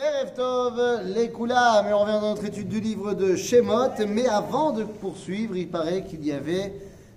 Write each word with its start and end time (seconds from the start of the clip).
Erev 0.00 0.32
Tov, 0.34 0.80
les 1.06 1.30
Koulam, 1.30 1.88
et 1.88 1.92
on 1.92 1.98
revient 2.00 2.12
dans 2.20 2.30
notre 2.30 2.44
étude 2.44 2.68
du 2.68 2.78
livre 2.80 3.14
de 3.14 3.34
Shemot, 3.34 3.90
mais 4.06 4.28
avant 4.28 4.70
de 4.72 4.84
poursuivre, 4.84 5.56
il 5.56 5.68
paraît 5.68 6.04
qu'il 6.04 6.24
y 6.24 6.30
avait 6.30 6.72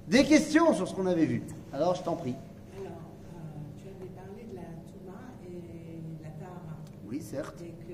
des 0.07 0.23
questions 0.23 0.73
sur 0.73 0.87
ce 0.87 0.95
qu'on 0.95 1.05
avait 1.05 1.25
vu. 1.27 1.43
Alors 1.71 1.93
je 1.93 2.01
t'en 2.01 2.15
prie. 2.15 2.35
Alors, 2.75 2.87
euh, 2.89 3.77
tu 3.77 3.87
avais 3.87 4.09
parlé 4.15 4.47
de 4.51 4.55
la 4.55 4.63
Touma 4.89 5.19
et 5.45 6.23
la 6.23 6.29
Tahara. 6.31 6.77
Oui, 7.07 7.21
certes. 7.21 7.61
Et 7.61 7.69
que 7.85 7.93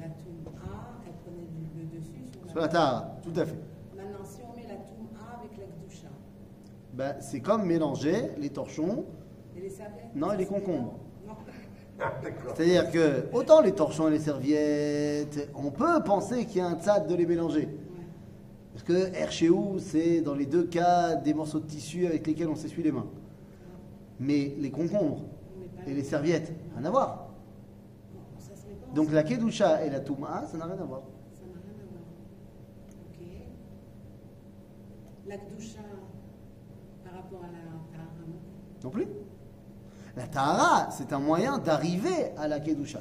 la 0.00 0.08
Touma, 0.08 0.96
elle 1.06 1.12
prenait 1.22 1.48
du- 1.50 1.82
le 1.82 1.98
dessus 2.00 2.24
sur 2.32 2.40
la, 2.46 2.50
Sur 2.52 2.60
la 2.60 2.68
Tahara, 2.68 3.16
tout 3.22 3.38
à 3.38 3.44
fait. 3.44 3.58
Maintenant, 3.94 4.24
si 4.24 4.40
on 4.50 4.56
met 4.56 4.62
la 4.66 4.76
Touma 4.76 5.40
avec 5.40 5.58
la 5.58 5.64
Gdusha 5.66 6.08
Ben, 6.94 7.16
c'est 7.20 7.40
comme 7.40 7.66
mélanger 7.66 8.30
les 8.38 8.48
torchons, 8.48 9.04
et 9.54 9.60
les 9.60 9.68
serviettes? 9.68 10.14
Non, 10.14 10.32
et 10.32 10.38
les 10.38 10.46
concombres. 10.46 10.94
C'est-à-dire 12.54 12.90
que 12.90 13.26
autant 13.32 13.60
les 13.60 13.72
torchons 13.72 14.08
et 14.08 14.12
les 14.12 14.18
serviettes, 14.18 15.50
on 15.54 15.70
peut 15.70 16.02
penser 16.04 16.46
qu'il 16.46 16.58
y 16.58 16.60
a 16.60 16.66
un 16.66 16.78
tzad 16.78 17.06
de 17.06 17.14
les 17.14 17.26
mélanger. 17.26 17.68
Parce 18.72 18.84
que 18.84 19.14
Herchéou, 19.14 19.78
c'est 19.78 20.20
dans 20.22 20.34
les 20.34 20.46
deux 20.46 20.64
cas 20.64 21.14
des 21.14 21.34
morceaux 21.34 21.60
de 21.60 21.66
tissu 21.66 22.06
avec 22.06 22.26
lesquels 22.26 22.48
on 22.48 22.56
s'essuie 22.56 22.82
les 22.82 22.92
mains. 22.92 23.06
Mais 24.18 24.54
les 24.58 24.70
concombres 24.70 25.22
et 25.86 25.92
les 25.92 26.02
serviettes, 26.02 26.52
rien 26.76 26.84
à 26.84 26.90
voir. 26.90 27.28
Donc 28.94 29.10
la 29.12 29.22
Kedusha 29.22 29.84
et 29.84 29.90
la 29.90 30.00
Touma, 30.00 30.44
ça 30.50 30.58
n'a 30.58 30.66
rien 30.66 30.74
à 30.74 30.84
voir. 30.84 31.02
Ça 31.34 31.46
n'a 31.46 31.60
rien 31.60 31.72
à 31.80 31.86
voir. 31.90 32.02
Ok. 33.08 33.26
La 35.26 35.36
Gdusha 35.36 35.80
par 37.04 37.14
rapport 37.14 37.40
à 37.42 37.46
la 37.46 37.58
Tahara, 37.90 38.08
Non 38.84 38.90
plus. 38.90 39.06
La 40.16 40.26
Tahara, 40.26 40.90
c'est 40.90 41.12
un 41.12 41.18
moyen 41.18 41.58
d'arriver 41.58 42.32
à 42.36 42.48
la 42.48 42.60
Kedusha. 42.60 43.00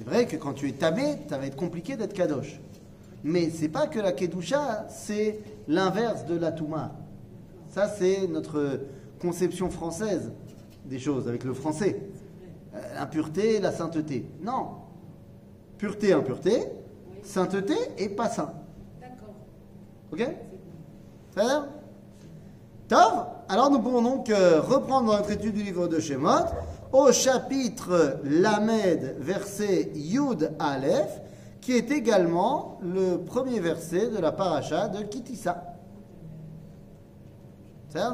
C'est 0.00 0.04
vrai 0.04 0.26
que 0.26 0.36
quand 0.36 0.54
tu 0.54 0.66
es 0.66 0.72
tamé, 0.72 1.18
ça 1.28 1.36
va 1.36 1.44
être 1.44 1.56
compliqué 1.56 1.94
d'être 1.94 2.14
kadosh. 2.14 2.58
Mais 3.22 3.50
c'est 3.50 3.68
pas 3.68 3.86
que 3.86 3.98
la 3.98 4.12
kedusha, 4.12 4.86
c'est 4.88 5.40
l'inverse 5.68 6.24
de 6.24 6.38
la 6.38 6.52
touma. 6.52 6.92
Ça, 7.68 7.86
c'est 7.86 8.26
notre 8.26 8.80
conception 9.20 9.68
française 9.68 10.32
des 10.86 10.98
choses 10.98 11.28
avec 11.28 11.44
le 11.44 11.52
français. 11.52 12.00
Vrai. 12.72 12.82
Euh, 12.82 12.94
L'impureté, 12.94 13.60
la 13.60 13.72
sainteté. 13.72 14.26
Non. 14.40 14.68
Pureté, 15.76 16.14
impureté. 16.14 16.56
Oui. 16.60 17.18
Sainteté 17.22 17.74
et 17.98 18.08
pas 18.08 18.30
saint. 18.30 18.54
D'accord. 19.02 19.34
Ok? 20.12 20.26
Ça 21.34 21.44
va 21.44 21.66
Tov? 22.88 23.26
Alors 23.52 23.68
nous 23.68 23.80
pouvons 23.80 24.00
donc 24.00 24.30
euh, 24.30 24.60
reprendre 24.60 25.12
notre 25.12 25.32
étude 25.32 25.54
du 25.54 25.64
livre 25.64 25.88
de 25.88 25.98
Shemot 25.98 26.46
au 26.92 27.10
chapitre 27.10 28.20
Lamed, 28.22 29.16
verset 29.18 29.90
Yud 29.96 30.52
Aleph, 30.60 31.20
qui 31.60 31.72
est 31.72 31.90
également 31.90 32.78
le 32.80 33.16
premier 33.16 33.58
verset 33.58 34.08
de 34.08 34.18
la 34.18 34.30
paracha 34.30 34.86
de 34.86 35.02
Kitissa. 35.02 35.64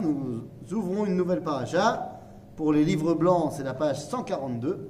Nous 0.01 0.49
ouvrons 0.73 1.05
une 1.05 1.17
nouvelle 1.17 1.43
paracha. 1.43 2.19
Pour 2.57 2.73
les 2.73 2.83
livres 2.83 3.13
blancs, 3.13 3.53
c'est 3.55 3.63
la 3.63 3.75
page 3.75 4.07
142. 4.07 4.89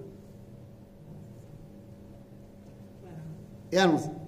Voilà. 3.03 3.17
Et 3.73 3.79
allons-y. 3.79 4.26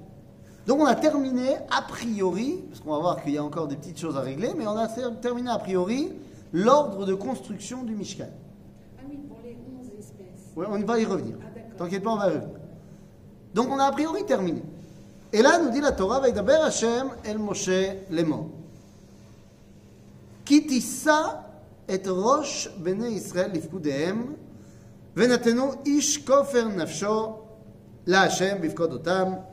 Donc 0.69 0.81
on 0.81 0.85
a 0.85 0.95
terminé 0.95 1.57
a 1.71 1.81
priori, 1.81 2.63
parce 2.69 2.83
qu'on 2.83 2.93
va 2.93 2.99
voir 2.99 3.23
qu'il 3.23 3.33
y 3.33 3.39
a 3.39 3.43
encore 3.43 3.69
des 3.69 3.77
petites 3.77 3.99
choses 3.99 4.19
à 4.19 4.21
régler, 4.21 4.51
mais 4.55 4.67
on 4.67 4.77
a 4.77 4.87
terminé 4.87 5.49
a 5.49 5.59
priori 5.59 6.13
l'ordre 6.53 7.07
de 7.07 7.15
construction 7.15 7.85
du 7.85 7.95
Mishkan. 7.95 8.27
Ah 8.99 9.03
oui, 9.09 9.17
pour 9.27 9.39
les 9.43 9.57
11 9.81 9.87
espèces. 9.99 10.53
On 10.55 10.79
va 10.85 11.01
y 11.01 11.07
revenir. 11.07 11.37
Ah, 11.41 11.59
T'inquiète 11.79 12.03
pas, 12.03 12.11
on 12.11 12.17
va 12.17 12.27
y 12.27 12.35
revenir. 12.35 12.59
Donc 13.55 13.69
on 13.71 13.79
a 13.79 13.85
a 13.85 13.93
priori 13.93 14.27
terminé. 14.27 14.63
Et 15.33 15.41
là, 15.41 15.59
nous 15.59 15.71
dit 15.71 15.81
la 15.81 15.93
Torah, 15.93 16.21
Vaidaber 16.21 16.59
Hashem 16.63 17.13
el 17.25 17.39
Moshe 17.39 17.71
lemo. 18.11 18.51
Qui 20.45 20.67
tissa 20.67 21.47
et 21.89 22.03
roche 22.07 22.69
bene 22.77 23.11
Israël 23.11 23.53
lifkudehem, 23.55 24.37
venatenu 25.17 25.63
ish 25.87 26.23
kofer 26.27 26.69
nafsho 26.77 27.39
la 28.07 28.25
Hashem 28.25 28.59
bifkodotam. 28.59 29.48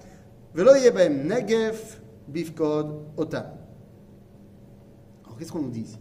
Velo 0.55 0.75
yebem 0.75 1.27
negef 1.27 1.99
bifkod 2.27 3.17
otam. 3.17 3.45
Alors 5.25 5.37
qu'est-ce 5.37 5.51
qu'on 5.51 5.61
nous 5.61 5.69
dit 5.69 5.81
ici 5.81 5.99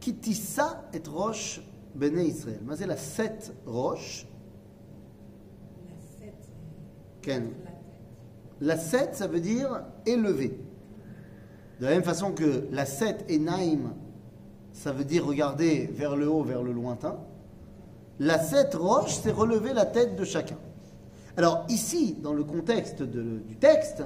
Kitissa 0.00 0.84
et 0.92 1.02
roche 1.08 1.60
bene 1.94 2.20
Israël. 2.20 2.60
Mais 2.64 2.76
c'est 2.76 2.86
la 2.86 2.96
sept 2.96 3.52
roche. 3.66 4.26
La 7.28 7.38
La 8.60 8.76
7, 8.76 9.14
ça 9.14 9.26
veut 9.26 9.40
dire 9.40 9.84
élevé. 10.06 10.58
De 11.78 11.84
la 11.84 11.90
même 11.90 12.02
façon 12.02 12.32
que 12.32 12.66
la 12.70 12.86
7 12.86 13.26
et 13.28 13.38
Naïm, 13.38 13.92
ça 14.72 14.92
veut 14.92 15.04
dire 15.04 15.26
regarder 15.26 15.86
vers 15.92 16.16
le 16.16 16.28
haut, 16.28 16.42
vers 16.42 16.62
le 16.62 16.72
lointain. 16.72 17.18
La 18.18 18.38
7 18.38 18.74
roche, 18.74 19.14
c'est 19.14 19.30
relever 19.30 19.74
la 19.74 19.84
tête 19.84 20.16
de 20.16 20.24
chacun. 20.24 20.56
Alors 21.38 21.64
ici, 21.68 22.16
dans 22.20 22.32
le 22.32 22.42
contexte 22.42 23.00
du 23.04 23.56
texte, 23.60 24.02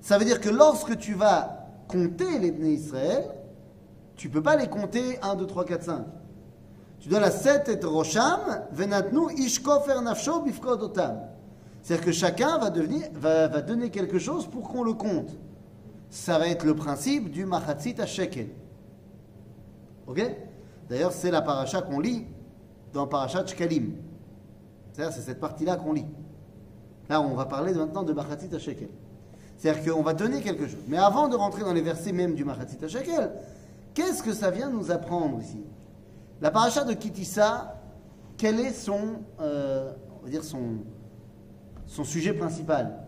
ça 0.00 0.18
veut 0.18 0.24
dire 0.24 0.40
que 0.40 0.48
lorsque 0.48 0.98
tu 0.98 1.14
vas 1.14 1.68
compter 1.86 2.40
les 2.40 2.50
Bnei 2.50 2.72
Israël, 2.72 3.26
tu 4.16 4.28
peux 4.28 4.42
pas 4.42 4.56
les 4.56 4.66
compter 4.66 5.20
1, 5.22 5.36
2, 5.36 5.46
3, 5.46 5.64
4, 5.66 5.82
5. 5.84 6.04
Tu 6.98 7.08
dois 7.08 7.20
la 7.20 7.30
7 7.30 7.68
et 7.68 7.86
rosham, 7.86 8.40
venatnu 8.72 9.32
ishkofer 9.36 10.00
nafsho 10.02 10.40
bifkod 10.40 10.82
otam. 10.82 11.20
C'est-à-dire 11.80 12.06
que 12.06 12.12
chacun 12.12 12.58
va, 12.58 12.70
devenir, 12.70 13.06
va, 13.14 13.46
va 13.46 13.62
donner 13.62 13.90
quelque 13.90 14.18
chose 14.18 14.48
pour 14.48 14.68
qu'on 14.68 14.82
le 14.82 14.94
compte. 14.94 15.30
Ça 16.10 16.40
va 16.40 16.48
être 16.48 16.66
le 16.66 16.74
principe 16.74 17.30
du 17.30 17.46
machatzit 17.46 17.94
à 18.00 18.06
shekel. 18.06 18.48
Ok? 20.08 20.20
D'ailleurs, 20.88 21.12
c'est 21.12 21.30
la 21.30 21.40
paracha 21.40 21.82
qu'on 21.82 22.00
lit 22.00 22.26
dans 22.92 23.06
Parashat 23.06 23.46
Shkalim. 23.46 23.92
C'est-à-dire, 24.92 25.14
c'est 25.14 25.22
cette 25.22 25.40
partie-là 25.40 25.76
qu'on 25.76 25.92
lit. 25.92 26.06
Là, 27.08 27.20
on 27.20 27.34
va 27.34 27.44
parler 27.44 27.74
maintenant 27.74 28.02
de 28.02 28.12
machatzit 28.12 28.54
à 28.54 28.58
shekel. 28.58 28.88
C'est-à-dire 29.56 29.94
qu'on 29.94 30.02
va 30.02 30.14
donner 30.14 30.40
quelque 30.40 30.66
chose. 30.66 30.80
Mais 30.88 30.98
avant 30.98 31.28
de 31.28 31.36
rentrer 31.36 31.62
dans 31.62 31.72
les 31.72 31.82
versets 31.82 32.12
même 32.12 32.34
du 32.34 32.44
machatzit 32.44 32.82
à 32.84 32.88
shekel, 32.88 33.30
qu'est-ce 33.94 34.22
que 34.22 34.32
ça 34.32 34.50
vient 34.50 34.70
nous 34.70 34.90
apprendre 34.90 35.40
ici? 35.40 35.62
La 36.40 36.50
paracha 36.50 36.84
de 36.84 36.94
Kitissa, 36.94 37.80
quel 38.36 38.58
est 38.60 38.72
son, 38.72 39.20
euh, 39.40 39.92
sujet 41.86 42.32
principal? 42.32 43.04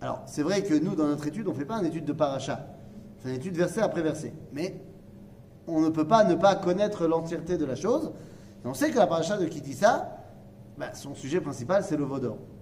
Alors, 0.00 0.22
c'est 0.26 0.42
vrai 0.42 0.62
que 0.62 0.74
nous, 0.74 0.94
dans 0.94 1.06
notre 1.06 1.26
étude, 1.26 1.46
on 1.46 1.52
ne 1.52 1.56
fait 1.56 1.64
pas 1.64 1.78
une 1.78 1.86
étude 1.86 2.04
de 2.04 2.12
paracha. 2.12 2.66
C'est 3.20 3.28
une 3.28 3.36
étude 3.36 3.56
verset 3.56 3.80
après 3.80 4.02
verset. 4.02 4.34
Mais 4.52 4.74
on 5.66 5.80
ne 5.80 5.88
peut 5.88 6.06
pas 6.06 6.24
ne 6.24 6.34
pas 6.34 6.56
connaître 6.56 7.06
l'entièreté 7.06 7.56
de 7.56 7.64
la 7.64 7.76
chose. 7.76 8.12
On 8.64 8.74
sait 8.74 8.90
que 8.90 8.98
la 8.98 9.06
paracha 9.06 9.36
de 9.36 9.44
Kitissa, 9.46 10.18
bah, 10.76 10.92
son 10.94 11.14
sujet 11.14 11.40
principal, 11.40 11.84
c'est 11.84 11.96
le 11.96 12.04
Vaudor. 12.04 12.36
C'est-à-dire, 12.36 12.53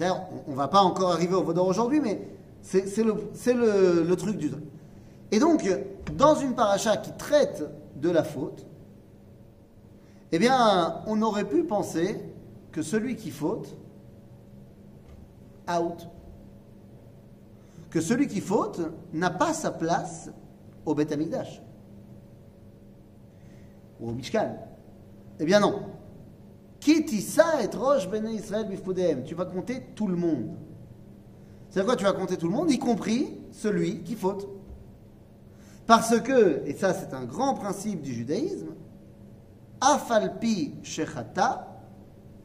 on 0.00 0.50
ne 0.50 0.56
va 0.56 0.68
pas 0.68 0.80
encore 0.80 1.12
arriver 1.12 1.34
au 1.34 1.42
Vaudor 1.42 1.66
aujourd'hui, 1.66 2.00
mais 2.00 2.28
c'est 2.62 3.02
le 3.02 4.14
truc 4.14 4.36
du 4.36 4.50
truc. 4.50 4.64
Et 5.30 5.38
donc, 5.38 5.68
dans 6.16 6.34
une 6.34 6.54
paracha 6.54 6.96
qui 6.96 7.12
traite 7.12 7.64
de 7.96 8.10
la 8.10 8.24
faute, 8.24 8.66
eh 10.32 10.38
bien, 10.38 11.02
on 11.06 11.20
aurait 11.22 11.48
pu 11.48 11.64
penser 11.64 12.20
que 12.72 12.82
celui 12.82 13.16
qui 13.16 13.30
faute, 13.30 13.76
out. 15.68 16.08
Que 17.90 18.00
celui 18.00 18.26
qui 18.28 18.40
faute 18.40 18.80
n'a 19.12 19.30
pas 19.30 19.54
sa 19.54 19.70
place 19.70 20.30
au 20.84 20.94
Beth 20.94 21.10
Amikdash. 21.10 21.62
Ou 24.00 24.10
au 24.10 24.12
Mishkan. 24.12 24.56
Eh 25.40 25.44
bien 25.44 25.60
non. 25.60 25.82
Et 26.86 27.76
roche 27.76 28.08
bene 28.08 28.30
Israël 28.30 28.68
bifkudem. 28.68 29.24
Tu 29.24 29.34
vas 29.34 29.44
compter 29.44 29.82
tout 29.94 30.06
le 30.06 30.16
monde. 30.16 30.56
C'est 31.70 31.84
quoi 31.84 31.96
Tu 31.96 32.04
vas 32.04 32.12
compter 32.12 32.36
tout 32.36 32.46
le 32.46 32.54
monde, 32.54 32.70
y 32.70 32.78
compris 32.78 33.38
celui 33.50 34.02
qui 34.02 34.14
faute. 34.14 34.48
Parce 35.86 36.20
que, 36.20 36.62
et 36.66 36.74
ça 36.74 36.94
c'est 36.94 37.14
un 37.14 37.24
grand 37.24 37.54
principe 37.54 38.02
du 38.02 38.12
judaïsme, 38.12 38.74
Afalpi 39.80 40.74
Shechata, 40.82 41.82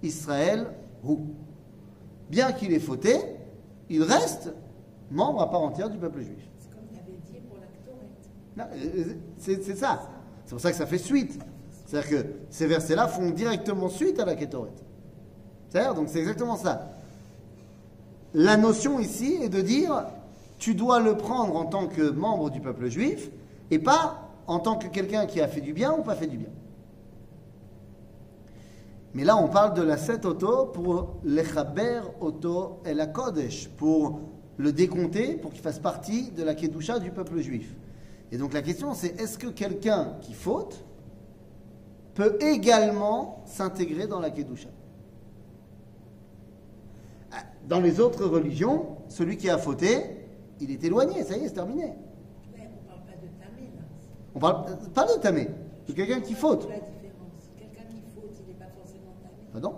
Israël 0.02 0.68
hu. 1.04 1.18
Bien 2.30 2.52
qu'il 2.52 2.74
ait 2.74 2.80
fauté, 2.80 3.18
il 3.90 4.04
reste 4.04 4.54
membre 5.12 5.42
à 5.42 5.50
part 5.50 5.62
entière 5.62 5.90
du 5.90 5.98
peuple 5.98 6.22
juif. 6.22 6.50
C'est 6.60 6.70
comme 6.72 6.88
tu 6.92 7.00
avais 7.00 7.18
dit 7.32 7.40
pour 7.48 7.58
la 8.56 8.68
euh, 8.74 9.14
C'est 9.38 9.64
c'est 9.64 9.76
ça. 9.76 10.10
C'est 10.46 10.52
pour 10.52 10.62
ça 10.62 10.72
que 10.72 10.78
ça 10.78 10.86
fait 10.86 10.98
suite. 10.98 11.40
C'est-à-dire 11.94 12.24
que 12.24 12.28
ces 12.50 12.66
versets-là 12.66 13.08
font 13.08 13.30
directement 13.30 13.88
suite 13.88 14.20
à 14.20 14.26
la 14.26 14.36
Kétoret. 14.36 14.72
C'est-à-dire, 15.70 15.94
donc 15.94 16.08
c'est 16.10 16.18
exactement 16.18 16.56
ça. 16.56 16.88
La 18.34 18.58
notion 18.58 19.00
ici 19.00 19.38
est 19.44 19.50
de 19.50 19.62
dire, 19.62 20.08
tu 20.58 20.74
dois 20.74 21.00
le 21.00 21.16
prendre 21.16 21.56
en 21.56 21.66
tant 21.66 21.86
que 21.86 22.10
membre 22.10 22.50
du 22.50 22.62
peuple 22.62 22.90
juif 22.90 23.30
et 23.70 23.78
pas 23.78 24.28
en 24.48 24.58
tant 24.58 24.76
que 24.76 24.88
quelqu'un 24.88 25.28
qui 25.28 25.40
a 25.40 25.48
fait 25.48 25.62
du 25.62 25.72
bien 25.72 25.94
ou 25.94 26.02
pas 26.02 26.16
fait 26.16 26.26
du 26.26 26.38
bien. 26.38 26.50
Mais 29.14 29.24
là, 29.24 29.38
on 29.38 29.48
parle 29.48 29.76
de 29.76 29.84
la 29.84 29.98
7 29.98 30.26
auto 30.26 30.66
pour 30.66 31.18
l'Echaber 31.24 32.02
auto 32.22 32.80
et 32.88 32.96
la 32.96 33.06
Kodesh, 33.06 33.70
pour 33.70 34.20
le 34.58 34.72
décompter, 34.72 35.34
pour 35.36 35.52
qu'il 35.52 35.62
fasse 35.62 35.78
partie 35.78 36.32
de 36.32 36.42
la 36.42 36.56
Kedusha 36.56 36.98
du 36.98 37.12
peuple 37.12 37.40
juif. 37.40 37.76
Et 38.32 38.38
donc 38.38 38.52
la 38.52 38.64
question, 38.64 38.96
c'est 38.96 39.22
est-ce 39.22 39.38
que 39.38 39.48
quelqu'un 39.48 40.14
qui 40.22 40.34
faute 40.34 40.84
peut 42.14 42.38
également 42.42 43.42
s'intégrer 43.46 44.08
dans 44.08 44.20
la 44.20 44.30
Kedusha 44.30 44.70
Dans 47.68 47.80
les 47.80 48.00
autres 48.00 48.26
religions, 48.26 48.98
celui 49.08 49.38
qui 49.38 49.50
a 49.50 49.58
fauté, 49.58 50.28
il 50.60 50.72
est 50.72 50.84
éloigné, 50.84 51.24
ça 51.24 51.38
y 51.38 51.44
est, 51.44 51.48
c'est 51.48 51.54
terminé. 51.54 51.94
Mais 52.56 52.70
on 52.78 52.88
parle 52.88 53.06
pas 53.06 53.14
de 53.14 53.28
tamé, 53.40 53.72
là. 53.76 53.84
On 54.36 54.40
parle 54.40 54.92
pas 54.94 55.14
de 55.14 55.20
tamé, 55.20 55.48
de 55.88 55.94
quelqu'un 55.94 56.22
qui 56.22 56.34
faute. 56.34 56.68
La 56.70 56.76
différence? 56.76 57.50
Quelqu'un 57.58 57.84
qui 57.90 58.02
faute, 58.14 58.32
il 58.40 58.48
n'est 58.48 58.60
pas 58.60 58.72
forcément 58.78 59.14
tamé. 59.22 59.48
Bah 59.54 59.60
non, 59.60 59.76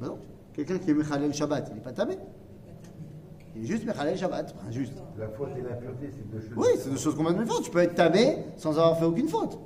bah 0.00 0.06
non. 0.08 0.18
Quelqu'un 0.54 0.78
qui 0.78 0.90
est 0.90 0.94
Mechalel 0.94 1.32
Shabbat, 1.32 1.68
il 1.70 1.74
n'est 1.76 1.82
pas 1.82 1.92
tamé. 1.92 2.14
Il 2.14 2.18
n'est 2.18 2.24
pas 2.24 2.72
tamé, 2.82 3.06
ok. 3.30 3.46
Il 3.54 3.62
est 3.62 3.66
juste 3.66 3.84
Mechalel 3.84 4.16
Shabbat. 4.18 4.54
Enfin, 4.56 4.70
juste. 4.70 4.94
La 5.18 5.28
faute 5.28 5.50
et 5.56 5.62
l'impureté, 5.62 6.10
c'est 6.10 6.28
deux 6.30 6.40
choses. 6.40 6.56
Oui, 6.56 6.68
c'est 6.78 6.90
deux 6.90 6.96
choses 6.96 7.14
complètement 7.14 7.42
différentes. 7.42 7.64
Tu 7.64 7.70
peux 7.70 7.82
être 7.82 7.94
tamé 7.94 8.38
sans 8.56 8.70
avoir 8.70 8.98
fait 8.98 9.04
aucune 9.04 9.28
faute. 9.28 9.58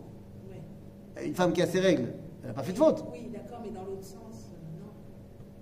Une 1.25 1.35
femme 1.35 1.53
qui 1.53 1.63
a 1.63 1.67
ses 1.67 1.81
règles, 1.81 2.13
elle 2.43 2.49
n'a 2.49 2.55
pas 2.55 2.63
fait 2.63 2.73
de 2.73 2.79
faute. 2.79 3.05
Oui, 3.13 3.31
d'accord, 3.33 3.61
mais 3.63 3.71
dans 3.71 3.85
l'autre 3.85 4.05
sens, 4.05 4.51
euh, 4.53 4.81
non. 4.81 4.91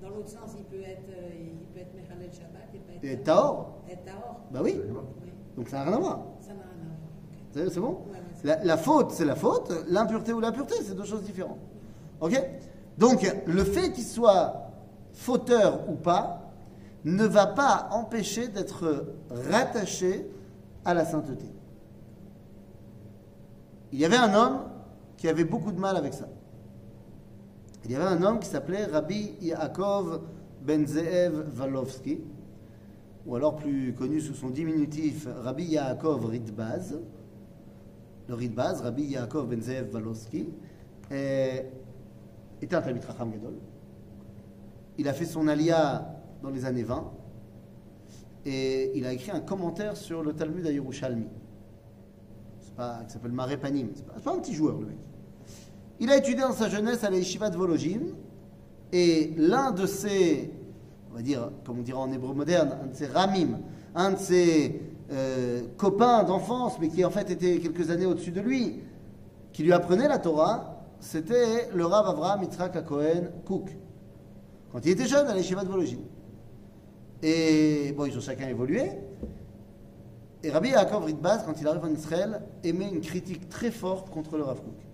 Dans 0.09 0.15
l'autre 0.15 0.29
sens, 0.29 0.55
il 0.57 0.65
peut 0.65 0.83
être, 0.83 1.09
euh, 1.11 1.31
il 1.35 1.67
peut 1.73 1.81
être 1.81 1.95
Mechalel 1.95 2.33
Shabbat 2.33 2.69
et 2.75 2.79
pas 2.79 2.93
être. 2.95 3.05
Et 3.05 3.13
être 3.13 3.25
Tahor, 3.25 3.83
Être 3.91 4.05
Tahor. 4.05 4.41
bah 4.51 4.61
oui. 4.63 4.81
Donc 5.57 5.69
ça 5.69 5.79
n'a 5.79 5.85
rien 5.85 5.95
à 5.95 5.99
voir. 5.99 6.21
ça 6.41 6.49
n'a 6.55 6.61
rien 6.63 6.63
à 6.63 6.85
voir. 6.85 6.97
C'est 7.53 7.71
c'est 7.75 7.81
bon 7.81 7.99
Ouais, 8.13 8.19
la, 8.45 8.65
la 8.65 8.77
faute, 8.77 9.11
c'est 9.11 9.25
la 9.25 9.35
faute. 9.35 9.73
L'impureté 9.89 10.33
ou 10.33 10.41
la 10.41 10.53
pureté, 10.53 10.75
c'est 10.83 10.95
deux 10.95 11.05
choses 11.05 11.23
différentes. 11.23 11.59
Ok 12.21 12.41
Donc, 12.99 13.27
le 13.47 13.65
fait 13.65 13.93
qu'il 13.93 14.05
soit 14.05 14.71
fauteur 15.13 15.89
ou 15.91 15.95
pas 15.95 16.53
ne 17.05 17.25
va 17.25 17.47
pas 17.47 17.89
empêcher 17.93 18.49
d'être 18.49 19.07
rattaché 19.51 20.29
à 20.85 20.95
la 20.95 21.05
sainteté. 21.05 21.47
Il 23.93 23.99
y 23.99 24.05
avait 24.05 24.17
un 24.17 24.35
homme 24.35 24.59
qui 25.19 25.29
avait 25.29 25.45
beaucoup 25.45 25.73
de 25.73 25.79
mal 25.79 25.97
avec 25.97 26.15
ça. 26.15 26.29
Il 27.85 27.91
y 27.91 27.97
avait 27.97 28.05
un 28.05 28.23
homme 28.23 28.39
qui 28.39 28.49
s'appelait 28.49 28.87
Rabbi 28.87 29.35
Yaakov 29.43 30.23
Ben 30.63 30.87
Zeev 30.87 31.45
ou 33.27 33.37
alors 33.37 33.57
plus 33.57 33.93
connu 33.95 34.21
sous 34.21 34.33
son 34.35 34.49
diminutif 34.49 35.29
Rabbi 35.43 35.65
Yaakov 35.65 36.25
Ritbaz. 36.27 36.99
Le 38.29 38.35
Ritbaz, 38.35 38.81
Rabbi 38.81 39.03
Yaakov 39.05 39.49
Ben 39.49 39.61
Zeev 39.61 39.91
Valovski, 39.91 40.49
est- 41.11 41.71
était 42.63 42.77
un 42.77 42.81
Talmid 42.83 43.03
Chacham 43.05 43.31
Gadol. 43.31 43.55
Il 44.99 45.09
a 45.09 45.13
fait 45.13 45.25
son 45.25 45.47
alia 45.49 46.15
dans 46.43 46.51
les 46.51 46.65
années 46.65 46.83
20 46.85 47.11
et 48.45 48.97
il 48.97 49.05
a 49.07 49.13
écrit 49.13 49.31
un 49.31 49.41
commentaire 49.41 49.97
sur 49.97 50.23
le 50.23 50.33
Talmud 50.33 50.67
à 50.67 50.71
Yerushalmi. 50.71 51.27
C'est 52.61 52.75
pas, 52.75 53.03
s'appelle 53.09 53.33
Maré 53.33 53.57
Panim. 53.57 53.89
C'est 53.95 54.07
pas, 54.07 54.21
pas 54.21 54.35
un 54.35 54.39
petit 54.41 54.55
joueur, 54.55 54.79
le 54.79 54.87
mec. 54.87 54.97
Il 56.01 56.11
a 56.11 56.17
étudié 56.17 56.43
dans 56.43 56.53
sa 56.53 56.69
jeunesse 56.69 57.03
à 57.03 57.11
la 57.11 57.17
Yeshiva 57.17 57.51
de 57.51 57.57
Vologim 57.57 58.01
et 58.93 59.35
l'un 59.37 59.73
de 59.73 59.87
ses, 59.87 60.51
on 61.11 61.17
va 61.17 61.23
dire, 61.23 61.51
comme 61.65 61.81
on 61.81 61.83
dirait 61.83 61.99
en 61.99 62.13
hébreu 62.13 62.35
moderne, 62.35 62.77
un 62.83 62.87
de 62.87 62.95
ses 62.95 63.07
ramim, 63.07 63.59
un 63.95 64.13
de 64.13 64.19
ses 64.19 64.81
euh, 65.11 65.63
copains 65.77 66.23
d'enfance, 66.23 66.79
mais 66.81 66.89
qui 66.89 67.05
en 67.05 67.11
fait 67.11 67.31
était 67.31 67.59
quelques 67.59 67.91
années 67.91 68.07
au-dessus 68.07 68.31
de 68.31 68.41
lui, 68.41 68.81
qui 69.53 69.65
lui 69.65 69.73
apprenait 69.73 70.09
la 70.09 70.19
Torah, 70.19 70.85
c'était 71.01 71.69
le 71.75 71.85
Rav 71.85 72.07
Avraham 72.07 72.43
Yitzhak 72.43 72.85
Cohen 72.85 73.31
Cook, 73.45 73.77
quand 74.73 74.85
il 74.85 74.93
était 74.93 75.07
jeune 75.07 75.27
à 75.27 75.35
l'Yeshiva 75.35 75.65
de 75.65 75.69
Vologim. 75.69 76.01
Et 77.23 77.93
bon, 77.97 78.05
ils 78.07 78.17
ont 78.17 78.21
chacun 78.21 78.47
évolué. 78.49 78.93
Et 80.45 80.51
Rabbi 80.51 80.69
Yaakov 80.69 81.05
Ritbaz, 81.05 81.43
quand 81.45 81.61
il 81.61 81.67
arrive 81.67 81.85
en 81.85 81.93
Israël, 81.93 82.43
émet 82.63 82.89
une 82.89 83.01
critique 83.01 83.49
très 83.49 83.73
forte 83.73 84.09
contre 84.11 84.37
le 84.37 84.45
Rav 84.45 84.61
Kook. 84.61 84.88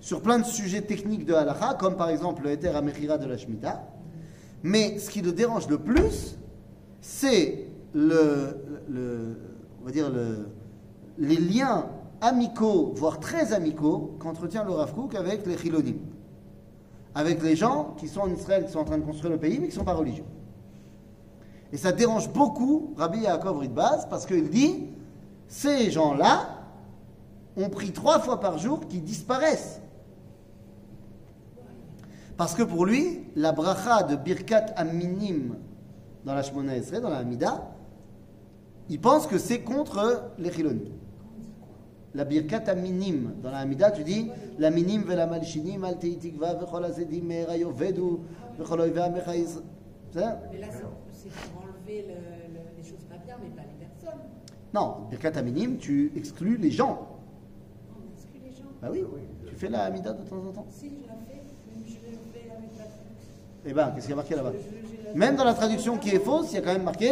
Sur 0.00 0.22
plein 0.22 0.38
de 0.38 0.44
sujets 0.44 0.82
techniques 0.82 1.26
de 1.26 1.34
halacha, 1.34 1.74
comme 1.74 1.96
par 1.96 2.08
exemple 2.08 2.42
le 2.44 2.50
Heter 2.50 2.68
Amechira 2.70 3.18
de 3.18 3.26
la 3.26 3.36
Shemitah. 3.36 3.82
Mais 4.62 4.98
ce 4.98 5.10
qui 5.10 5.20
le 5.20 5.32
dérange 5.32 5.68
le 5.68 5.78
plus, 5.78 6.36
c'est 7.00 7.66
le, 7.92 8.56
on 9.80 9.84
va 9.84 9.90
dire 9.90 10.10
le- 10.10 10.48
les 11.18 11.36
liens 11.36 11.86
amicaux, 12.20 12.92
voire 12.96 13.20
très 13.20 13.52
amicaux, 13.52 14.16
qu'entretient 14.20 14.64
le 14.64 14.72
Rav 14.72 14.92
avec 15.16 15.46
les 15.46 15.56
Chilonim. 15.56 15.98
Avec 17.14 17.42
les 17.42 17.56
gens 17.56 17.94
qui 17.98 18.08
sont 18.08 18.20
en 18.20 18.32
Israël, 18.32 18.64
qui 18.66 18.72
sont 18.72 18.78
en 18.78 18.84
train 18.84 18.98
de 18.98 19.04
construire 19.04 19.32
le 19.32 19.38
pays, 19.38 19.58
mais 19.58 19.66
qui 19.68 19.74
ne 19.74 19.78
sont 19.80 19.84
pas 19.84 19.94
religieux. 19.94 20.24
Et 21.72 21.76
ça 21.76 21.92
dérange 21.92 22.32
beaucoup 22.32 22.94
Rabbi 22.96 23.20
Yaakov 23.20 23.58
Ritbaz 23.58 24.06
parce 24.08 24.26
qu'il 24.26 24.48
dit 24.50 24.86
ces 25.46 25.90
gens-là 25.90 26.58
ont 27.56 27.68
pris 27.68 27.92
trois 27.92 28.20
fois 28.20 28.40
par 28.40 28.58
jour 28.58 28.86
qui 28.88 29.00
disparaissent. 29.00 29.80
Parce 32.40 32.54
que 32.54 32.62
pour 32.62 32.86
lui, 32.86 33.20
la 33.36 33.52
bracha 33.52 34.02
de 34.02 34.16
Birkat 34.16 34.72
Aminim 34.74 35.56
dans 36.24 36.32
la 36.34 36.42
Shemona 36.42 36.74
Esrei, 36.74 36.98
dans 36.98 37.10
la 37.10 37.18
Hamida, 37.18 37.70
il 38.88 38.98
pense 38.98 39.26
que 39.26 39.36
c'est 39.36 39.60
contre 39.60 40.30
les 40.38 40.50
Chilonim. 40.50 40.88
La 42.14 42.24
Birkat 42.24 42.62
Aminim 42.70 43.34
dans 43.42 43.50
la 43.50 43.58
Hamida, 43.58 43.90
tu 43.90 44.04
dis 44.04 44.30
la 44.58 44.70
minim 44.70 45.02
ve 45.02 45.16
la 45.16 45.26
malchinim 45.26 45.84
al 45.84 45.98
teitikva 45.98 46.54
vechol 46.54 46.86
azedim 46.86 47.26
me'erayo 47.26 47.72
vedu 47.72 48.20
vechol 48.58 48.80
oivea 48.80 49.12
ça? 50.10 50.40
Mais 50.50 50.60
là, 50.60 50.68
c'est 51.12 51.28
pour 51.52 51.62
enlever 51.62 52.06
le- 52.08 52.54
le- 52.54 52.76
les 52.78 52.82
choses 52.88 53.04
pas 53.04 53.18
bien, 53.18 53.36
mais 53.42 53.50
pas 53.50 53.68
les 53.68 53.84
personnes. 53.86 54.20
Non, 54.72 55.08
Birkat 55.10 55.38
Aminim, 55.38 55.76
tu 55.76 56.10
exclus 56.16 56.56
les 56.56 56.70
gens. 56.70 57.06
On 57.90 58.00
exclut 58.14 58.40
les 58.42 58.52
gens. 58.56 58.70
Bah 58.80 58.88
oui, 58.90 59.04
tu 59.46 59.54
fais 59.56 59.68
la 59.68 59.84
Hamida 59.84 60.14
de 60.14 60.22
temps 60.22 60.36
en 60.36 60.52
temps. 60.52 60.66
Si, 60.70 60.88
je 60.88 61.06
la 61.06 61.12
fais, 61.28 61.34
même 61.36 61.84
je 61.86 61.94
le 61.94 62.16
fais 62.32 62.50
avec 62.50 62.70
la 62.76 62.84
Eh 63.66 63.72
ben, 63.72 63.92
qu'est-ce 63.94 64.06
qu'il 64.06 64.10
y 64.10 64.12
a 64.12 64.16
marqué 64.16 64.34
là-bas? 64.34 64.52
Même 65.14 65.36
dans 65.36 65.44
la 65.44 65.54
traduction 65.54 65.98
qui 65.98 66.10
est 66.10 66.18
fausse, 66.18 66.52
il 66.52 66.54
y 66.54 66.58
a 66.58 66.60
quand 66.62 66.72
même 66.72 66.84
marqué 66.84 67.10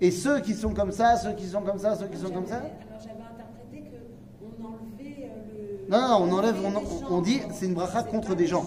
et 0.00 0.10
ceux 0.10 0.40
qui 0.40 0.54
sont 0.54 0.72
comme 0.72 0.92
ça, 0.92 1.16
ceux 1.16 1.32
qui 1.32 1.46
sont 1.46 1.60
comme 1.62 1.78
ça, 1.78 1.96
ceux 1.96 2.06
qui 2.06 2.16
sont 2.16 2.30
comme 2.30 2.46
ça. 2.46 2.56
Alors 2.56 2.70
j'avais 3.00 3.22
interprété 3.22 3.90
qu'on 4.38 4.64
enlevait 4.64 5.24
euh, 5.24 5.86
le. 5.86 5.90
Non, 5.90 6.08
non, 6.08 6.28
on 6.28 6.38
enlève, 6.38 6.56
on, 7.10 7.20
dit 7.20 7.40
c'est 7.52 7.66
une 7.66 7.74
bracha 7.74 8.02
contre 8.04 8.34
des 8.34 8.46
gens. 8.46 8.64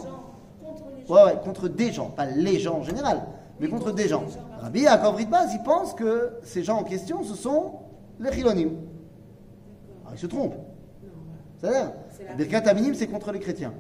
Ouais, 1.10 1.24
ouais, 1.24 1.40
contre 1.44 1.68
des 1.68 1.92
gens, 1.92 2.10
pas 2.10 2.26
les 2.26 2.60
gens 2.60 2.80
en 2.80 2.84
général, 2.84 3.24
mais 3.60 3.68
contre 3.68 3.92
des 3.92 4.08
gens. 4.08 4.24
Rabbi 4.62 4.82
Yaakov 4.82 5.16
Ritbaz, 5.16 5.50
il 5.54 5.64
pense 5.64 5.94
que 5.94 6.34
ces 6.44 6.64
gens 6.64 6.80
en 6.80 6.84
question, 6.84 7.24
ce 7.24 7.36
sont 7.36 7.74
les 8.20 8.32
Chilonim. 8.32 8.70
Alors, 10.04 10.14
il 10.14 10.20
se 10.20 10.28
trompe. 10.28 10.56
C'est-à-dire, 11.60 11.92
Birkat 12.38 12.70
Aminim, 12.70 12.94
c'est 12.94 13.08
contre 13.08 13.32
les 13.32 13.40
chrétiens. 13.40 13.74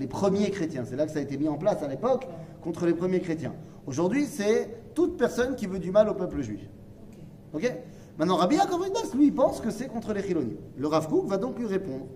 Les 0.00 0.06
premiers 0.06 0.50
chrétiens. 0.50 0.84
C'est 0.86 0.96
là 0.96 1.04
que 1.04 1.12
ça 1.12 1.18
a 1.18 1.22
été 1.22 1.36
mis 1.36 1.46
en 1.46 1.58
place 1.58 1.82
à 1.82 1.88
l'époque 1.88 2.26
contre 2.62 2.86
les 2.86 2.94
premiers 2.94 3.20
chrétiens. 3.20 3.54
Aujourd'hui, 3.86 4.24
c'est 4.24 4.94
toute 4.94 5.18
personne 5.18 5.54
qui 5.54 5.66
veut 5.66 5.78
du 5.78 5.90
mal 5.90 6.08
au 6.08 6.14
peuple 6.14 6.40
juif. 6.40 6.62
Ok? 7.52 7.70
Maintenant, 8.18 8.36
Rabbi 8.36 8.56
Yaakov 8.56 8.86
lui, 9.14 9.30
pense 9.30 9.60
que 9.60 9.70
c'est 9.70 9.88
contre 9.88 10.14
les 10.14 10.22
Chilonim. 10.22 10.56
Le 10.76 10.86
Rav 10.86 11.08
Kook 11.08 11.26
va 11.26 11.36
donc 11.36 11.58
lui 11.58 11.66
répondre 11.66 12.06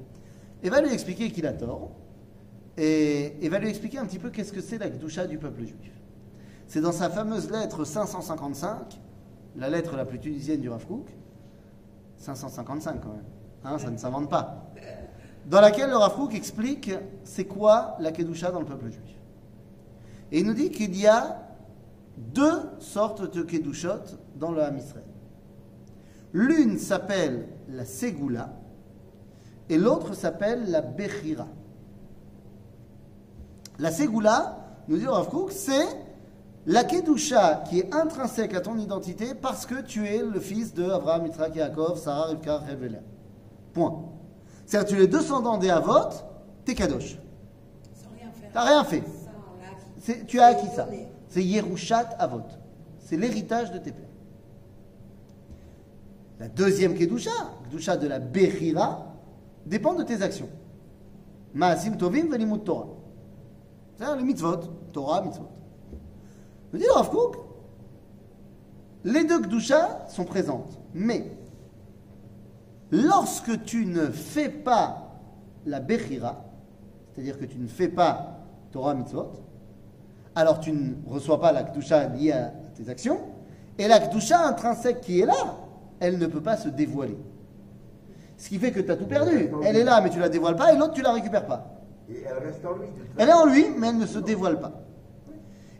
et 0.62 0.70
va 0.70 0.80
lui 0.80 0.92
expliquer 0.92 1.30
qu'il 1.30 1.46
a 1.46 1.52
tort 1.52 1.92
et, 2.76 3.48
va 3.48 3.58
lui 3.58 3.68
expliquer 3.68 3.98
un 3.98 4.06
petit 4.06 4.18
peu 4.18 4.30
qu'est-ce 4.30 4.52
que 4.52 4.62
c'est 4.62 4.78
la 4.78 4.88
Gdusha 4.88 5.26
du 5.26 5.38
peuple 5.38 5.64
juif. 5.64 5.92
C'est 6.66 6.80
dans 6.80 6.92
sa 6.92 7.10
fameuse 7.10 7.50
lettre 7.50 7.84
555, 7.84 8.98
la 9.56 9.68
lettre 9.68 9.96
la 9.96 10.06
plus 10.06 10.18
tunisienne 10.18 10.60
du 10.60 10.70
Rav 10.70 10.86
Kook, 10.86 11.06
555 12.16 13.00
quand 13.00 13.10
même, 13.10 13.24
Hein, 13.64 13.78
ça 13.78 13.90
ne 13.90 13.96
s'invente 13.96 14.28
pas, 14.28 14.70
dans 15.46 15.60
laquelle 15.60 15.90
le 15.90 15.96
Rav 15.96 16.14
Kook 16.14 16.34
explique 16.34 16.90
c'est 17.24 17.44
quoi 17.44 17.96
la 18.00 18.12
Kedusha 18.12 18.50
dans 18.50 18.60
le 18.60 18.66
peuple 18.66 18.90
juif. 18.90 19.14
Et 20.32 20.40
il 20.40 20.46
nous 20.46 20.54
dit 20.54 20.70
qu'il 20.70 20.96
y 20.98 21.06
a 21.06 21.44
deux 22.16 22.60
sortes 22.78 23.34
de 23.34 23.42
Kedushot 23.42 24.16
dans 24.36 24.52
le 24.52 24.62
Ham 24.62 24.76
Israël. 24.78 25.04
L'une 26.32 26.78
s'appelle 26.78 27.48
la 27.68 27.84
Ségoula 27.84 28.52
et 29.68 29.78
l'autre 29.78 30.14
s'appelle 30.14 30.70
la 30.70 30.80
Bechira. 30.80 31.46
La 33.78 33.90
Ségoula, 33.90 34.58
nous 34.88 34.96
dit 34.96 35.04
le 35.04 35.10
Rav 35.10 35.28
Kook, 35.28 35.52
c'est 35.52 35.86
la 36.66 36.84
Kedusha 36.84 37.64
qui 37.68 37.80
est 37.80 37.94
intrinsèque 37.94 38.54
à 38.54 38.60
ton 38.60 38.78
identité 38.78 39.34
parce 39.34 39.66
que 39.66 39.82
tu 39.82 40.06
es 40.06 40.22
le 40.22 40.40
fils 40.40 40.72
de 40.74 40.88
Abraham, 40.88 41.26
Yitzhak, 41.26 41.54
Yaakov, 41.56 41.98
Sarah, 41.98 42.26
Rivka, 42.28 42.58
Revelea. 42.58 43.00
Point. 43.72 44.13
C'est-à-dire 44.66 44.88
tu 44.88 44.94
es 44.96 44.98
le 44.98 45.06
descendant 45.08 45.58
des 45.58 45.70
Havot, 45.70 46.10
t'es 46.64 46.74
Kadosh. 46.74 47.18
Sans 47.94 48.10
rien 48.16 48.30
faire. 48.32 48.50
T'as 48.52 48.64
rien 48.64 48.84
fait. 48.84 49.02
C'est- 50.00 50.26
tu 50.26 50.40
as 50.40 50.46
acquis 50.46 50.68
ça. 50.74 50.88
C'est 51.28 51.44
Yerushat 51.44 52.10
Avot. 52.18 52.42
C'est 53.00 53.16
l'héritage 53.16 53.72
de 53.72 53.78
tes 53.78 53.92
pères. 53.92 54.04
La 56.40 56.48
deuxième 56.48 56.94
Kedusha, 56.94 57.30
Kedusha 57.64 57.96
de 57.96 58.08
la 58.08 58.18
Bechira, 58.18 59.06
dépend 59.66 59.94
de 59.94 60.02
tes 60.02 60.20
actions. 60.22 60.48
Maasim 61.52 61.96
Tovim 61.96 62.28
Velimut 62.28 62.58
Torah. 62.64 62.88
C'est-à-dire 63.96 64.16
les 64.16 64.24
mitzvot, 64.24 64.56
Torah, 64.92 65.22
mitzvot. 65.22 65.48
Me 66.72 66.78
dit 66.78 66.84
le 66.84 66.92
Rav 66.92 67.08
Kook, 67.10 67.36
les 69.04 69.24
deux 69.24 69.40
Gdusha 69.40 70.06
sont 70.08 70.24
présentes, 70.24 70.78
mais 70.92 71.30
lorsque 72.94 73.64
tu 73.64 73.86
ne 73.86 74.06
fais 74.06 74.48
pas 74.48 75.18
la 75.66 75.80
Bechira, 75.80 76.44
c'est-à-dire 77.12 77.38
que 77.38 77.44
tu 77.44 77.58
ne 77.58 77.66
fais 77.66 77.88
pas 77.88 78.38
Torah 78.70 78.94
mitzvot, 78.94 79.32
alors 80.34 80.60
tu 80.60 80.72
ne 80.72 80.94
reçois 81.06 81.40
pas 81.40 81.52
la 81.52 81.64
Gdusha 81.64 82.08
liée 82.08 82.32
à 82.32 82.52
tes 82.76 82.88
actions, 82.88 83.20
et 83.78 83.88
la 83.88 83.98
Gdusha 83.98 84.46
intrinsèque 84.46 85.00
qui 85.00 85.20
est 85.20 85.26
là, 85.26 85.58
elle 86.00 86.18
ne 86.18 86.26
peut 86.26 86.42
pas 86.42 86.56
se 86.56 86.68
dévoiler. 86.68 87.18
Ce 88.36 88.48
qui 88.48 88.58
fait 88.58 88.72
que 88.72 88.80
tu 88.80 88.90
as 88.90 88.96
tout 88.96 89.06
perdu. 89.06 89.50
Elle 89.64 89.76
est 89.76 89.84
là, 89.84 90.00
mais 90.00 90.10
tu 90.10 90.18
la 90.18 90.28
dévoiles 90.28 90.56
pas, 90.56 90.72
et 90.72 90.76
l'autre, 90.76 90.94
tu 90.94 91.02
la 91.02 91.12
récupères 91.12 91.46
pas. 91.46 91.80
Et 92.08 92.22
elle 92.26 92.46
reste 92.46 92.64
en 92.66 92.74
lui. 92.74 92.88
Elle 93.16 93.28
est 93.28 93.32
en 93.32 93.46
lui, 93.46 93.66
mais 93.78 93.88
elle 93.88 93.98
ne 93.98 94.06
se 94.06 94.18
dévoile 94.18 94.60
pas. 94.60 94.72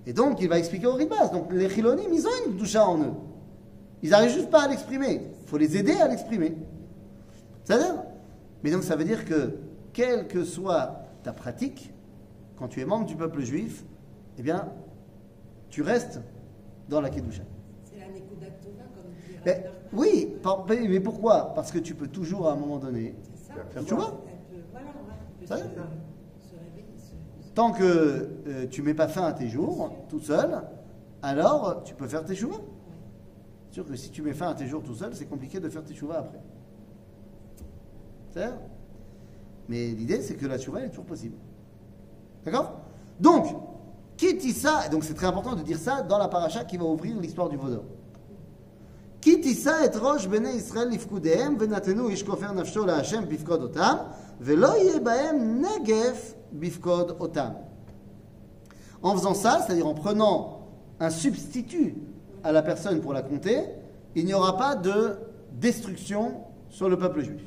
Et 0.06 0.12
donc, 0.12 0.40
il 0.40 0.48
va 0.48 0.58
expliquer 0.58 0.86
au 0.86 0.94
Ribas. 0.94 1.28
Donc, 1.28 1.52
les 1.52 1.68
Chilonim, 1.68 2.12
ils 2.12 2.26
ont 2.26 2.30
une 2.46 2.56
doucha 2.56 2.86
en 2.86 2.98
eux. 2.98 3.12
Ils 4.02 4.10
n'arrivent 4.10 4.32
juste 4.32 4.50
pas 4.50 4.62
à 4.62 4.68
l'exprimer. 4.68 5.20
Il 5.42 5.48
faut 5.48 5.58
les 5.58 5.76
aider 5.76 5.94
à 5.94 6.08
l'exprimer. 6.08 6.56
C'est-à-dire 7.64 8.02
Mais 8.62 8.70
donc, 8.70 8.82
ça 8.82 8.96
veut 8.96 9.04
dire 9.04 9.24
que, 9.24 9.58
quelle 9.92 10.28
que 10.28 10.44
soit 10.44 11.02
ta 11.22 11.32
pratique, 11.32 11.92
quand 12.56 12.68
tu 12.68 12.80
es 12.80 12.84
membre 12.84 13.06
du 13.06 13.16
peuple 13.16 13.42
juif, 13.42 13.84
eh 14.38 14.42
bien, 14.42 14.72
tu 15.70 15.82
restes 15.82 16.20
dans 16.88 17.00
la 17.00 17.10
Kedusha. 17.10 17.42
C'est 17.84 17.98
la 17.98 18.06
comme 18.06 18.14
dit 18.14 19.68
oui, 19.92 20.34
par- 20.42 20.66
mais 20.66 21.00
pourquoi? 21.00 21.54
Parce 21.54 21.70
que 21.70 21.78
tu 21.78 21.94
peux 21.94 22.08
toujours, 22.08 22.48
à 22.48 22.52
un 22.52 22.56
moment 22.56 22.78
donné, 22.78 23.14
ça. 23.46 23.54
Faire 23.70 23.84
tu 23.84 23.94
vois? 23.94 24.20
Voilà, 24.72 24.86
Ça 25.46 25.56
tant 27.54 27.70
que 27.70 28.28
euh, 28.46 28.66
tu 28.68 28.82
mets 28.82 28.94
pas 28.94 29.06
fin 29.06 29.24
à 29.26 29.32
tes 29.32 29.48
jours, 29.48 29.94
tout 30.08 30.18
seul, 30.18 30.60
alors 31.22 31.82
tu 31.84 31.94
peux 31.94 32.08
faire 32.08 32.24
tes 32.24 32.34
chouvas. 32.34 32.60
C'est 33.68 33.74
sûr 33.74 33.86
que 33.86 33.94
si 33.94 34.10
tu 34.10 34.22
mets 34.22 34.32
fin 34.34 34.48
à 34.48 34.54
tes 34.54 34.66
jours 34.66 34.82
tout 34.82 34.94
seul, 34.94 35.14
c'est 35.14 35.26
compliqué 35.26 35.60
de 35.60 35.68
faire 35.68 35.84
tes 35.84 35.94
chouvas 35.94 36.18
après. 36.18 36.40
Mais 39.68 39.86
l'idée, 39.88 40.20
c'est 40.22 40.34
que 40.34 40.46
la 40.46 40.58
tchouva, 40.58 40.82
est 40.82 40.88
toujours 40.88 41.04
possible. 41.04 41.36
D'accord? 42.44 42.80
Donc, 43.18 43.46
qui 44.16 44.34
dit 44.34 44.52
ça, 44.52 44.88
donc 44.88 45.04
c'est 45.04 45.14
très 45.14 45.26
important 45.26 45.54
de 45.54 45.62
dire 45.62 45.78
ça 45.78 46.02
dans 46.02 46.18
la 46.18 46.28
paracha 46.28 46.64
qui 46.64 46.76
va 46.76 46.84
ouvrir 46.84 47.18
l'histoire 47.20 47.48
du 47.48 47.56
vaudor. 47.56 47.84
Qui 49.20 49.38
dit 49.38 49.54
ça 49.54 49.84
et 49.84 49.96
roche 49.96 50.28
bene 50.28 50.48
Israël 50.54 50.92
ifkudehem 50.92 51.56
venatenu 51.56 52.12
ish 52.12 52.26
nafsho 52.26 52.84
la 52.84 52.96
Hashem 52.96 53.24
bifkod 53.24 53.62
otam 53.62 54.00
velo 54.38 54.74
yebahem 54.76 55.60
negef 55.60 56.34
otam. 57.18 57.54
En 59.02 59.16
faisant 59.16 59.34
ça, 59.34 59.62
c'est-à-dire 59.62 59.86
en 59.86 59.94
prenant 59.94 60.68
un 61.00 61.10
substitut 61.10 61.96
à 62.42 62.52
la 62.52 62.62
personne 62.62 63.00
pour 63.00 63.14
la 63.14 63.22
compter, 63.22 63.64
il 64.14 64.26
n'y 64.26 64.34
aura 64.34 64.56
pas 64.56 64.74
de 64.76 65.16
destruction 65.52 66.42
sur 66.68 66.88
le 66.88 66.98
peuple 66.98 67.22
juif. 67.22 67.42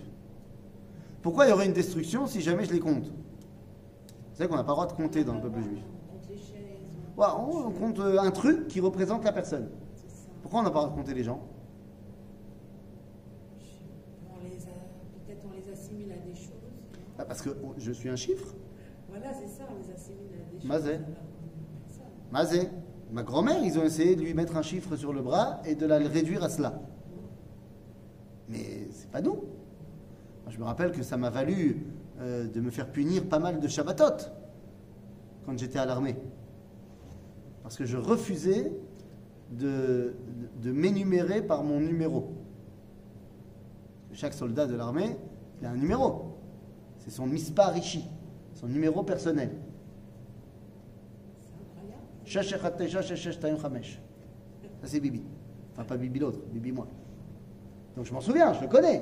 Pourquoi 1.21 1.45
il 1.45 1.50
y 1.50 1.51
aurait 1.51 1.65
une 1.65 1.74
destruction 1.74 2.27
si 2.27 2.41
jamais 2.41 2.65
je 2.65 2.74
les 2.74 2.79
compte? 2.79 3.05
Vous 3.05 4.36
savez 4.36 4.50
qu'on 4.50 4.55
n'a 4.55 4.63
pas 4.63 4.71
le 4.71 4.75
droit 4.75 4.88
de 4.88 4.93
compter 4.93 5.24
dans 5.24 5.33
le 5.33 5.41
peuple 5.41 5.62
juif. 5.62 5.83
On 7.17 7.71
compte 7.71 8.00
euh, 8.00 8.19
un 8.19 8.31
truc 8.31 8.67
qui 8.67 8.79
représente 8.79 9.24
la 9.24 9.33
personne. 9.33 9.69
C'est. 9.95 10.29
Pourquoi 10.41 10.59
on 10.59 10.63
n'a 10.63 10.69
pas 10.69 10.81
le 10.81 10.86
droit 10.86 10.95
de 10.95 11.01
compter 11.01 11.15
les 11.15 11.24
gens? 11.24 11.41
Peut-être 15.25 15.45
on 15.50 15.53
les 15.55 15.74
assimile 15.74 16.12
à 16.12 16.17
des 16.17 16.36
choses. 16.36 16.51
Bah, 17.17 17.25
Parce 17.27 17.41
que 17.41 17.50
je 17.77 17.91
suis 17.91 18.09
un 18.09 18.15
chiffre. 18.15 18.53
Voilà, 19.09 19.33
c'est 19.33 19.47
ça, 19.47 19.63
on 19.69 19.75
les 19.83 19.91
assimile 19.93 20.27
à 20.36 20.53
des 20.53 20.59
choses. 20.59 20.67
Mazé. 20.67 21.00
Mazé. 22.31 22.69
Ma 23.12 23.24
grand-mère, 23.24 23.63
ils 23.63 23.79
ont 23.79 23.83
essayé 23.83 24.15
de 24.15 24.21
lui 24.21 24.33
mettre 24.33 24.55
un 24.57 24.62
chiffre 24.62 24.95
sur 24.95 25.13
le 25.13 25.21
bras 25.21 25.62
et 25.65 25.75
de 25.75 25.86
la 25.86 25.97
réduire 25.97 26.43
à 26.43 26.50
cela. 26.50 26.79
Mais 28.50 28.88
c'est 28.91 29.09
pas 29.09 29.21
nous. 29.21 29.43
Je 30.49 30.57
me 30.59 30.63
rappelle 30.63 30.91
que 30.91 31.03
ça 31.03 31.17
m'a 31.17 31.29
valu 31.29 31.85
euh, 32.19 32.47
de 32.47 32.61
me 32.61 32.71
faire 32.71 32.91
punir 32.91 33.27
pas 33.27 33.39
mal 33.39 33.59
de 33.59 33.67
Shabbatot 33.67 34.31
quand 35.45 35.57
j'étais 35.57 35.79
à 35.79 35.85
l'armée. 35.85 36.15
Parce 37.63 37.77
que 37.77 37.85
je 37.85 37.97
refusais 37.97 38.71
de, 39.51 40.15
de, 40.61 40.71
m'énumérer 40.71 41.41
par 41.41 41.63
mon 41.63 41.79
numéro. 41.79 42.33
Chaque 44.13 44.33
soldat 44.33 44.67
de 44.67 44.75
l'armée, 44.75 45.17
il 45.59 45.67
a 45.67 45.71
un 45.71 45.77
numéro. 45.77 46.37
C'est 46.99 47.11
son 47.11 47.27
mispar 47.27 47.77
ishi, 47.77 48.05
son 48.53 48.67
numéro 48.67 49.03
personnel. 49.03 49.51
C'est 52.25 52.35
incroyable. 52.35 52.63
619-6625. 53.75 53.99
Ça, 54.81 54.87
c'est 54.87 54.99
Bibi. 54.99 55.21
Enfin, 55.73 55.83
pas 55.83 55.97
Bibi 55.97 56.19
l'autre, 56.19 56.39
Bibi 56.51 56.71
moi. 56.71 56.87
Donc, 57.95 58.05
je 58.05 58.13
m'en 58.13 58.21
souviens, 58.21 58.53
je 58.53 58.61
le 58.61 58.67
connais. 58.67 59.01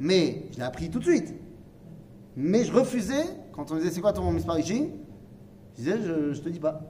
Mais 0.00 0.44
je 0.52 0.56
l'ai 0.58 0.62
appris 0.64 0.90
tout 0.90 0.98
de 0.98 1.04
suite. 1.04 1.34
Mais 2.36 2.64
je 2.64 2.72
refusais, 2.72 3.24
quand 3.52 3.70
on 3.70 3.74
me 3.74 3.80
disait 3.80 3.92
c'est 3.92 4.00
quoi 4.00 4.12
ton 4.12 4.30
Mispar 4.32 4.58
ici 4.58 4.88
Je 5.76 5.82
disais 5.82 5.96
je, 6.32 6.40
te 6.40 6.48
dis 6.48 6.58
pas. 6.60 6.80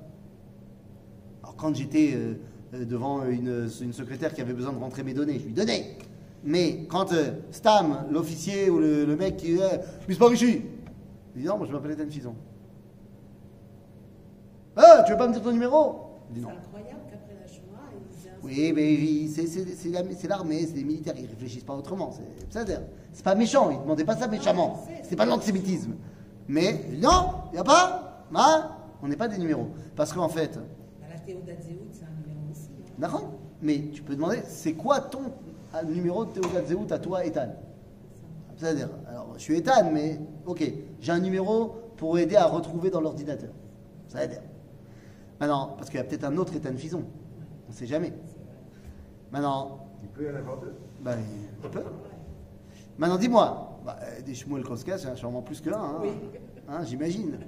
Alors, 1.42 1.56
quand 1.56 1.74
j'étais 1.74 2.12
euh, 2.14 2.34
euh, 2.74 2.84
devant 2.84 3.24
une, 3.26 3.68
une 3.82 3.92
secrétaire 3.92 4.32
qui 4.32 4.40
avait 4.40 4.52
besoin 4.54 4.72
de 4.72 4.78
rentrer 4.78 5.02
mes 5.02 5.14
données, 5.14 5.38
je 5.40 5.46
lui 5.46 5.52
donnais. 5.52 5.96
Mais 6.44 6.84
quand 6.88 7.12
euh, 7.12 7.32
Stam, 7.50 8.06
l'officier 8.10 8.70
ou 8.70 8.78
le, 8.78 9.04
le 9.04 9.16
mec 9.16 9.36
qui 9.36 9.56
est 9.56 9.80
Mispar 10.08 10.32
ici, 10.32 10.62
je 11.34 11.40
dis 11.40 11.46
non, 11.46 11.58
moi 11.58 11.66
je 11.66 11.72
m'appelle 11.72 11.92
Ethan 11.92 12.08
Fison. 12.08 12.34
Ah, 14.76 15.02
tu 15.04 15.12
veux 15.12 15.18
pas 15.18 15.28
me 15.28 15.32
dire 15.32 15.42
ton 15.42 15.52
numéro? 15.52 16.20
Dis 16.30 16.40
C'est 16.40 16.46
non. 16.46 16.52
incroyable 16.56 17.00
qu'après 17.10 17.34
la 17.40 17.46
Shoah, 17.46 17.90
ils 17.92 18.26
aient 18.26 18.30
un- 18.30 18.31
Oui, 18.44 18.72
mais 18.74 19.28
c'est- 19.28 19.46
c'est 19.46 19.64
c'est 19.76 19.88
la- 19.90 20.02
c'est 20.16 20.26
l'armée, 20.28 20.66
c'est 20.66 20.74
les 20.76 20.84
militaires, 20.84 21.14
ils 21.16 21.26
réfléchissent 21.26 21.62
pas 21.64 21.74
autrement. 21.74 22.10
C'est 22.50 22.64
ça, 22.64 22.80
pas 23.22 23.34
méchant, 23.36 23.70
ils 23.70 23.78
demandaient 23.80 24.04
pas 24.04 24.16
ça 24.16 24.26
méchamment. 24.26 24.84
C'est 25.04 25.14
pas 25.16 25.24
de 25.24 25.30
l'antisémitisme. 25.30 25.92
Mais 26.48 26.80
non, 27.00 27.30
il 27.52 27.58
a 27.58 27.64
pas, 27.64 28.26
hein, 28.34 28.70
on 29.02 29.06
n'est 29.08 29.16
pas 29.16 29.28
des 29.28 29.38
numéros. 29.38 29.68
Parce 29.94 30.12
qu'en 30.12 30.28
fait, 30.28 30.56
Bah, 31.00 31.06
la 31.12 31.20
Théodat 31.20 31.52
Zéhout, 31.62 31.78
c'est 31.92 32.04
un 32.04 32.08
numéro 32.20 32.50
aussi. 32.50 32.68
hein. 32.80 32.92
d'accord, 32.98 33.30
mais 33.60 33.88
tu 33.92 34.02
peux 34.02 34.16
demander, 34.16 34.40
c'est 34.48 34.72
quoi 34.72 35.00
ton 35.00 35.20
euh, 35.74 35.82
numéro 35.84 36.24
de 36.24 36.32
Théodat 36.32 36.64
Zéhout 36.66 36.86
à 36.90 36.98
toi, 36.98 37.24
Ethan? 37.24 37.48
C'est-à-dire, 38.56 38.90
alors 39.08 39.34
je 39.36 39.40
suis 39.42 39.56
Ethan, 39.56 39.90
mais 39.92 40.18
ok, 40.46 40.62
j'ai 41.00 41.12
un 41.12 41.20
numéro 41.20 41.74
pour 41.96 42.18
aider 42.18 42.34
à 42.36 42.46
retrouver 42.46 42.90
dans 42.90 43.00
l'ordinateur. 43.00 43.50
C'est-à-dire. 44.08 44.42
Maintenant, 45.40 45.74
parce 45.76 45.88
qu'il 45.90 45.98
y 45.98 46.00
a 46.00 46.04
peut-être 46.04 46.24
un 46.24 46.36
autre 46.36 46.54
Ethan 46.56 46.76
Fison, 46.76 47.02
on 47.68 47.72
sait 47.72 47.86
jamais. 47.86 48.12
Maintenant, 49.32 49.78
Il 50.02 50.08
peut 50.08 50.26
y 50.26 50.30
en 50.30 50.36
avoir 50.36 50.58
deux. 50.58 50.74
Ben, 51.00 51.18
on 51.64 51.68
peut. 51.68 51.82
Maintenant, 52.98 53.16
dis-moi, 53.16 53.78
bah, 53.84 53.96
euh, 54.02 54.20
des 54.20 54.34
Shmuel 54.34 54.62
Koska, 54.62 54.98
c'est 54.98 55.16
sûrement 55.16 55.40
plus 55.42 55.60
qu'un, 55.60 55.72
hein, 55.72 55.96
Oui. 56.02 56.10
hein, 56.68 56.84
j'imagine. 56.84 57.38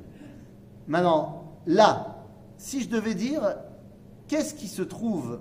Maintenant, 0.89 1.45
là, 1.67 2.25
si 2.57 2.81
je 2.83 2.89
devais 2.89 3.15
dire, 3.15 3.43
qu'est-ce 4.29 4.55
qui 4.55 4.69
se 4.69 4.83
trouve, 4.83 5.41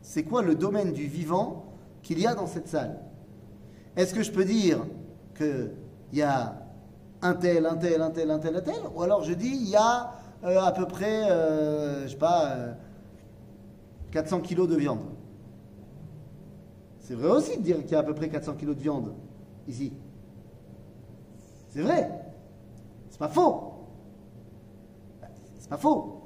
c'est 0.00 0.22
quoi 0.24 0.42
le 0.42 0.54
domaine 0.54 0.92
du 0.92 1.06
vivant 1.06 1.66
qu'il 2.02 2.18
y 2.18 2.26
a 2.26 2.34
dans 2.34 2.46
cette 2.46 2.68
salle? 2.68 2.98
Est-ce 3.96 4.14
que 4.14 4.22
je 4.22 4.32
peux 4.32 4.44
dire 4.44 4.78
qu'il 5.36 5.70
y 6.14 6.22
a 6.22 6.54
un 7.20 7.34
tel, 7.34 7.66
un 7.66 7.76
tel, 7.76 8.00
un 8.00 8.10
tel, 8.10 8.30
un 8.30 8.38
tel, 8.38 8.56
un 8.56 8.60
tel? 8.62 8.74
Ou 8.94 9.02
alors 9.02 9.22
je 9.22 9.34
dis, 9.34 9.48
il 9.54 9.68
y 9.68 9.76
a 9.76 10.12
euh, 10.44 10.60
à 10.62 10.72
peu 10.72 10.86
près, 10.86 11.30
euh, 11.30 12.04
je 12.04 12.08
sais 12.12 12.16
pas, 12.16 12.46
euh, 12.46 12.72
400 14.10 14.40
kilos 14.40 14.68
de 14.68 14.76
viande 14.76 15.00
c'est 17.02 17.14
vrai 17.14 17.30
aussi 17.30 17.58
de 17.58 17.62
dire 17.62 17.82
qu'il 17.82 17.92
y 17.92 17.94
a 17.96 17.98
à 17.98 18.02
peu 18.02 18.14
près 18.14 18.28
400 18.28 18.54
kilos 18.54 18.76
de 18.76 18.80
viande 18.80 19.12
ici. 19.66 19.92
C'est 21.68 21.82
vrai. 21.82 22.10
C'est 23.10 23.18
pas 23.18 23.28
faux. 23.28 23.72
C'est 25.58 25.68
pas 25.68 25.76
faux. 25.76 26.22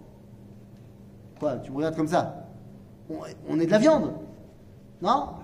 Quoi, 1.40 1.56
tu 1.56 1.70
me 1.70 1.76
regardes 1.76 1.96
comme 1.96 2.08
ça? 2.08 2.46
On, 3.08 3.16
on 3.48 3.58
est 3.58 3.66
de 3.66 3.70
la 3.70 3.78
viande. 3.78 4.12
Non? 5.00 5.08
Ah. 5.10 5.38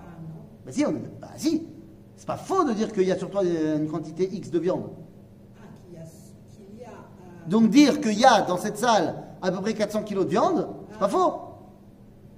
Bah 0.65 0.71
si, 0.71 0.85
on 0.85 0.91
est, 0.91 1.19
bah 1.19 1.29
si. 1.35 1.67
C'est 2.15 2.27
pas 2.27 2.37
faux 2.37 2.63
de 2.63 2.73
dire 2.73 2.91
qu'il 2.91 3.03
y 3.03 3.11
a 3.11 3.17
sur 3.17 3.29
toi 3.29 3.43
une 3.43 3.89
quantité 3.89 4.29
X 4.31 4.51
de 4.51 4.59
viande. 4.59 4.91
Ah, 5.57 5.63
euh, 5.95 7.49
Donc 7.49 7.69
dire 7.69 7.99
qu'il 7.99 8.19
y 8.19 8.25
a 8.25 8.41
dans 8.41 8.57
cette 8.57 8.77
salle 8.77 9.15
à 9.41 9.51
peu 9.51 9.61
près 9.61 9.73
400 9.73 10.03
kilos 10.03 10.25
de 10.25 10.29
viande, 10.29 10.69
c'est 10.91 10.99
pas 10.99 11.09
faux. 11.09 11.33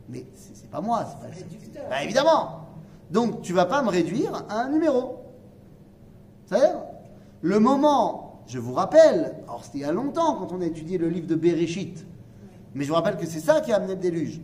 Mais 0.08 0.26
c'est 0.34 0.70
pas 0.70 0.82
moi. 0.82 1.06
c'est 1.06 1.74
pas-. 1.74 1.90
Bah, 1.90 2.04
évidemment. 2.04 2.65
Donc 3.12 3.42
tu 3.42 3.54
vas 3.54 3.66
pas 3.66 3.82
me 3.82 3.90
réduire 3.90 4.46
à 4.50 4.62
un 4.62 4.70
numéro. 4.70 5.22
C'est-à-dire, 6.46 6.80
le 7.42 7.60
moment, 7.60 8.44
je 8.48 8.60
vous 8.60 8.74
rappelle, 8.74 9.36
alors 9.44 9.64
c'était 9.64 9.80
il 9.80 9.82
y 9.82 9.86
a 9.86 9.92
longtemps 9.92 10.36
quand 10.36 10.52
on 10.52 10.62
a 10.62 10.66
étudié 10.66 10.98
le 10.98 11.10
livre 11.10 11.28
de 11.28 11.36
Bereshit, 11.36 12.06
mais 12.74 12.84
je 12.84 12.90
vous 12.90 12.96
rappelle 12.96 13.18
que 13.18 13.26
c'est 13.26 13.40
ça 13.40 13.62
qui 13.62 13.72
a 13.72 13.78
amené 13.78 13.96
le 13.96 14.02
déluge. 14.02 14.42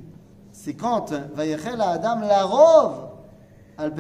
C'est 0.52 0.74
quand 0.74 1.14
Vayechel 1.34 1.80
Adam 1.80 2.22
la 2.22 2.44
rove 2.44 3.10
al 3.78 3.94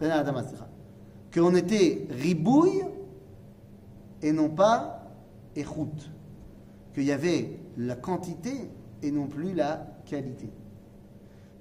Adam 0.00 0.34
qu'on 1.32 1.54
était 1.54 2.06
ribouille 2.10 2.84
et 4.22 4.32
non 4.32 4.48
pas 4.48 5.02
échoute. 5.56 6.10
qu'il 6.94 7.04
y 7.04 7.12
avait 7.12 7.58
la 7.76 7.96
quantité 7.96 8.70
et 9.02 9.10
non 9.10 9.26
plus 9.26 9.52
la 9.52 9.84
qualité. 10.06 10.48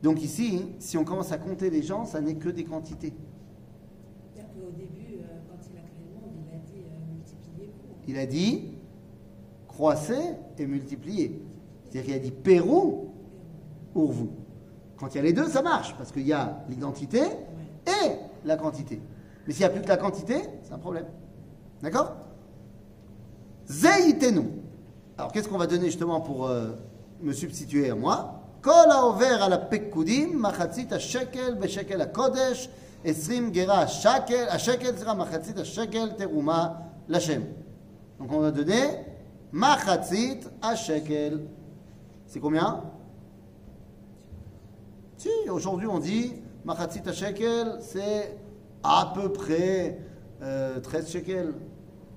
Donc 0.03 0.21
ici, 0.21 0.65
si 0.79 0.97
on 0.97 1.05
commence 1.05 1.31
à 1.31 1.37
compter 1.37 1.69
les 1.69 1.81
gens, 1.81 2.05
ça 2.05 2.19
n'est 2.19 2.35
que 2.35 2.49
des 2.49 2.65
quantités. 2.65 3.13
C'est-à-dire 4.33 4.51
qu'au 4.53 4.69
début, 4.71 5.21
euh, 5.21 5.39
quand 5.49 5.57
il 5.71 5.77
a 5.77 5.81
créé 5.81 6.03
le 6.13 6.19
monde, 6.19 6.33
il 6.45 6.53
a 6.53 6.59
dit 6.59 6.83
euh, 6.85 7.13
multipliez-vous. 7.15 7.95
Il 8.09 8.17
a 8.17 8.25
dit 8.25 8.73
croissez 9.65 10.35
et 10.57 10.65
multipliez. 10.67 11.41
C'est-à-dire 11.83 12.03
qu'il 12.03 12.13
a 12.13 12.19
dit 12.19 12.31
Pérou 12.31 13.13
pour 13.93 14.11
vous. 14.11 14.31
Quand 14.97 15.07
il 15.13 15.15
y 15.15 15.19
a 15.19 15.23
les 15.23 15.33
deux, 15.33 15.47
ça 15.47 15.61
marche, 15.61 15.95
parce 15.97 16.11
qu'il 16.11 16.27
y 16.27 16.33
a 16.33 16.63
l'identité 16.69 17.21
et 17.87 18.09
la 18.43 18.57
quantité. 18.57 19.01
Mais 19.47 19.53
s'il 19.53 19.61
n'y 19.61 19.65
a 19.65 19.69
plus 19.69 19.81
que 19.81 19.87
la 19.87 19.97
quantité, 19.97 20.35
c'est 20.63 20.73
un 20.73 20.79
problème. 20.79 21.05
D'accord? 21.81 22.17
Zeitenu. 23.67 24.49
Alors 25.17 25.31
qu'est-ce 25.31 25.47
qu'on 25.47 25.57
va 25.57 25.67
donner 25.67 25.85
justement 25.85 26.19
pour 26.19 26.47
euh, 26.47 26.71
me 27.21 27.31
substituer 27.31 27.89
à 27.89 27.95
moi? 27.95 28.42
Lachem. 37.09 37.43
Donc 38.19 38.31
on 38.31 38.39
va 38.39 38.51
donner 38.51 38.85
machatzit 39.51 40.39
shekel. 40.77 41.41
C'est 42.25 42.39
combien? 42.39 42.83
Si, 45.17 45.27
aujourd'hui 45.49 45.87
on 45.87 45.99
dit 45.99 46.31
machatzit 46.63 47.03
shekel, 47.13 47.79
c'est 47.81 48.37
à 48.81 49.11
peu 49.13 49.33
près 49.33 49.99
euh, 50.41 50.79
13 50.79 51.11
shekels. 51.11 51.53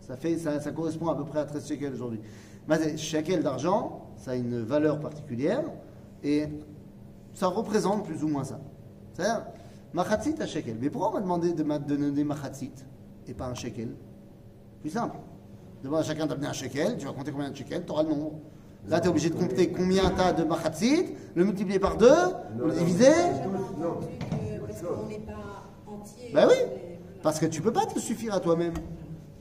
Ça, 0.00 0.16
fait, 0.16 0.38
ça, 0.38 0.60
ça 0.60 0.70
correspond 0.70 1.08
à 1.08 1.16
peu 1.16 1.24
près 1.24 1.40
à 1.40 1.44
13 1.44 1.66
shekels 1.66 1.94
aujourd'hui. 1.94 2.20
Mais 2.68 2.96
shekel 2.96 3.42
d'argent, 3.42 4.12
ça 4.16 4.30
a 4.30 4.34
une 4.36 4.62
valeur 4.62 5.00
particulière 5.00 5.64
et 6.22 6.48
ça 7.34 7.48
représente 7.48 8.04
plus 8.04 8.22
ou 8.24 8.28
moins 8.28 8.44
ça. 8.44 8.60
C'est-à-dire, 9.12 9.46
machatzit 9.92 10.34
à 10.40 10.46
shekel. 10.46 10.76
Mais 10.80 10.90
pourquoi 10.90 11.10
on 11.10 11.14
m'a 11.14 11.20
demandé 11.20 11.52
de, 11.52 11.62
de 11.62 11.96
donner 11.96 12.24
machatzit 12.24 12.72
et 13.26 13.34
pas 13.34 13.46
un 13.46 13.54
shekel? 13.54 13.94
Plus 14.80 14.90
simple. 14.90 15.16
Demande 15.82 16.00
à 16.00 16.04
chacun 16.04 16.26
d'amener 16.26 16.46
un 16.46 16.52
shekel, 16.52 16.96
tu 16.98 17.06
vas 17.06 17.12
compter 17.12 17.32
combien 17.32 17.50
de 17.50 17.56
shekels, 17.56 17.84
tu 17.84 17.92
auras 17.92 18.02
le 18.02 18.10
nombre. 18.10 18.38
Là, 18.88 19.00
tu 19.00 19.06
es 19.06 19.10
obligé 19.10 19.30
de 19.30 19.34
compter 19.34 19.70
combien 19.72 20.10
tu 20.10 20.20
as 20.20 20.32
de 20.32 20.44
machatzit, 20.44 21.06
le 21.34 21.44
multiplier 21.44 21.78
par 21.78 21.96
deux, 21.96 22.14
le 22.56 22.72
diviser. 22.72 23.10
Non. 23.78 24.00
parce 24.66 24.82
qu'on 24.82 25.06
n'est 25.08 25.18
pas 25.18 25.64
entier. 25.86 26.30
Ben 26.32 26.46
oui, 26.48 26.56
parce 27.22 27.38
que 27.38 27.46
tu 27.46 27.60
peux 27.60 27.72
pas 27.72 27.86
te 27.86 27.98
suffire 27.98 28.34
à 28.34 28.40
toi-même. 28.40 28.74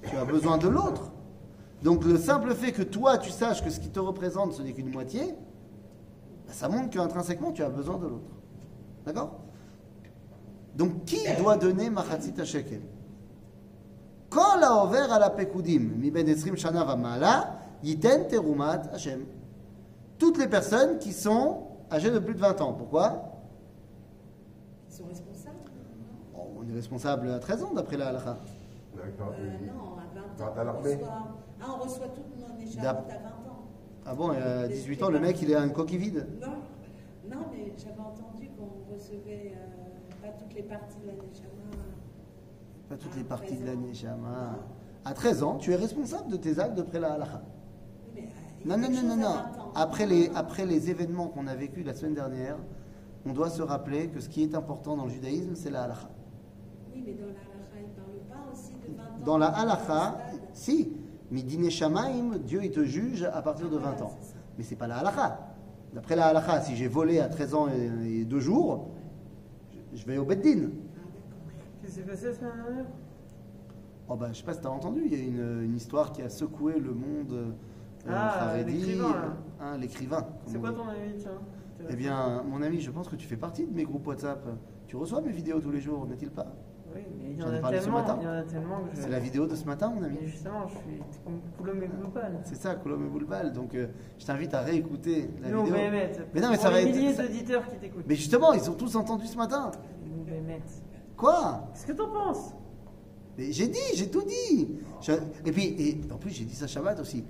Tu 0.10 0.16
as 0.16 0.26
besoin 0.26 0.58
de 0.58 0.68
l'autre. 0.68 1.12
Donc 1.84 2.04
le 2.04 2.18
simple 2.18 2.54
fait 2.56 2.72
que 2.72 2.82
toi, 2.82 3.18
tu 3.18 3.30
saches 3.30 3.64
que 3.64 3.70
ce 3.70 3.80
qui 3.80 3.90
te 3.90 4.00
représente, 4.00 4.54
ce 4.54 4.62
n'est 4.62 4.74
qu'une 4.74 4.90
moitié, 4.90 5.36
ben, 6.48 6.54
ça 6.54 6.70
montre 6.70 6.90
qu'intrinsèquement, 6.90 7.52
tu 7.52 7.64
as 7.64 7.70
besoin 7.70 7.98
de 7.98 8.08
l'autre. 8.08 8.32
D'accord? 9.06 9.40
Donc 10.76 11.06
qui 11.06 11.20
doit 11.38 11.58
donner 11.58 11.90
machatzit 11.90 12.34
shekel 12.46 12.82
Kol 14.30 14.64
haover 14.64 15.08
ala 15.10 15.30
pekudim, 15.30 15.94
mi 15.98 16.12
ben 16.12 16.28
esrim 16.28 16.58
shana 16.58 16.84
vamala, 16.84 17.60
yiten 17.84 18.28
terumat 18.28 18.90
Hashem. 18.94 19.26
Toutes 20.18 20.38
les 20.38 20.48
personnes 20.48 20.98
qui 21.00 21.14
sont 21.14 21.64
âgées 21.92 22.12
de 22.12 22.20
plus 22.20 22.34
de 22.34 22.40
20 22.40 22.60
ans. 22.62 22.74
Pourquoi? 22.74 23.32
Ils 24.90 24.96
sont 24.96 25.06
responsables? 25.08 25.56
Bon, 26.34 26.48
On 26.60 26.70
est 26.70 26.74
responsable 26.74 27.30
à 27.32 27.40
13 27.40 27.64
ans 27.64 27.74
d'après 27.74 27.98
la 27.98 28.08
halakha. 28.10 28.38
D'accord. 28.96 29.34
Euh, 29.40 29.58
Non, 29.68 29.98
à 29.98 30.06
20 30.14 30.54
Dans 30.66 30.70
ans. 30.72 30.76
on 30.78 30.82
reçoit, 30.82 31.08
ah, 31.62 31.66
on 31.80 31.84
reçoit 31.84 32.08
toutes 32.08 32.38
nos 32.40 32.62
écharpes 32.66 32.82
D'ap- 32.84 33.12
à 33.12 33.14
20 33.14 33.30
ans. 33.30 33.35
Ah 34.06 34.14
bon, 34.14 34.30
à 34.30 34.68
18 34.68 35.04
ans, 35.04 35.10
le 35.10 35.20
mec, 35.20 35.42
il 35.42 35.52
est 35.52 35.56
une 35.56 35.72
coquille 35.74 35.98
vide. 35.98 36.28
Non, 36.42 36.48
non 37.30 37.46
mais 37.52 37.74
j'avais 37.78 38.00
entendu 38.00 38.50
qu'on 38.58 38.94
recevait 38.94 39.54
euh, 39.56 40.22
pas 40.22 40.30
toutes 40.38 40.54
les 40.54 40.62
parties 40.64 40.98
de 41.02 41.08
la 41.08 41.14
Neshama. 41.14 41.84
Pas 42.90 42.96
toutes 42.98 43.16
les 43.16 43.22
À 43.22 43.26
parties 43.26 43.56
de 43.56 43.64
13 43.64 43.66
la 43.66 43.74
ans. 43.74 43.88
Neshama. 43.88 44.60
À 45.06 45.14
13 45.14 45.44
ans, 45.44 45.56
tu 45.58 45.72
es 45.72 45.76
responsable 45.76 46.30
de 46.32 46.38
tes 46.38 46.60
actes 46.60 46.76
d'après 46.76 47.00
la 47.00 47.14
halakha. 47.14 47.42
Oui, 48.16 48.22
euh, 48.22 48.68
Non, 48.70 48.78
non, 48.78 48.90
non, 48.92 49.02
non, 49.04 49.16
non. 49.16 49.22
20 49.24 49.28
ans. 49.30 49.72
Après 49.76 50.06
les, 50.06 50.30
après 50.36 50.66
les 50.68 50.90
événements 50.92 51.28
qu'on 51.28 51.48
a 51.48 51.56
vécus 51.56 51.84
la 51.86 51.94
semaine 51.96 52.14
dernière, 52.14 52.58
on 53.26 53.34
doit 53.34 53.50
se 53.50 53.64
rappeler 53.64 54.10
que 54.10 54.20
ce 54.20 54.30
qui 54.30 54.44
est 54.44 54.54
important 54.54 54.96
dans 54.98 55.06
le 55.06 55.10
judaïsme, 55.12 55.56
c'est 55.56 55.72
la 55.72 55.84
halakha. 55.84 56.10
Oui, 56.94 57.04
mais 57.08 57.14
dans 57.14 57.26
la 57.26 57.32
halakha, 57.32 57.80
il 57.80 57.88
ne 57.88 57.94
parle 58.30 58.44
pas 58.46 58.52
aussi 58.52 58.74
de 58.74 58.96
20 58.96 59.04
ans. 59.04 59.26
Dans 59.26 59.38
la 59.40 59.48
halakha, 59.48 60.18
ce 60.54 60.72
si, 61.28 61.34
Midine 61.34 61.70
Shamaim, 61.70 62.38
Dieu 62.40 62.62
il 62.64 62.72
te 62.72 62.84
juge 62.84 63.24
à 63.24 63.42
partir 63.42 63.70
de 63.70 63.78
20 63.78 63.82
Voilà, 63.92 64.04
ans. 64.06 64.18
Mais 64.58 64.64
c'est 64.64 64.76
pas 64.76 64.88
la 64.88 64.98
halakha. 64.98 65.40
D'après 65.94 66.16
la 66.16 66.28
halakha, 66.28 66.62
si 66.62 66.76
j'ai 66.76 66.88
volé 66.88 67.20
à 67.20 67.28
13 67.30 67.54
ans 67.56 67.68
et, 67.70 68.20
et 68.22 68.26
2 68.26 68.40
jours, 68.40 68.90
je- 69.94 69.98
je 69.98 70.06
vais 70.06 70.18
au 70.18 70.26
Beddin. 70.26 70.70
Ah. 70.70 71.00
Qu'est-ce 71.82 71.92
qui 71.94 72.00
s'est 72.02 72.06
passé 72.06 72.26
la 72.28 72.34
semaine 72.34 72.52
dernière 72.66 72.86
Oh 74.08 74.16
bah, 74.16 74.28
je 74.32 74.38
sais 74.38 74.44
pas 74.44 74.54
si 74.54 74.62
t'as 74.62 74.70
entendu, 74.70 75.02
il 75.06 75.14
y 75.14 75.20
a 75.20 75.24
une, 75.26 75.64
une 75.64 75.76
histoire 75.76 76.12
qui 76.12 76.22
a 76.22 76.30
secoué 76.30 76.80
le 76.80 76.94
monde 76.94 77.32
euh, 77.34 77.52
Ah, 78.08 78.54
l'écrivain. 78.66 79.32
Hein, 79.60 79.78
comme 79.80 80.54
C'est 80.54 80.60
quoi 80.60 80.72
ton 80.74 80.88
avis, 80.88 81.16
tiens? 81.18 81.32
Eh 81.90 81.96
bien, 81.96 82.44
mon 82.44 82.62
ami, 82.62 82.80
je 82.82 82.92
pense 82.92 83.08
que 83.10 83.16
tu 83.16 83.26
fais 83.28 83.36
partie 83.38 83.66
de 83.66 83.74
mes 83.74 83.84
groupes 83.84 84.06
WhatsApp. 84.08 84.46
Tu 84.88 84.96
reçois 84.96 85.22
mes 85.22 85.32
vidéos 85.32 85.60
tous 85.60 85.72
les 85.72 85.82
jours, 85.82 86.06
n'est-il 86.08 86.30
pas? 86.30 86.48
Oui, 86.96 87.02
mais 87.20 87.32
il 87.32 87.40
y 87.40 87.44
en 87.44 87.48
a 87.48 87.72
tellement, 87.72 88.80
je... 88.94 89.02
C'est 89.02 89.10
la 89.10 89.20
vidéo 89.20 89.46
de 89.48 89.56
ce 89.56 89.66
matin, 89.66 89.90
mon 89.94 90.02
ami. 90.04 90.18
Mais 90.22 90.28
justement, 90.28 90.66
je 90.68 90.74
suis 90.76 91.02
Coulomb 91.58 91.82
et 91.82 91.88
Global. 91.88 92.40
C'est 92.46 92.56
ça, 92.56 92.76
Colombe 92.76 93.04
et 93.06 93.10
Boulbal. 93.10 93.52
Donc, 93.52 93.76
euh, 93.76 93.88
je 94.18 94.26
t'invite 94.26 94.54
à 94.54 94.62
réécouter 94.62 95.30
la 95.42 95.48
vidéo. 95.50 95.76
émettre. 95.76 96.20
Mais 96.34 96.42
non, 96.42 96.50
mais 96.52 96.58
ça 96.58 96.70
va 96.70 96.82
être- 96.82 96.88
milliers 96.96 97.14
d'auditeurs 97.14 97.68
qui 97.68 97.76
t'écoutent. 97.78 98.06
Mais 98.08 98.16
justement, 98.16 98.54
ils 98.54 98.70
ont 98.70 98.74
tous 98.76 98.96
entendu 98.96 99.28
ce 99.28 99.38
matin. 99.38 99.72
Émettre. 100.28 100.72
Quoi? 101.18 101.68
Qu'est-ce 101.74 101.86
que 101.88 101.92
t'en 101.94 102.10
penses? 102.10 102.54
Mais 103.38 103.52
j'ai 103.52 103.68
dit, 103.68 103.80
j'ai 103.96 104.10
tout 104.10 104.24
dit. 104.24 104.70
Je- 105.02 105.12
Et 105.46 105.52
puis, 105.52 105.66
et 105.78 106.02
en 106.12 106.18
plus, 106.18 106.30
j'ai 106.32 106.46
dit 106.46 106.56
ça 106.56 106.68
Shabbat 106.68 107.00
aussi. 107.02 107.26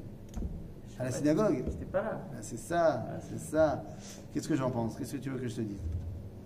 À 1.00 1.06
la 1.06 1.12
synagogue. 1.12 1.64
J'étais 1.68 1.86
pas 1.86 2.02
là. 2.04 2.22
Ah, 2.32 2.38
c'est 2.42 2.58
ça, 2.60 3.06
c'est 3.30 3.40
ça. 3.40 3.84
Qu'est-ce 4.34 4.48
que 4.48 4.56
j'en 4.56 4.70
pense? 4.72 4.96
Qu'est-ce 4.96 5.14
que 5.14 5.18
tu 5.18 5.30
veux 5.30 5.40
que 5.40 5.48
je 5.48 5.56
te 5.56 5.62
dise? 5.62 5.82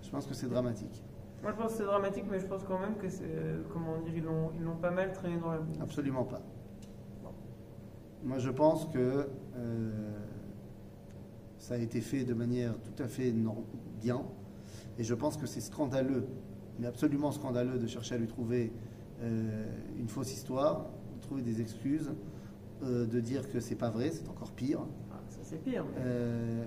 Je 0.02 0.10
pense 0.10 0.26
que 0.26 0.34
c'est 0.34 0.48
dramatique. 0.48 1.04
Moi, 1.42 1.52
je 1.52 1.56
pense 1.56 1.72
que 1.72 1.78
c'est 1.78 1.84
dramatique, 1.84 2.24
mais 2.30 2.38
je 2.38 2.46
pense 2.46 2.64
quand 2.64 2.78
même 2.78 2.96
que 2.96 3.08
c'est. 3.08 3.24
euh, 3.24 3.62
Comment 3.72 3.98
dire 4.00 4.12
Ils 4.16 4.22
l'ont 4.24 4.50
ils 4.56 4.62
l'ont 4.62 4.76
pas 4.76 4.90
mal 4.90 5.12
traîné 5.12 5.38
dans 5.38 5.50
la 5.52 5.58
boue. 5.58 5.72
Absolument 5.82 6.24
pas. 6.24 6.42
Moi, 8.22 8.38
je 8.38 8.50
pense 8.50 8.86
que 8.86 9.26
euh, 9.56 9.90
ça 11.56 11.74
a 11.74 11.78
été 11.78 12.02
fait 12.02 12.24
de 12.24 12.34
manière 12.34 12.74
tout 12.82 13.02
à 13.02 13.08
fait 13.08 13.32
nor- 13.32 13.64
bien. 14.00 14.22
Et 14.98 15.04
je 15.04 15.14
pense 15.14 15.38
que 15.38 15.46
c'est 15.46 15.62
scandaleux, 15.62 16.26
mais 16.78 16.86
absolument 16.86 17.32
scandaleux, 17.32 17.78
de 17.78 17.86
chercher 17.86 18.16
à 18.16 18.18
lui 18.18 18.26
trouver 18.26 18.72
euh, 19.22 19.64
une 19.98 20.08
fausse 20.08 20.32
histoire, 20.34 20.90
de 21.16 21.20
trouver 21.22 21.40
des 21.40 21.62
excuses, 21.62 22.12
euh, 22.82 23.06
de 23.06 23.20
dire 23.20 23.50
que 23.50 23.60
c'est 23.60 23.74
pas 23.76 23.88
vrai, 23.88 24.10
c'est 24.10 24.28
encore 24.28 24.52
pire. 24.52 24.80
Ah, 25.10 25.20
ça, 25.28 25.38
c'est 25.42 25.62
pire. 25.62 25.84
mais- 25.86 26.02
Euh, 26.04 26.64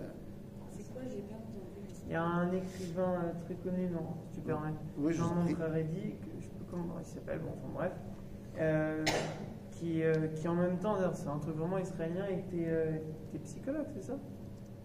C'est 0.71 0.91
quoi 0.91 1.01
J'ai. 1.07 1.23
Il 2.07 2.11
y 2.13 2.15
a 2.15 2.23
un 2.23 2.51
écrivain 2.51 3.13
euh, 3.23 3.31
très 3.45 3.55
connu, 3.55 3.87
non, 3.89 4.07
si 4.31 4.39
tu 4.39 4.41
permets. 4.41 4.73
Oui, 4.97 5.13
Jean 5.13 5.29
prie. 5.43 5.55
Reddy, 5.55 6.15
que 6.15 6.25
je 6.39 6.43
sais 6.45 6.49
plus 6.51 6.65
comment 6.69 6.95
il 6.99 7.05
s'appelle, 7.05 7.39
bon, 7.39 7.51
enfin 7.57 7.73
bref. 7.73 7.91
Euh, 8.59 9.03
qui, 9.71 10.03
euh, 10.03 10.27
qui 10.35 10.47
en 10.47 10.55
même 10.55 10.77
temps, 10.77 10.95
c'est 11.13 11.27
un 11.27 11.39
truc 11.39 11.55
vraiment 11.55 11.77
israélien, 11.77 12.25
était, 12.27 12.65
euh, 12.67 12.97
était 13.29 13.39
psychologue, 13.43 13.85
c'est 13.95 14.03
ça? 14.03 14.13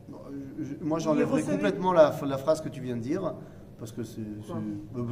Bon, 0.08 0.18
je- 0.58 0.64
je- 0.64 0.74
moi, 0.82 0.98
Il 0.98 1.02
j'enlèverai 1.04 1.40
recevait- 1.42 1.52
complètement 1.56 1.92
la, 1.92 2.14
la 2.26 2.38
phrase 2.38 2.60
que 2.62 2.68
tu 2.70 2.80
viens 2.80 2.96
de 2.96 3.02
dire, 3.02 3.34
parce 3.78 3.92
que 3.92 4.02
c'est. 4.02 4.20
parce 4.46 4.50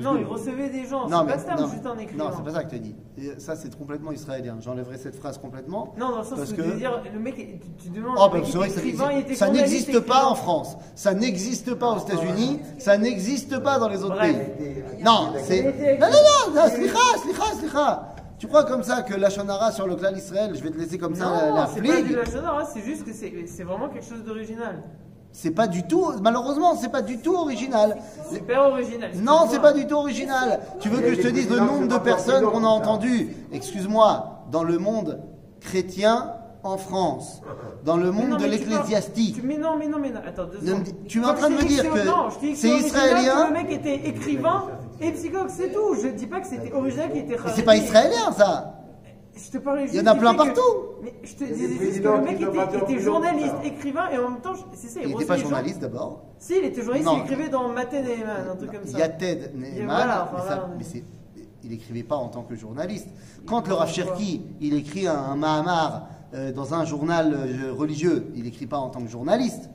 Non, 0.05 0.15
que- 0.15 0.19
il 0.21 0.25
recevait 0.25 0.69
des 0.71 0.87
gens, 0.87 1.09
Non, 1.09 1.19
c'est 1.21 1.25
mais- 1.27 1.33
pas 1.33 1.39
ça, 1.39 1.55
non, 1.55 1.69
juste 1.71 1.87
un 1.87 1.95
mais- 1.95 2.03
écrivain. 2.03 2.25
Non, 2.25 2.31
c'est 2.37 2.43
pas 2.45 2.51
ça 2.53 2.65
que 2.65 2.71
tu 2.71 2.77
as 2.77 2.79
dit. 2.81 2.97
Et 3.19 3.39
ça, 3.39 3.55
c'est 3.57 3.77
complètement 3.77 4.13
israélien. 4.13 4.57
J'enlèverai 4.61 4.99
cette 4.99 5.17
phrase 5.17 5.39
complètement. 5.39 5.95
Non, 5.99 6.11
dans 6.11 6.19
le 6.19 6.25
sens 6.25 6.39
Parce 6.39 6.51
où 6.53 6.57
que- 6.57 6.63
je 6.65 6.69
veux 6.71 6.77
dire, 6.77 7.01
le 7.13 7.19
mec, 7.21 7.37
tu, 7.37 7.85
tu 7.85 7.89
demandes, 7.91 8.17
Oh, 8.19 8.29
bah, 8.33 8.39
c'est 8.45 8.57
vrai 8.57 8.69
que 8.69 8.79
écrivain, 8.79 9.11
il 9.13 9.19
était 9.21 9.35
ça 9.35 9.49
n'existe 9.51 10.01
pas 10.01 10.27
en 10.27 10.35
France. 10.35 10.77
Ça 10.95 11.15
n'existe 11.15 11.75
pas 11.75 11.93
aux 11.93 11.99
États-Unis. 11.99 12.61
Ça 12.79 12.99
n'existe 12.99 13.59
pas 13.63 13.79
dans 13.79 13.89
les 13.89 14.03
autres 14.03 14.17
Bref. 14.17 14.57
pays. 14.59 15.03
Non, 15.05 15.33
c'est. 15.43 15.63
Non, 16.01 16.07
non, 16.07 16.53
non, 16.53 16.55
non, 16.63 16.69
slicha, 16.69 16.99
slicha, 17.23 17.55
slicha. 17.61 18.13
Tu 18.39 18.47
crois 18.49 18.65
comme 18.65 18.83
ça 18.83 19.01
que 19.03 19.15
la 19.15 19.31
Shonara 19.31 19.73
sur 19.73 19.87
le 19.87 19.97
clan 19.97 20.13
Israël, 20.15 20.53
je 20.55 20.63
vais 20.63 20.71
te 20.71 20.77
laisser 20.77 20.99
comme 20.99 21.15
ça 21.15 21.25
la, 21.25 21.49
Non, 21.51 21.57
la 21.57 21.67
c'est 21.69 21.81
pas 21.81 22.03
du 22.03 22.15
c'est 22.75 22.83
juste 22.83 23.05
que 23.05 23.13
c'est 23.15 23.33
c'est 23.47 23.63
vraiment 23.65 23.89
quelque 23.89 24.05
chose 24.05 24.23
d'original. 24.25 24.83
C'est 25.39 25.51
pas 25.51 25.67
du 25.67 25.83
tout, 25.83 26.13
malheureusement, 26.23 26.75
c'est 26.77 26.89
pas 26.91 27.03
du 27.03 27.19
tout 27.19 27.35
original. 27.35 27.99
Super 28.33 28.71
original. 28.71 29.11
Non, 29.17 29.41
c'est 29.51 29.61
pas 29.61 29.75
du 29.75 29.87
tout 29.87 29.97
original. 29.97 30.61
Tu 30.81 30.89
veux 30.89 30.99
que 31.03 31.15
je 31.15 31.21
te 31.21 31.29
dise 31.29 31.51
le 31.51 31.59
nombre 31.59 31.89
de 31.89 31.99
personnes 31.99 32.43
qu'on 32.47 32.65
a 32.65 32.69
entendues, 32.69 33.37
excuse-moi, 33.53 34.47
dans 34.51 34.65
le 34.65 34.79
monde 34.79 35.21
chrétien 35.61 36.33
en 36.63 36.79
France, 36.79 37.43
dans 37.85 37.99
le 37.99 38.13
monde 38.13 38.31
non, 38.31 38.37
de 38.39 38.47
l'ecclésiastique. 38.47 39.43
Mais 39.45 39.59
non, 39.59 39.77
mais 39.79 39.89
non, 39.89 39.99
mais 39.99 40.09
non. 40.09 40.21
Attends, 40.27 40.47
deux 40.47 40.67
secondes. 40.67 40.85
tu 41.07 41.21
es 41.21 41.25
en 41.27 41.35
train 41.35 41.51
de 41.51 41.57
me 41.57 41.63
dire 41.65 41.85
c'est- 41.85 42.51
que 42.51 42.57
c'est 42.57 42.69
israélien 42.71 43.49
Le 43.49 43.53
mec 43.53 43.71
était 43.71 44.09
écrivain 44.09 44.65
et 45.03 45.13
psychologue, 45.13 45.51
c'est 45.51 45.71
tout. 45.71 45.97
Je 46.03 46.09
dis 46.09 46.27
pas 46.27 46.41
que 46.41 46.47
c'était 46.47 46.73
original, 46.73 47.11
qu'il 47.13 47.21
était 47.21 47.37
Mais 47.45 47.53
c'est 47.55 47.63
pas 47.63 47.77
israélien 47.77 48.33
ça. 48.33 48.73
Je 49.37 49.51
te 49.51 49.59
parlais 49.59 49.87
Il 49.93 49.95
y 49.95 50.01
en 50.01 50.07
a 50.07 50.15
plein 50.15 50.33
que- 50.33 50.37
partout. 50.39 50.61
Mais 51.03 51.13
je 51.23 51.35
te 51.35 51.45
Il 51.45 51.51
y 51.51 51.53
a 51.53 51.57
des 51.57 51.67
disais 51.75 51.85
juste 51.93 52.03
que 52.03 52.09
le 52.09 52.21
mec 52.23 52.41
était, 52.41 52.79
était 52.95 53.01
journaliste, 53.03 53.55
écrivain, 53.65 54.09
et 54.11 54.19
en 54.19 54.31
même 54.31 54.41
temps, 54.41 54.55
c'est 54.73 54.89
ça, 54.89 55.01
Il 55.03 55.09
n'était 55.09 55.25
pas 55.27 55.37
journaliste 55.37 55.81
d'abord. 55.81 56.23
Si, 56.39 56.55
il 56.59 56.65
était 56.65 56.81
journaliste, 56.83 57.07
Non. 57.07 57.19
il 57.19 57.25
écrivait 57.33 57.49
dans 57.51 57.69
Matin 57.69 57.99
et 57.99 58.25
Man, 58.25 58.47
un 58.51 58.57
truc 58.57 58.73
comme 58.73 58.87
ça. 58.87 58.99
Yated 58.99 59.53
Neeman, 59.55 59.85
voilà, 59.87 60.25
enfin, 60.33 60.43
mais, 60.43 60.49
ça- 60.49 60.69
mais 60.79 60.85
c'est- 60.85 61.05
il 61.65 61.73
écrivait 61.73 62.03
pas 62.03 62.17
en 62.17 62.29
tant 62.29 62.43
que 62.45 62.55
journaliste. 62.57 63.09
Quand 63.47 63.69
le 63.69 63.75
Rav 63.75 63.91
Cherki, 63.93 64.43
il 64.61 64.75
écrit 64.75 65.07
un, 65.07 65.15
un 65.19 65.37
Mahamar 65.37 66.09
euh, 66.35 66.53
dans 66.53 66.73
un 66.75 66.85
journal 66.85 67.35
euh, 67.35 67.73
religieux, 67.73 68.29
il 68.35 68.45
n'écrit 68.45 68.67
pas 68.67 68.79
en 68.79 68.89
tant 68.89 69.01
que 69.03 69.09
journaliste. 69.11 69.69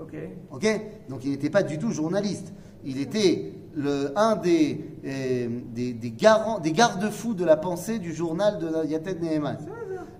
Ok. 0.00 0.14
Ok? 0.50 0.66
Donc 1.08 1.24
il 1.24 1.30
n'était 1.30 1.50
pas 1.50 1.62
du 1.62 1.78
tout 1.78 1.90
journaliste. 1.90 2.52
Il 2.84 3.00
était 3.00 3.52
le, 3.74 4.12
un 4.16 4.36
des, 4.36 4.84
des, 5.02 5.92
des 5.92 6.10
garants, 6.10 6.58
des 6.60 6.72
garde-fous 6.72 7.34
de 7.34 7.44
la 7.44 7.56
pensée 7.56 7.98
du 7.98 8.12
journal 8.14 8.58
de 8.58 8.86
Yated 8.86 9.20
Neeman. 9.22 9.58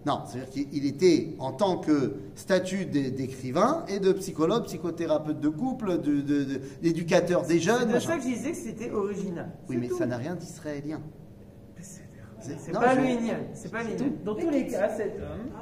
Non, 0.05 0.23
c'est-à-dire 0.27 0.51
qu'il 0.51 0.85
était 0.85 1.37
en 1.39 1.53
tant 1.53 1.77
que 1.77 2.17
statut 2.35 2.87
d'é- 2.87 3.13
d'écrivain 3.13 3.85
et 3.89 4.01
de 4.01 4.13
psychologue, 4.13 4.65
psychothérapeute 4.65 5.39
de 5.39 5.49
couple, 5.49 6.01
de- 6.01 6.21
de- 6.21 6.43
de- 6.45 6.61
d'éducateur 6.83 7.43
des 7.43 7.55
C'est 7.55 7.61
jeunes. 7.61 7.87
de 7.89 7.93
machin. 7.93 8.09
ça 8.09 8.17
que 8.17 8.23
je 8.25 8.29
disais 8.29 8.51
que 8.51 8.57
c'était 8.57 8.91
original. 8.91 9.53
Oui, 9.69 9.77
C'est 9.77 9.81
mais 9.81 9.87
tout. 9.89 9.99
ça 9.99 10.07
n'a 10.07 10.17
rien 10.17 10.35
d'israélien. 10.35 11.01
C'est 11.81 12.01
C'est- 12.41 12.57
c'est 12.59 12.73
non, 12.73 12.81
pas 12.81 12.97
je- 12.97 13.01
lénien, 13.03 13.37
c'est 13.55 13.71
pas. 13.71 13.79
Dans 14.25 14.35
tous 14.35 14.51
les 14.51 14.67
cas, 14.67 14.89
cet 14.89 15.15
homme, 15.21 15.53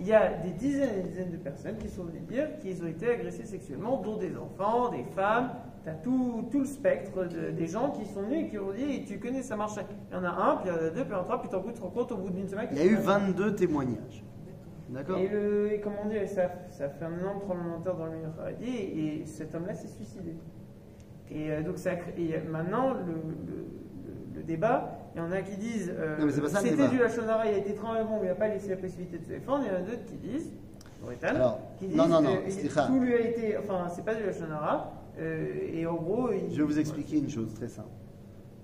il 0.00 0.06
y 0.06 0.12
a 0.12 0.32
des 0.32 0.50
dizaines 0.52 0.98
et 0.98 1.02
des 1.02 1.08
dizaines 1.10 1.30
de 1.30 1.36
personnes 1.36 1.76
qui 1.76 1.88
sont 1.88 2.04
venues 2.04 2.20
dire 2.20 2.58
qu'ils 2.58 2.82
ont 2.82 2.86
été 2.86 3.10
agressés 3.10 3.44
sexuellement, 3.44 3.98
dont 4.00 4.16
des 4.16 4.34
enfants, 4.36 4.88
des 4.90 5.04
femmes. 5.14 5.50
Tu 5.84 5.88
as 5.90 5.94
tout, 5.94 6.48
tout 6.50 6.58
le 6.60 6.64
spectre 6.66 7.24
de- 7.24 7.50
des 7.52 7.66
gens 7.66 7.90
qui 7.90 8.04
sont 8.06 8.22
venus 8.22 8.46
et 8.46 8.48
qui 8.48 8.58
ont 8.58 8.72
dit 8.72 9.04
tu 9.04 9.18
connais, 9.18 9.42
ça 9.42 9.56
marchait. 9.56 9.84
Il 10.10 10.14
y 10.14 10.18
en 10.18 10.24
a 10.24 10.28
un, 10.30 10.56
puis 10.56 10.68
il 10.70 10.72
y 10.72 10.74
en 10.74 10.78
a 10.86 10.90
deux, 10.90 11.02
puis 11.04 11.10
il 11.10 11.12
y 11.12 11.14
en 11.14 11.20
a 11.20 11.24
trois, 11.24 11.40
puis 11.40 11.48
t'en 11.48 11.62
tu 11.62 11.72
te 11.72 11.80
rends 11.80 11.88
compte 11.90 12.12
au 12.12 12.16
bout 12.16 12.30
d'une 12.30 12.48
semaine. 12.48 12.68
Il 12.72 12.78
y 12.78 12.80
a 12.80 12.84
eu 12.86 12.96
22 12.96 13.54
témoignages. 13.54 14.24
D'accord? 14.90 15.18
Et, 15.18 15.28
le, 15.28 15.72
et 15.72 15.80
comment 15.80 16.04
dire, 16.06 16.28
ça, 16.28 16.50
ça 16.70 16.88
fait 16.88 17.04
un 17.04 17.18
énorme 17.18 17.40
tremblement 17.40 17.78
de 17.78 17.84
terre 17.84 17.94
dans 17.96 18.06
le 18.06 18.12
milieu 18.12 18.28
et, 18.60 19.20
et 19.20 19.26
cet 19.26 19.54
homme-là 19.54 19.72
s'est 19.74 19.86
suicidé. 19.88 20.34
Et 21.30 21.50
euh, 21.52 21.62
donc 21.62 21.78
ça, 21.78 21.92
et 22.18 22.38
maintenant, 22.50 22.92
le, 22.94 23.00
le- 23.04 23.46
le- 23.46 24.36
le 24.36 24.42
débat, 24.42 24.98
il 25.14 25.18
y 25.18 25.20
en 25.20 25.32
a 25.32 25.42
qui 25.42 25.56
disent 25.56 25.92
euh, 25.96 26.16
c'était 26.30 26.88
du 26.88 26.98
Lachonara, 26.98 27.46
il 27.46 27.54
a 27.54 27.58
été 27.58 27.74
très 27.74 28.04
bon, 28.04 28.18
il 28.22 28.28
n'a 28.28 28.34
pas 28.34 28.48
laissé 28.48 28.68
la 28.68 28.76
possibilité 28.76 29.18
de 29.18 29.24
se 29.24 29.28
défendre. 29.28 29.64
Il 29.66 29.72
y 29.72 29.76
en 29.76 29.78
a 29.78 29.82
d'autres 29.82 30.04
qui 30.06 30.16
disent, 30.16 30.52
qui 31.78 31.86
disent 31.88 31.96
non, 31.96 32.08
non, 32.08 32.20
non, 32.22 32.36
que 32.36 32.86
tout 32.86 33.00
lui 33.00 33.14
a 33.14 33.20
été, 33.20 33.56
enfin, 33.58 33.88
c'est 33.94 34.04
pas 34.04 34.14
du 34.14 34.24
Lachonara, 34.24 34.92
euh, 35.18 35.46
et 35.72 35.86
en 35.86 35.94
gros, 35.96 36.30
il- 36.32 36.52
Je 36.52 36.58
vais 36.62 36.66
vous 36.66 36.78
expliquer 36.78 37.18
une 37.18 37.28
chose 37.28 37.52
très 37.54 37.68
simple. 37.68 37.88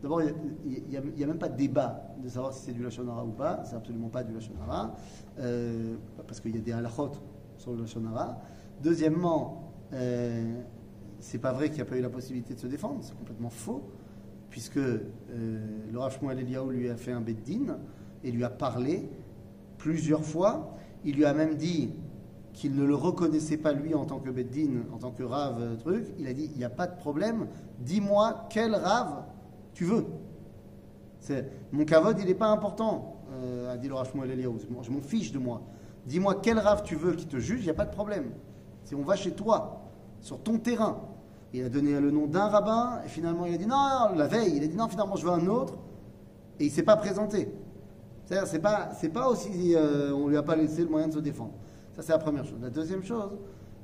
D'abord, 0.03 0.21
il 0.23 0.85
n'y 0.89 0.97
a, 0.97 1.01
a 1.01 1.27
même 1.27 1.39
pas 1.39 1.49
de 1.49 1.57
débat 1.57 2.03
de 2.23 2.29
savoir 2.29 2.53
si 2.53 2.67
c'est 2.67 2.73
du 2.73 2.83
Lachonara 2.83 3.25
ou 3.25 3.31
pas. 3.33 3.63
C'est 3.65 3.75
absolument 3.75 4.09
pas 4.09 4.23
du 4.23 4.33
Lachonara. 4.35 4.95
Euh, 5.41 5.95
parce 6.27 6.39
qu'il 6.41 6.55
y 6.55 6.59
a 6.59 6.61
des 6.61 6.73
halachot 6.73 7.13
sur 7.57 7.73
le 7.73 7.81
Lachonara. 7.81 8.39
Deuxièmement, 8.83 9.73
euh, 9.95 10.61
c'est 11.19 11.39
pas 11.39 11.53
vrai 11.53 11.69
qu'il 11.69 11.77
n'y 11.77 11.83
a 11.83 11.87
pas 11.87 11.97
eu 11.97 12.03
la 12.03 12.11
possibilité 12.11 12.55
de 12.55 12.61
se 12.61 12.67
défendre. 12.67 12.99
C'est 13.01 13.17
complètement 13.17 13.49
faux. 13.51 13.83
Puisque 14.57 14.79
euh, 14.79 14.99
le 15.93 16.33
Eliaou 16.33 16.71
lui 16.71 16.89
a 16.89 16.97
fait 16.97 17.13
un 17.13 17.21
beddin 17.21 17.77
et 18.25 18.31
lui 18.31 18.43
a 18.43 18.49
parlé 18.49 19.07
plusieurs 19.77 20.25
fois. 20.25 20.75
Il 21.05 21.17
lui 21.17 21.27
a 21.27 21.35
même 21.35 21.57
dit 21.57 21.91
qu'il 22.55 22.75
ne 22.75 22.87
le 22.87 22.95
reconnaissait 22.95 23.59
pas 23.59 23.75
lui 23.75 23.95
en 23.95 24.07
tant 24.07 24.19
que 24.19 24.31
Beddin, 24.31 24.85
en 24.95 24.97
tant 24.97 25.11
que 25.11 25.23
Rav, 25.23 25.61
euh, 25.61 25.77
truc, 25.77 26.07
il 26.19 26.27
a 26.27 26.33
dit 26.33 26.49
il 26.55 26.57
n'y 26.57 26.65
a 26.65 26.71
pas 26.71 26.87
de 26.87 26.97
problème, 26.97 27.49
dis-moi 27.81 28.47
quel 28.49 28.75
Rav 28.75 29.25
tu 29.75 29.85
veux. 29.85 30.07
C'est- 31.21 31.51
Mon 31.71 31.85
kavod, 31.85 32.19
il 32.19 32.25
n'est 32.25 32.33
pas 32.33 32.49
important, 32.49 33.17
euh, 33.35 33.75
a 33.75 33.77
dit 33.77 33.89
le 33.89 33.95
Rav 33.95 34.11
Eliaou. 34.25 34.57
Je 34.81 34.91
m'en 34.91 35.03
fiche 35.03 35.33
de 35.33 35.39
moi. 35.39 35.61
Dis-moi 36.07 36.41
quel 36.43 36.59
Rav 36.59 36.83
tu 36.83 36.97
veux 36.97 37.13
qui 37.13 37.27
te 37.27 37.37
juge, 37.37 37.61
il 37.61 37.65
n'y 37.65 37.71
a 37.71 37.75
pas 37.75 37.85
de 37.85 37.95
problème. 37.95 38.31
Si 38.85 38.95
on 38.95 39.03
va 39.03 39.17
chez 39.17 39.33
toi, 39.33 39.83
sur 40.23 40.43
ton 40.43 40.57
terrain, 40.57 41.03
il 41.57 41.65
a 41.65 41.69
donné 41.69 41.99
le 41.99 42.11
nom 42.11 42.27
d'un 42.27 42.47
rabbin, 42.47 43.01
et 43.05 43.09
finalement 43.09 43.47
il 43.47 43.55
a 43.55 43.57
dit 43.57 43.67
non, 43.67 44.15
la 44.15 44.27
veille, 44.27 44.57
il 44.57 44.65
a 44.65 44.67
dit 44.67 44.77
non, 44.77 44.89
finalement 44.89 45.17
je 45.17 45.25
veux 45.25 45.33
un 45.33 45.47
autre, 45.47 45.75
et 46.61 46.65
il 46.65 46.69
ne 46.69 46.73
s'est 46.73 46.83
pas 46.83 46.97
présenté. 46.97 47.49
C'est-à-dire, 48.25 48.47
c'est 48.49 48.59
pas, 48.59 48.91
c'est 48.99 49.09
pas 49.09 49.29
aussi, 49.29 49.75
euh, 49.75 50.13
on 50.13 50.29
lui 50.29 50.37
a 50.37 50.43
pas 50.43 50.57
laissé 50.57 50.83
le 50.83 50.89
moyen 50.89 51.09
de 51.09 51.15
se 51.15 51.21
défendre. 51.21 51.55
Ça, 51.95 52.03
c'est 52.03 52.13
la 52.13 52.19
première 52.19 52.45
chose. 52.45 52.59
La 52.61 52.71
deuxième 52.71 53.05
chose, 53.05 53.31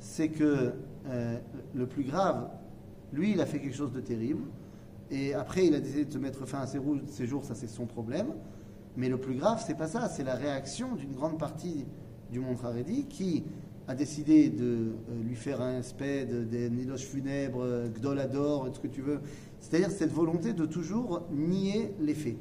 c'est 0.00 0.28
que 0.28 0.72
euh, 1.06 1.38
le 1.74 1.87
plus 1.87 2.02
grave, 2.02 2.48
lui, 3.12 3.32
il 3.32 3.40
a 3.40 3.46
fait 3.46 3.61
quelque 3.61 3.76
chose 3.76 3.92
de 3.92 4.00
terrible, 4.00 4.42
et 5.11 5.32
après, 5.35 5.66
il 5.66 5.74
a 5.74 5.80
décidé 5.80 6.04
de 6.04 6.12
se 6.12 6.18
mettre 6.18 6.44
fin 6.46 6.61
à 6.61 6.66
ses 6.66 7.26
jours, 7.26 7.44
ça 7.44 7.54
c'est 7.54 7.68
son 7.68 7.87
problème. 7.87 8.28
Mais 8.96 9.08
le 9.08 9.18
plus 9.18 9.37
grave, 9.37 9.62
c'est 9.64 9.76
pas 9.76 9.87
ça, 9.87 10.08
c'est 10.08 10.24
la 10.24 10.35
réaction 10.35 10.94
d'une 10.94 11.12
grande 11.12 11.38
partie 11.38 11.87
du 12.30 12.40
monde 12.40 12.56
Haredi 12.62 13.06
qui 13.06 13.44
a 13.88 13.95
décidé 13.95 14.49
de 14.49 14.64
euh, 14.64 15.23
lui 15.25 15.35
faire 15.35 15.61
un 15.61 15.83
sped, 15.83 16.49
des 16.49 16.71
niloches 16.71 17.05
funèbres, 17.07 17.62
euh, 17.62 17.88
gdolador, 17.88 18.68
ce 18.73 18.81
que 18.81 18.87
tu 18.87 19.03
veux. 19.03 19.21
C'est-à-dire 19.61 19.90
cette 19.90 20.12
volonté 20.12 20.53
de 20.53 20.66
toujours 20.66 21.27
nier 21.33 21.95
les 22.01 22.14
faits. 22.14 22.37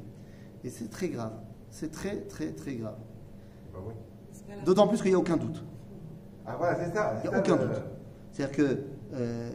Et 0.64 0.70
c'est 0.70 0.88
très 0.88 1.08
grave. 1.08 1.32
C'est 1.70 1.90
très, 1.90 2.20
très, 2.22 2.52
très 2.52 2.74
grave. 2.74 2.98
Bah 3.72 3.80
oui. 3.86 3.94
D'autant 4.64 4.86
plus 4.86 4.98
qu'il 5.00 5.10
n'y 5.10 5.16
a 5.16 5.18
aucun 5.18 5.36
doute. 5.36 5.64
Ah 6.46 6.56
voilà, 6.58 6.76
c'est 6.76 6.94
ça. 6.94 7.20
Il 7.24 7.30
n'y 7.30 7.34
a 7.34 7.38
aucun 7.38 7.56
le- 7.56 7.64
doute. 7.66 7.82
C'est-à-dire 8.32 8.56
que 8.56 8.78
euh, 9.14 9.50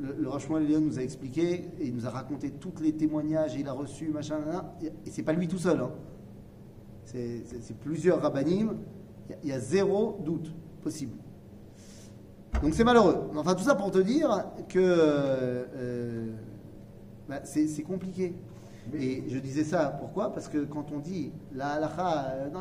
le, 0.00 0.14
le 0.18 0.62
Elion 0.62 0.80
nous 0.80 0.98
a 0.98 1.02
expliqué 1.02 1.68
et 1.78 1.86
il 1.86 1.94
nous 1.94 2.06
a 2.06 2.10
raconté 2.10 2.50
tous 2.50 2.72
les 2.82 2.92
témoignages 2.92 3.56
et 3.56 3.60
il 3.60 3.68
a 3.68 3.72
reçu, 3.72 4.08
machin, 4.08 4.38
et 4.82 5.10
c'est 5.10 5.22
pas 5.22 5.32
lui 5.32 5.48
tout 5.48 5.58
seul. 5.58 5.80
hein. 5.80 5.90
C'est 7.04 7.78
plusieurs 7.80 8.20
rabbinim. 8.20 8.76
Il 9.42 9.48
y 9.48 9.48
y, 9.48 9.52
a 9.52 9.60
zéro 9.60 10.18
doute 10.24 10.52
possible. 10.82 11.16
Donc 12.62 12.74
c'est 12.74 12.84
malheureux. 12.84 13.30
Enfin, 13.36 13.54
tout 13.54 13.62
ça 13.62 13.74
pour 13.74 13.90
te 13.90 13.98
dire 13.98 14.44
que 14.68 14.78
euh, 14.78 16.26
bah, 17.28 17.40
c'est 17.44 17.82
compliqué. 17.82 18.34
Et 18.94 19.24
je 19.28 19.38
disais 19.38 19.64
ça, 19.64 19.96
pourquoi? 20.00 20.32
Parce 20.32 20.48
que 20.48 20.64
quand 20.64 20.86
on 20.94 20.98
dit 20.98 21.30
la 21.54 21.72
halakha, 21.74 22.26
euh, 22.36 22.50
non, 22.50 22.60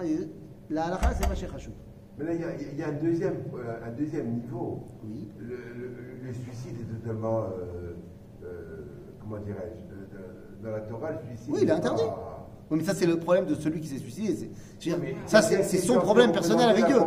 la 0.69 0.86
halakha 0.86 1.13
c'est 1.13 1.28
Maché 1.30 1.47
Hachou. 1.54 1.71
Mais 2.17 2.26
là, 2.26 2.34
il 2.34 2.41
y 2.41 2.43
a- 2.43 2.71
il 2.73 2.78
y, 2.80 2.84
a 2.84 2.89
un 2.89 2.93
deuxième, 2.93 3.36
euh, 3.56 3.88
un 3.88 3.91
deuxième 3.91 4.34
niveau. 4.34 4.84
Oui. 5.04 5.30
Le, 5.39 5.45
le- 5.56 6.26
le 6.28 6.34
suicide 6.34 6.76
est 6.82 7.00
totalement, 7.00 7.45
comment 9.21 9.38
dirais-je, 9.38 10.63
dans 10.63 10.71
la 10.71 10.80
Torah, 10.82 11.12
le 11.12 11.17
suicide. 11.28 11.54
Oui, 11.54 11.60
il 11.63 11.69
est 11.69 11.71
interdit. 11.71 12.02
pas- 12.04 12.37
Oui, 12.69 12.77
mais 12.80 12.84
ça, 12.84 12.93
c'est 12.93 13.06
le 13.06 13.17
problème 13.17 13.45
de 13.45 13.56
celui 13.56 13.80
qui 13.80 13.88
s'est 13.88 13.97
suicidé. 13.97 14.36
c'est- 14.80 14.97
Mais 14.99 15.15
ça, 15.25 15.41
c'est 15.41 15.63
c'est 15.63 15.77
son 15.77 15.99
problème 15.99 16.32
personnel 16.32 16.69
avec 16.69 16.86
Dieu. 16.86 16.97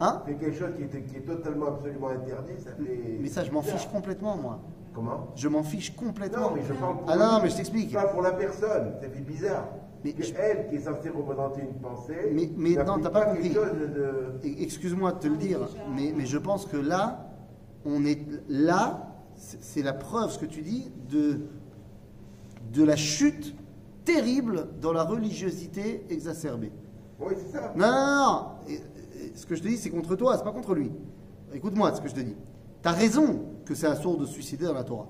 Hein 0.00 0.22
fait 0.26 0.34
quelque 0.34 0.58
chose 0.58 0.70
qui 0.76 0.82
est, 0.82 1.02
qui 1.04 1.16
est 1.16 1.20
totalement, 1.20 1.68
absolument 1.68 2.08
interdit, 2.08 2.52
ça 2.58 2.70
fait. 2.72 3.18
Mais 3.20 3.28
ça, 3.28 3.44
je 3.44 3.50
m'en 3.52 3.62
fiche 3.62 3.86
complètement, 3.88 4.36
moi. 4.36 4.60
Comment 4.94 5.28
Je 5.36 5.48
m'en 5.48 5.62
fiche 5.62 5.94
complètement. 5.96 6.50
Non, 6.50 6.52
mais 6.54 6.62
je 6.68 6.72
parle 6.74 6.96
Ah 7.08 7.16
non, 7.16 7.40
mais 7.42 7.48
je 7.48 7.56
t'explique. 7.56 7.92
Pas 7.94 8.08
pour 8.08 8.20
la 8.20 8.32
personne, 8.32 8.92
ça 9.00 9.08
fait 9.08 9.20
bizarre. 9.20 9.68
Mais 10.04 10.12
que 10.12 10.22
je- 10.24 10.34
elle, 10.34 10.68
qui 10.68 10.74
est 10.76 10.80
censée 10.80 11.08
représenter 11.08 11.62
une 11.62 11.80
pensée, 11.80 12.30
Mais- 12.32 12.50
mais 12.56 12.84
non, 12.84 12.98
t'as 13.00 13.08
pas 13.10 13.26
quelque 13.26 13.36
compris. 13.36 13.54
chose 13.54 13.88
de. 13.94 14.46
Et- 14.46 14.62
Excuse-moi 14.64 15.12
de 15.12 15.18
te 15.20 15.28
le 15.28 15.36
dire, 15.36 15.60
mais, 15.96 16.12
mais 16.14 16.26
je 16.26 16.36
pense 16.38 16.66
que 16.66 16.76
là, 16.76 17.30
on 17.86 18.04
est 18.04 18.18
là, 18.48 19.14
c'est 19.36 19.62
c'est 19.62 19.82
la 19.82 19.92
preuve, 19.92 20.30
ce 20.32 20.38
que 20.40 20.46
tu 20.46 20.60
dis, 20.60 20.90
de, 21.08 21.40
de 22.74 22.84
la 22.84 22.96
chute 22.96 23.54
terrible 24.04 24.68
dans 24.80 24.92
la 24.92 25.02
religiosité 25.04 26.04
exacerbée. 26.10 26.72
Oui, 27.20 27.34
c'est 27.36 27.52
ça. 27.52 27.72
Non, 27.76 27.86
non, 27.86 27.92
non, 27.92 28.16
non. 28.32 28.46
Et- 28.68 28.74
et 29.26 29.32
ce 29.36 29.46
que 29.46 29.54
je 29.54 29.62
te 29.62 29.68
dis, 29.68 29.76
c'est 29.76 29.90
contre 29.90 30.16
toi, 30.16 30.36
c'est 30.36 30.44
pas 30.44 30.52
contre 30.52 30.74
lui. 30.74 30.90
Écoute-moi 31.54 31.94
ce 31.94 32.00
que 32.00 32.08
je 32.08 32.14
te 32.14 32.20
dis. 32.20 32.34
Tu 32.82 32.88
as 32.88 32.92
raison 32.92 33.40
que 33.64 33.74
c'est 33.74 33.86
un 33.86 33.94
sourd 33.94 34.16
de 34.18 34.26
se 34.26 34.32
suicider 34.32 34.64
dans 34.66 34.72
la 34.74 34.82
Torah. 34.84 35.06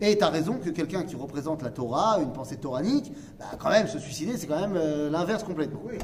Et 0.00 0.16
tu 0.16 0.24
as 0.24 0.28
raison 0.30 0.54
que 0.54 0.70
quelqu'un 0.70 1.02
qui 1.02 1.14
représente 1.14 1.62
la 1.62 1.68
Torah, 1.70 2.18
une 2.22 2.32
pensée 2.32 2.56
toranique, 2.56 3.12
bah, 3.38 3.44
quand 3.58 3.68
même, 3.68 3.86
se 3.86 3.98
suicider, 3.98 4.38
c'est 4.38 4.46
quand 4.46 4.58
même 4.58 4.72
euh, 4.76 5.10
l'inverse 5.10 5.44
complètement. 5.44 5.80
Oui. 5.84 5.98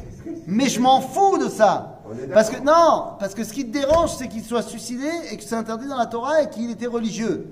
Mais 0.47 0.69
je 0.69 0.81
m'en 0.81 1.01
fous 1.01 1.39
de 1.39 1.49
ça. 1.49 2.03
Parce 2.35 2.51
que 2.51 2.59
non, 2.63 3.15
parce 3.19 3.35
que 3.35 3.43
ce 3.43 3.55
qui 3.55 3.65
te 3.67 3.73
dérange, 3.73 4.11
c'est 4.17 4.29
qu'il 4.29 4.45
soit 4.45 4.61
suicidé 4.63 5.09
et 5.33 5.37
que 5.39 5.43
c'est 5.43 5.55
interdit 5.55 5.89
dans 5.89 5.97
la 5.97 6.07
Torah 6.07 6.43
et 6.43 6.51
qu'il 6.51 6.71
était 6.71 6.87
religieux. 6.87 7.47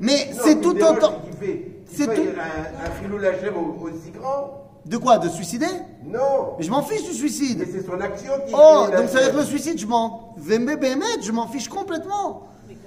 Mais 0.00 0.30
c'est 0.32 0.52
ce 0.52 0.54
qui 0.56 0.60
tout 0.62 0.76
autant. 0.82 1.20
C'est 1.92 2.06
tout- 2.06 2.12
un, 2.12 2.86
un 2.86 2.90
filou 3.02 3.18
lachem 3.18 3.54
au- 3.56 3.84
aussi 3.86 4.10
grand. 4.10 4.60
De 4.86 4.96
quoi 4.98 5.18
De 5.18 5.28
suicider? 5.30 5.66
Non. 6.04 6.54
Mais 6.58 6.64
je 6.64 6.70
m'en 6.70 6.82
fiche 6.82 7.04
du 7.04 7.14
suicide. 7.14 7.58
Mais 7.60 7.66
c'est 7.72 7.86
son 7.86 7.98
action 8.00 8.32
qui 8.46 8.52
Oh, 8.54 8.86
est 8.92 8.96
donc 8.96 9.08
ça 9.08 9.18
veut 9.18 9.24
dire 9.24 9.32
que 9.32 9.38
le 9.38 9.44
suicide, 9.44 9.78
je 9.78 9.86
m'en. 9.86 10.34
Je 11.24 11.32
m'en 11.32 11.46
fiche 11.46 11.68
complètement. 11.68 12.42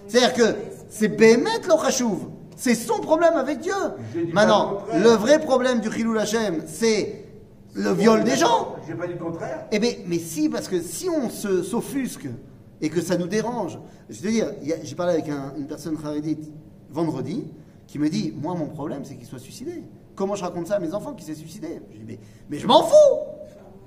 C'est-à-dire 0.08 0.34
que 0.34 0.56
c'est 0.90 1.08
Bémet 1.08 1.60
le. 1.68 2.32
C'est 2.56 2.76
son 2.76 3.00
problème 3.00 3.34
avec 3.36 3.60
Dieu. 3.60 3.74
Maintenant, 4.34 4.80
le 4.94 5.10
vrai 5.10 5.40
problème 5.40 5.80
du 5.80 5.92
Chilou 5.92 6.14
Lachem, 6.14 6.64
c'est 6.68 7.26
le 7.74 7.92
viol 7.94 8.24
des 8.24 8.36
gens. 8.36 8.76
J'ai 8.88 8.94
pas 8.96 9.06
dit 9.08 9.14
le 9.14 9.20
contraire. 9.24 9.66
Eh 9.72 9.80
bien, 9.80 9.92
mais 10.08 10.18
si, 10.20 10.50
parce 10.50 10.68
que 10.68 10.82
si 10.82 11.08
on 11.10 11.30
se 11.30 11.62
s'offusque 11.64 12.28
et 12.82 12.90
que 12.90 13.02
ça 13.02 13.18
nous 13.18 13.28
dérange, 13.28 13.80
je 14.10 14.22
veux 14.22 14.32
dire, 14.32 14.52
j'ai 14.84 14.96
parlé 14.96 15.14
avec 15.14 15.30
un- 15.30 15.54
une 15.58 15.68
personne 15.68 15.98
charédite 16.02 16.52
vendredi 16.90 17.46
qui 17.88 17.98
me 18.00 18.10
dit 18.10 18.34
Moi, 18.40 18.54
mon 18.54 18.68
problème, 18.68 19.04
c'est 19.06 19.16
qu'il 19.16 19.26
soit 19.26 19.40
suicidé. 19.40 19.84
Comment 20.16 20.36
je 20.36 20.44
raconte 20.44 20.68
ça 20.68 20.76
à 20.76 20.80
mes 20.80 20.94
enfants 20.94 21.14
qu'il 21.14 21.26
s'est 21.26 21.36
suicidé? 21.36 21.82
Je 21.92 21.98
dis 21.98 22.04
mais, 22.06 22.20
mais 22.50 22.58
je 22.60 22.68
m'en 22.68 22.84
fous 22.84 23.20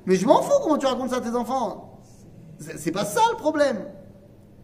Mais 0.06 0.16
je 0.16 0.26
m'en 0.26 0.42
fous 0.42 0.60
comment 0.62 0.78
tu 0.78 0.86
racontes 0.86 1.10
ça 1.10 1.16
à 1.16 1.20
tes 1.20 1.34
enfants? 1.34 1.98
C'est 2.58 2.78
c'est 2.78 2.92
pas 2.92 3.04
ça 3.04 3.20
le 3.30 3.36
problème. 3.36 3.84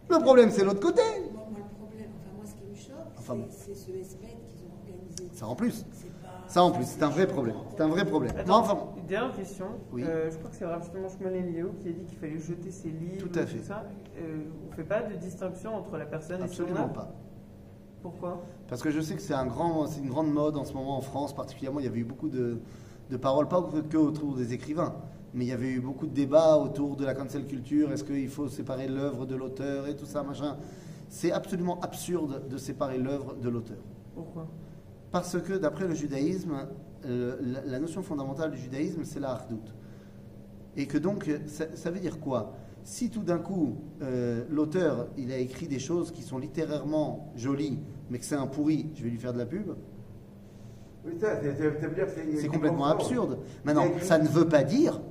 Le 0.09 0.19
problème, 0.19 0.51
c'est 0.51 0.63
l'autre 0.63 0.79
côté. 0.79 1.01
Moi, 1.33 1.43
moi, 1.51 1.59
le 1.59 1.75
problème, 1.77 2.09
enfin, 2.19 2.31
moi, 2.37 2.45
ce 2.45 2.53
qui 2.55 2.63
me 2.69 2.75
choque, 2.75 3.05
Enfin, 3.17 3.37
c'est 3.49 3.75
c'est 3.75 3.91
ce 4.03 4.09
SPED 4.11 4.29
qu'ils 4.47 4.65
ont 4.65 4.73
organisé. 4.81 5.29
Ça 5.33 5.47
en 5.47 5.55
plus. 5.55 5.85
C'est 5.91 6.07
pas- 6.21 6.45
Ça 6.47 6.63
en 6.63 6.71
plus, 6.71 6.85
c'est 6.85 7.03
un 7.03 7.09
vrai 7.09 7.27
problème. 7.27 7.55
C'est 7.75 7.81
un 7.83 7.87
vrai 7.89 8.05
problème. 8.05 8.31
Enfin, 8.47 8.77
une 8.97 9.05
dernière 9.07 9.35
question. 9.35 9.65
Oui. 9.91 10.03
Euh, 10.07 10.31
je 10.31 10.37
crois 10.37 10.49
que 10.49 10.55
c'est 10.55 10.63
Rav 10.65 10.81
justement 10.83 11.09
Shmuel 11.09 11.35
Eliyahu 11.35 11.71
qui 11.81 11.89
a 11.89 11.91
dit 11.91 12.05
qu'il 12.05 12.17
fallait 12.17 12.39
jeter 12.39 12.71
ses 12.71 12.89
livres. 12.89 13.27
Tout 13.27 13.37
à 13.39 13.45
fait. 13.45 13.59
ça. 13.63 13.83
Euh, 14.17 14.43
on 14.69 14.73
fait 14.73 14.83
pas 14.83 15.01
de 15.01 15.15
distinction 15.15 15.75
entre 15.75 15.97
la 15.97 16.05
personne 16.05 16.37
et 16.43 16.47
son 16.47 16.63
absolument 16.63 16.87
pas. 16.87 17.11
Pourquoi? 18.01 18.43
Parce 18.67 18.81
que 18.81 18.91
je 18.91 19.01
sais 19.01 19.15
que 19.15 19.21
c'est 19.21 19.33
un 19.33 19.45
grand, 19.45 19.85
une 19.97 20.09
grande 20.09 20.31
mode 20.31 20.57
en 20.57 20.65
ce 20.65 20.73
moment 20.73 20.97
en 20.97 21.01
France, 21.01 21.35
particulièrement. 21.35 21.79
Il 21.79 21.85
y 21.85 21.89
avait 21.89 21.99
eu 21.99 22.05
beaucoup 22.05 22.29
de, 22.29 22.59
de 23.09 23.17
paroles, 23.17 23.47
pas 23.47 23.61
que, 23.61 23.79
que 23.79 23.97
autour 23.97 24.35
des 24.35 24.53
écrivains, 24.53 24.95
mais 25.33 25.45
il 25.45 25.47
y 25.47 25.53
avait 25.53 25.69
eu 25.69 25.79
beaucoup 25.81 26.05
de 26.07 26.13
débats 26.13 26.57
autour 26.57 26.95
de 26.95 27.05
la 27.05 27.13
cancel 27.13 27.45
culture. 27.45 27.91
Est-ce 27.91 28.03
qu'il 28.03 28.29
faut 28.29 28.47
séparer 28.49 28.87
l'œuvre 28.87 29.25
de 29.25 29.35
l'auteur 29.35 29.87
et 29.87 29.95
tout 29.95 30.05
ça, 30.05 30.23
machin 30.23 30.57
C'est 31.09 31.31
absolument 31.31 31.79
absurde 31.81 32.47
de 32.47 32.57
séparer 32.57 32.97
l'œuvre 32.97 33.35
de 33.35 33.49
l'auteur. 33.49 33.77
Pourquoi? 34.13 34.47
Parce 35.11 35.39
que 35.41 35.53
d'après 35.53 35.87
le 35.87 35.95
judaïsme, 35.95 36.67
euh, 37.05 37.37
la, 37.41 37.61
la 37.65 37.79
notion 37.79 38.03
fondamentale 38.03 38.51
du 38.51 38.57
judaïsme, 38.57 39.03
c'est 39.03 39.19
la 39.19 39.31
hardout. 39.31 39.73
Et 40.75 40.85
que 40.85 40.97
donc, 40.97 41.29
ça, 41.47 41.65
ça 41.75 41.89
veut 41.89 41.99
dire 41.99 42.19
quoi? 42.19 42.53
Si 42.89 43.09
tout 43.09 43.21
d'un 43.23 43.37
coup, 43.37 43.75
euh, 44.01 44.45
l'auteur, 44.49 45.07
il 45.17 45.29
a 45.33 45.37
écrit 45.37 45.67
des 45.67 45.77
choses 45.77 46.09
qui 46.11 46.21
sont 46.23 46.37
littérairement 46.37 47.33
jolies, 47.35 47.79
mais 48.09 48.17
que 48.17 48.23
c'est 48.23 48.35
un 48.35 48.47
pourri, 48.47 48.87
je 48.95 49.03
vais 49.03 49.09
lui 49.09 49.17
faire 49.17 49.33
de 49.33 49.37
la 49.39 49.45
pub, 49.45 49.71
Oui, 51.05 51.11
c'est- 51.19 51.25
ça 51.25 51.87
veut 51.89 51.95
dire 51.95 52.05
que 52.05 52.11
c'est. 52.15 52.37
c'est 52.37 52.47
complètement 52.47 52.85
absurde. 52.85 53.39
Maintenant, 53.65 53.87
ça 54.01 54.17
ne 54.17 54.27
veut 54.29 54.47
pas 54.47 54.63
dire 54.63 55.01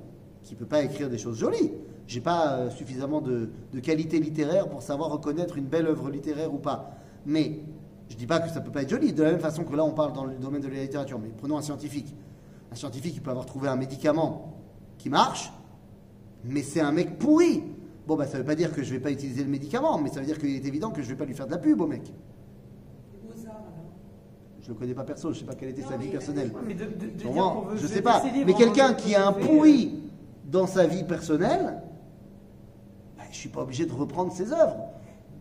qu'il 0.42 0.54
ne 0.56 0.60
peut 0.60 0.66
pas 0.66 0.82
écrire 0.84 1.10
des 1.10 1.18
choses 1.18 1.36
jolies. 1.38 1.70
J'ai 2.06 2.22
pas 2.22 2.54
euh, 2.60 2.70
suffisamment 2.70 3.20
de, 3.20 3.50
de 3.74 3.80
qualité 3.80 4.20
littéraire 4.20 4.70
pour 4.70 4.80
savoir 4.80 5.10
reconnaître 5.10 5.58
une 5.58 5.66
belle 5.66 5.86
œuvre 5.86 6.08
littéraire 6.08 6.54
ou 6.54 6.58
pas. 6.58 6.92
Mais 7.26 7.60
je 8.08 8.16
dis 8.16 8.26
pas 8.26 8.40
que 8.40 8.48
ça 8.48 8.62
peut 8.62 8.70
pas 8.72 8.82
être 8.84 8.88
joli. 8.90 9.12
De 9.12 9.22
la 9.22 9.32
même 9.32 9.40
façon 9.40 9.64
que 9.64 9.76
là, 9.76 9.84
on 9.84 9.92
parle 9.92 10.14
dans 10.14 10.24
le 10.24 10.36
domaine 10.36 10.62
de 10.62 10.68
la 10.68 10.80
littérature. 10.80 11.18
Mais 11.18 11.28
prenons 11.36 11.58
un 11.58 11.62
scientifique. 11.62 12.14
Un 12.72 12.74
scientifique, 12.74 13.16
il 13.16 13.20
peut 13.22 13.30
avoir 13.30 13.44
trouvé 13.44 13.68
un 13.68 13.76
médicament 13.76 14.54
qui 14.96 15.10
marche, 15.10 15.52
mais 16.44 16.62
c'est 16.62 16.80
un 16.80 16.92
mec 16.92 17.18
pourri. 17.18 17.64
Bon, 18.06 18.16
bah, 18.16 18.26
ça 18.26 18.38
veut 18.38 18.44
pas 18.44 18.54
dire 18.54 18.72
que 18.72 18.82
je 18.82 18.92
vais 18.92 19.00
pas 19.00 19.10
utiliser 19.10 19.42
le 19.42 19.50
médicament, 19.50 19.98
mais 19.98 20.10
ça 20.10 20.20
veut 20.20 20.26
dire 20.26 20.38
qu'il 20.38 20.50
est 20.54 20.64
évident 20.66 20.90
que 20.90 21.02
je 21.02 21.08
vais 21.08 21.16
pas 21.16 21.24
lui 21.24 21.34
faire 21.34 21.46
de 21.46 21.50
la 21.52 21.58
pub 21.58 21.80
au 21.80 21.86
mec. 21.86 22.12
Je 24.66 24.72
le 24.72 24.74
connais 24.74 24.94
pas 24.94 25.04
perso, 25.04 25.32
je 25.32 25.38
sais 25.38 25.44
pas 25.44 25.54
quelle 25.54 25.68
était 25.68 25.82
Non, 25.82 25.90
sa 25.90 25.96
vie 25.96 26.08
personnelle. 26.08 26.52
Mais 26.66 26.74
de, 26.74 26.84
veut 26.86 27.76
je 27.76 27.86
sais 27.86 28.02
pas. 28.02 28.20
Mais 28.44 28.52
quelqu'un 28.54 28.94
qui 28.94 29.14
a 29.14 29.28
un 29.28 29.32
pourri 29.32 30.02
dans 30.44 30.66
sa 30.66 30.86
vie 30.86 31.04
personnelle, 31.04 31.82
bah, 33.16 33.22
je 33.30 33.36
suis 33.36 33.48
pas 33.48 33.62
obligé 33.62 33.86
de 33.86 33.92
reprendre 33.92 34.32
ses 34.32 34.52
œuvres. 34.52 34.76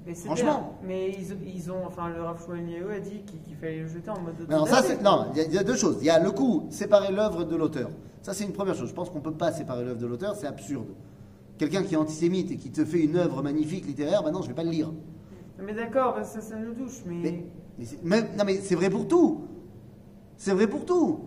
Mais 0.05 0.13
Franchement. 0.13 0.77
bien. 0.81 0.87
Mais 0.87 1.09
ils, 1.09 1.55
ils 1.55 1.71
ont, 1.71 1.87
enfin, 1.87 2.09
le 2.09 2.21
Rav 2.21 2.37
a 2.37 2.99
dit 2.99 3.23
qu'il 3.43 3.55
fallait 3.55 3.79
le 3.79 3.87
jeter 3.87 4.11
en 4.11 4.19
mode. 4.19 4.35
Non, 4.47 4.65
ça 4.67 4.81
autodafé. 4.81 4.87
c'est 4.89 5.01
non, 5.01 5.25
il 5.35 5.51
y, 5.51 5.55
y 5.55 5.57
a 5.57 5.63
deux 5.63 5.75
choses. 5.75 5.97
Il 6.01 6.05
y 6.05 6.11
a 6.11 6.19
le 6.19 6.29
coup 6.29 6.67
séparer 6.69 7.11
l'œuvre 7.11 7.45
de 7.45 7.55
l'auteur. 7.55 7.89
Ça 8.25 8.33
c'est 8.33 8.43
une 8.43 8.53
première 8.53 8.73
chose. 8.73 8.89
Je 8.89 8.93
pense 8.95 9.11
qu'on 9.11 9.21
peut 9.21 9.35
pas 9.35 9.51
séparer 9.51 9.85
l'œuvre 9.85 9.99
de 9.99 10.07
l'auteur, 10.07 10.35
c'est 10.35 10.47
absurde. 10.47 10.87
Quelqu'un 11.59 11.83
qui 11.83 11.93
est 11.93 11.97
antisémite 11.97 12.49
et 12.49 12.57
qui 12.57 12.71
te 12.71 12.83
fait 12.83 13.01
une 13.03 13.17
œuvre 13.17 13.43
magnifique 13.43 13.85
littéraire, 13.85 14.23
maintenant 14.23 14.41
je 14.41 14.47
vais 14.47 14.55
pas 14.55 14.63
le 14.63 14.71
lire. 14.71 14.91
Mais 15.63 15.75
d'accord, 15.75 16.15
bah, 16.15 16.23
ça, 16.23 16.41
ça 16.41 16.55
nous 16.57 16.73
touche. 16.73 17.03
Mais, 17.05 17.13
Mais, 17.21 17.45
mais 17.77 17.85
c'est- 17.85 18.03
non 18.35 18.43
mais 18.43 18.55
c'est 18.61 18.73
vrai 18.73 18.89
pour 18.89 19.07
tout. 19.07 19.41
C'est 20.37 20.53
vrai 20.53 20.65
pour 20.65 20.85
tout. 20.85 21.19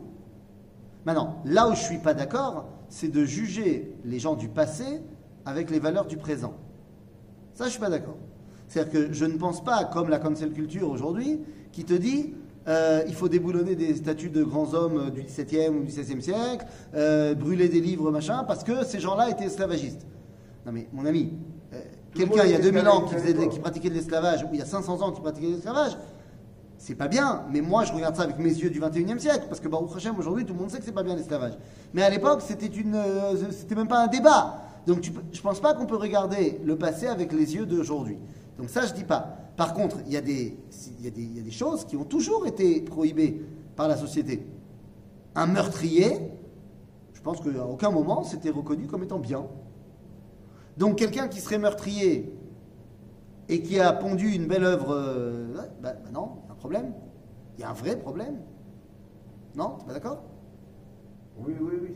Maintenant, 1.07 1.41
là 1.45 1.69
où 1.69 1.75
je 1.77 1.81
suis 1.83 1.99
pas 1.99 2.15
d'accord, 2.15 2.67
c'est 2.89 3.07
de 3.13 3.25
juger 3.25 3.95
les 4.05 4.19
gens 4.19 4.35
du 4.35 4.49
passé 4.49 5.01
avec 5.47 5.71
les 5.71 5.79
valeurs 5.79 6.07
du 6.07 6.17
présent. 6.17 6.55
Ça, 7.55 7.67
je 7.67 7.71
suis 7.71 7.81
pas 7.81 7.91
d'accord. 7.91 8.17
C'est-à-dire 8.67 8.93
que 8.93 9.13
je 9.13 9.25
ne 9.25 9.39
pense 9.39 9.63
pas, 9.63 9.85
comme 9.85 10.09
la 10.09 10.19
cancel 10.19 10.51
culture 10.53 10.91
aujourd'hui, 10.91 11.39
qui 11.71 11.85
te 11.85 11.95
dit 11.95 12.35
euh, 12.69 13.03
il 13.07 13.15
faut 13.15 13.29
déboulonner 13.29 13.75
des 13.75 13.95
statues 13.97 14.31
de 14.31 14.45
grands 14.45 14.75
hommes 14.75 15.11
du 15.11 15.23
XVIIe 15.23 15.71
ou 15.71 15.81
du 15.85 15.87
XVIe 15.89 16.23
siècle, 16.23 16.67
euh, 16.95 17.35
brûler 17.35 17.69
des 17.69 17.81
livres, 17.81 18.11
machin, 18.11 18.45
parce 18.47 18.63
que 18.63 18.85
ces 18.85 19.01
gens-là 19.01 19.31
étaient 19.31 19.47
esclavagistes. 19.47 20.07
Non 20.67 20.73
mais, 20.73 20.87
mon 20.93 21.07
ami, 21.07 21.33
euh, 21.73 21.81
quelqu'un 22.15 22.45
il 22.45 22.51
y 22.51 22.55
a 22.55 22.59
était 22.59 22.71
2000 22.71 22.89
ans 22.89 23.03
qui, 23.03 23.15
faisait 23.15 23.33
de- 23.33 23.47
pratiquait 23.61 23.89
de 23.89 23.95
l'esclavage, 23.95 24.45
ou 24.45 24.49
il 24.53 24.59
y 24.59 24.63
a 24.63 24.67
500 24.67 25.01
ans 25.03 25.13
qui 25.13 25.21
pratiquait 25.21 25.49
de 25.49 25.53
l'esclavage, 25.55 25.97
c'est 26.77 26.95
pas 26.95 27.09
bien, 27.09 27.43
mais 27.51 27.61
moi 27.61 27.85
je 27.85 27.93
regarde 27.93 28.15
ça 28.15 28.23
avec 28.23 28.39
mes 28.39 28.51
yeux 28.51 28.71
du 28.71 28.81
21e 28.81 29.19
siècle, 29.19 29.47
parce 29.49 29.61
que 29.61 29.69
Baruch 29.69 29.91
Hashem 29.97 30.17
aujourd'hui 30.19 30.45
tout 30.45 30.53
le 30.55 30.61
monde 30.61 30.71
sait 30.71 30.79
que 30.79 30.85
c'est 30.85 30.93
pas 30.93 31.03
bien 31.03 31.17
l'esclavage. 31.17 31.55
Mais 31.95 32.03
à 32.03 32.11
l'époque 32.11 32.41
c'était 32.47 32.67
une, 32.67 32.95
euh, 32.95 33.35
c'était 33.51 33.75
même 33.75 33.89
pas 33.89 34.05
un 34.05 34.07
débat. 34.07 34.63
Donc 34.87 35.01
tu 35.01 35.11
je 35.33 35.41
pense 35.41 35.61
pas 35.61 35.75
qu'on 35.75 35.87
peut 35.87 35.97
regarder 35.97 36.61
le 36.65 36.77
passé 36.77 37.07
avec 37.09 37.33
les 37.33 37.55
yeux 37.57 37.67
d'aujourd'hui. 37.67 38.17
Donc 38.59 38.69
ça 38.71 38.87
je 38.87 38.93
dis 38.93 39.05
pas. 39.05 39.39
Par 39.59 39.75
contre 39.75 39.97
il 40.07 40.13
y, 40.13 40.17
a 40.17 40.21
des, 40.21 40.57
choses 41.51 41.85
qui 41.85 41.97
ont 41.97 42.05
toujours 42.05 42.47
été 42.47 42.81
prohibées 42.81 43.43
par 43.75 43.89
la 43.89 43.97
société. 43.97 44.47
Un 45.35 45.49
meurtrier, 45.49 46.31
je 47.13 47.21
pense 47.21 47.41
qu'à 47.41 47.67
aucun 47.67 47.91
moment 47.91 48.23
c'était 48.23 48.51
reconnu 48.51 48.87
comme 48.87 49.03
étant 49.03 49.19
bien. 49.19 49.47
Donc 50.77 50.97
quelqu'un 50.97 51.27
qui 51.27 51.41
serait 51.41 51.59
meurtrier 51.59 52.33
et 53.49 53.61
qui 53.61 53.81
a 53.81 53.93
pondu 53.93 54.31
une 54.31 54.47
belle 54.47 54.63
œuvre, 54.63 54.95
euh, 54.95 55.53
bah, 55.53 55.65
bah 55.83 55.95
non, 56.13 56.37
il 56.45 56.47
y 56.47 56.51
a 56.51 56.53
un 56.53 56.57
problème. 56.57 56.93
Il 57.57 57.61
y 57.63 57.65
a 57.65 57.71
un 57.71 57.75
vrai 57.75 57.99
problème. 57.99 58.39
Non, 59.57 59.71
t'es 59.81 59.87
pas 59.87 59.95
d'accord? 59.95 60.23
Oui, 61.37 61.55
oui, 61.61 61.73
oui, 61.83 61.95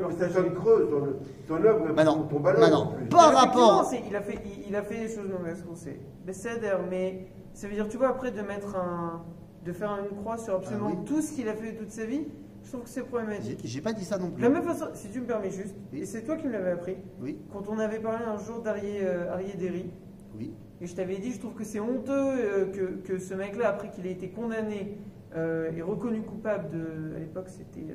Non, 0.00 0.08
mais 0.08 0.14
ça 0.16 0.28
sonne 0.30 0.52
creux, 0.54 0.88
ton, 0.90 1.54
ton 1.56 1.62
œuvre 1.64 1.86
non. 2.04 2.22
tombe 2.28 2.46
à 2.46 2.52
l'eau, 2.52 2.60
Bah 2.60 2.70
non. 2.70 2.76
en 2.76 2.86
plus. 2.88 3.06
Par 3.08 3.32
rapport. 3.34 3.90
Il 4.08 4.14
a, 4.16 4.20
fait, 4.22 4.38
il, 4.44 4.68
il 4.68 4.76
a 4.76 4.82
fait 4.82 5.06
des 5.06 5.08
choses 5.14 5.28
mauvaises 5.28 5.62
qu'on 5.62 5.74
sait. 5.76 5.98
Mais 6.26 6.32
c'est 6.32 6.58
d'ailleurs, 6.60 6.80
mais 6.90 7.26
ça 7.52 7.68
veut 7.68 7.74
dire, 7.74 7.88
tu 7.88 7.96
vois, 7.96 8.08
après 8.08 8.30
de 8.30 8.40
mettre 8.42 8.76
un. 8.76 9.22
de 9.64 9.72
faire 9.72 9.96
une 10.10 10.16
croix 10.18 10.36
sur 10.38 10.54
absolument 10.56 10.88
Ah 10.92 10.96
oui. 10.98 11.04
tout 11.06 11.20
ce 11.22 11.32
qu'il 11.32 11.48
a 11.48 11.54
fait 11.54 11.72
toute 11.74 11.90
sa 11.90 12.04
vie, 12.04 12.26
je 12.62 12.70
trouve 12.70 12.82
que 12.82 12.88
c'est 12.88 13.02
problématique. 13.04 13.60
j'ai 13.64 13.80
pas 13.80 13.92
dit 13.92 14.04
ça 14.04 14.18
non 14.18 14.26
De 14.28 14.32
plus. 14.32 14.42
la 14.42 14.48
même 14.48 14.62
façon, 14.64 14.86
si 14.94 15.08
tu 15.10 15.20
me 15.20 15.26
permets 15.26 15.50
juste, 15.50 15.74
Oui. 15.92 16.00
et 16.00 16.06
c'est 16.06 16.22
toi 16.22 16.36
qui 16.36 16.46
me 16.46 16.52
l'avais 16.52 16.70
appris, 16.72 16.96
Oui, 17.20 17.38
quand 17.52 17.68
on 17.68 17.78
avait 17.78 17.98
parlé 18.00 18.24
un 18.24 18.38
jour 18.38 18.60
d'Arié 18.62 19.00
euh, 19.02 19.36
Derry, 19.58 19.90
oui. 20.38 20.52
et 20.80 20.86
je 20.86 20.94
t'avais 20.94 21.16
dit, 21.18 21.32
je 21.32 21.38
trouve 21.40 21.52
que 21.54 21.64
c'est 21.64 21.80
honteux 21.80 22.10
euh, 22.12 22.66
que, 22.72 23.06
que 23.06 23.18
ce 23.18 23.34
mec-là, 23.34 23.68
après 23.68 23.90
qu'il 23.90 24.06
ait 24.06 24.12
été 24.12 24.28
condamné 24.30 24.98
euh, 25.36 25.70
et 25.76 25.82
reconnu 25.82 26.22
coupable 26.22 26.70
de. 26.70 27.16
à 27.16 27.18
l'époque, 27.18 27.48
c'était. 27.48 27.86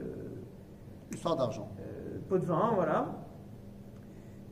Histoire 1.14 1.36
d'argent. 1.36 1.70
euh, 1.80 2.20
pot 2.28 2.38
de 2.40 2.46
vin, 2.46 2.72
voilà. 2.76 3.08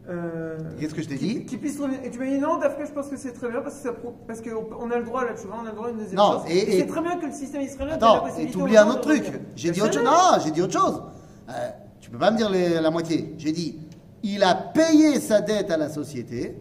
Euh, 0.09 0.57
Qu'est-ce 0.79 0.93
que 0.95 1.01
je 1.01 1.09
t'ai 1.09 1.15
dit 1.17 1.45
qui 1.45 1.57
puisse 1.57 1.77
revenir. 1.79 1.99
Et 2.03 2.09
tu 2.09 2.17
m'as 2.17 2.25
dit 2.27 2.39
non, 2.39 2.57
Dafka, 2.59 2.85
je 2.85 2.91
pense 2.93 3.09
que 3.09 3.17
c'est 3.17 3.33
très 3.33 3.49
bien 3.49 3.61
parce 3.61 3.75
que 3.75 3.81
ça 3.83 3.91
pro- 3.93 4.15
parce 4.25 4.41
qu'on 4.41 4.65
on 4.79 4.89
a 4.89 4.97
le 4.99 5.03
droit 5.03 5.25
là, 5.25 5.31
tu 5.39 5.45
vois, 5.47 5.57
on 5.61 5.65
a 5.65 5.69
le 5.69 5.75
droit 5.75 5.87
à 5.87 5.91
une 5.91 5.97
deuxième 5.97 6.15
Non, 6.17 6.31
chance. 6.39 6.43
et- 6.49 6.57
et- 6.75 6.79
c'est 6.79 6.87
très 6.87 7.01
bien 7.01 7.17
que 7.19 7.25
le 7.25 7.31
système 7.33 7.61
israélien. 7.61 7.95
Attends, 7.95 8.19
et 8.19 8.21
possibilité 8.21 8.51
tu 8.53 8.61
oublies 8.61 8.77
aux 8.77 8.81
un 8.81 8.89
autre 8.89 9.01
truc. 9.01 9.23
J'ai 9.57 9.71
dit 9.71 9.81
autre 9.81 9.93
chose. 9.95 10.03
Non, 10.05 10.39
j'ai 10.43 10.51
dit 10.51 10.61
autre 10.61 10.79
chose. 10.79 11.01
Euh, 11.49 11.69
tu 11.99 12.09
peux 12.09 12.17
pas 12.17 12.31
me 12.31 12.37
dire 12.37 12.49
les- 12.49 12.79
la 12.79 12.89
moitié. 12.89 13.33
J'ai 13.37 13.51
dit, 13.51 13.79
il 14.23 14.43
a 14.43 14.55
payé 14.55 15.19
sa 15.19 15.41
dette 15.41 15.71
à 15.71 15.77
la 15.77 15.89
société, 15.89 16.57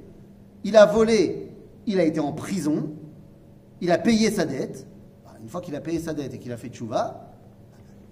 il 0.65 0.77
a 0.77 0.85
volé, 0.87 1.53
il 1.87 2.01
a 2.01 2.05
été 2.05 2.19
en 2.19 2.33
prison, 2.33 2.91
il 3.81 3.93
a 3.93 3.99
payé 3.99 4.33
sa 4.33 4.45
dette. 4.45 4.89
Bah, 5.25 5.35
Une 5.41 5.49
fois 5.49 5.61
qu'il 5.61 5.77
a 5.77 5.81
payé 5.81 6.01
sa 6.01 6.15
dette 6.15 6.35
et 6.35 6.39
qu'il 6.41 6.51
a 6.51 6.57
fait 6.57 6.69
tchouva, 6.71 7.29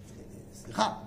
c'est- 0.07 0.15
c'est 0.69 0.73
rare. 0.73 1.03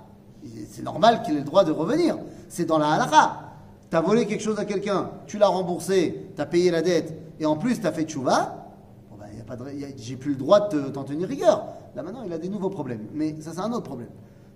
C'est 0.70 0.84
normal 0.84 1.22
qu'il 1.24 1.36
ait 1.36 1.40
le 1.40 1.44
droit 1.44 1.64
de 1.64 1.72
revenir. 1.72 2.18
C'est 2.50 2.66
dans 2.66 2.78
la 2.78 2.92
halakha. 2.92 3.42
Tu 3.90 3.96
as 3.96 4.02
volé 4.02 4.26
quelque 4.26 4.44
chose 4.44 4.60
à 4.60 4.66
quelqu'un, 4.66 5.12
tu 5.28 5.38
l'as 5.38 5.48
remboursé, 5.48 6.32
tu 6.36 6.42
as 6.42 6.46
payé 6.46 6.72
la 6.72 6.82
dette, 6.82 7.14
et 7.40 7.46
en 7.46 7.56
plus 7.56 7.80
tu 7.80 7.88
as 7.88 7.94
fait 7.94 8.04
tchouva, 8.04 8.68
bon 9.10 9.16
ben, 9.18 9.94
j'ai 9.96 10.18
plus 10.18 10.32
le 10.32 10.38
droit 10.38 10.68
de 10.68 10.78
te- 10.82 10.90
t'en 10.90 11.06
tenir 11.06 11.26
rigueur. 11.28 11.68
Là 11.96 12.04
maintenant, 12.04 12.24
il 12.26 12.34
a 12.34 12.38
des 12.38 12.50
nouveaux 12.50 12.70
problèmes. 12.70 13.08
Mais 13.14 13.38
ça, 13.40 13.52
c'est 13.54 13.62
un 13.62 13.72
autre 13.72 13.84
problème. 13.84 14.10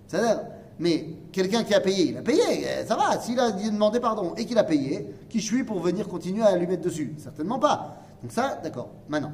C'est-à-dire, 0.06 0.40
mais 0.78 1.06
quelqu'un 1.32 1.64
qui 1.64 1.72
a 1.74 1.80
payé, 1.80 2.10
il 2.10 2.16
a 2.18 2.20
payé, 2.22 2.42
eh, 2.60 2.84
ça 2.86 2.94
va. 2.94 3.18
S'il 3.20 3.40
a 3.40 3.52
demandé 3.52 4.00
pardon 4.00 4.34
et 4.36 4.44
qu'il 4.44 4.58
a 4.58 4.64
payé, 4.64 5.08
qui 5.30 5.40
je 5.40 5.46
suis 5.46 5.64
pour 5.64 5.80
venir 5.80 6.08
continuer 6.08 6.42
à 6.42 6.54
lui 6.56 6.66
mettre 6.66 6.82
dessus? 6.82 7.14
Certainement 7.16 7.58
pas. 7.58 7.96
Donc 8.22 8.32
ça, 8.32 8.60
d'accord. 8.62 8.90
Maintenant, 9.08 9.32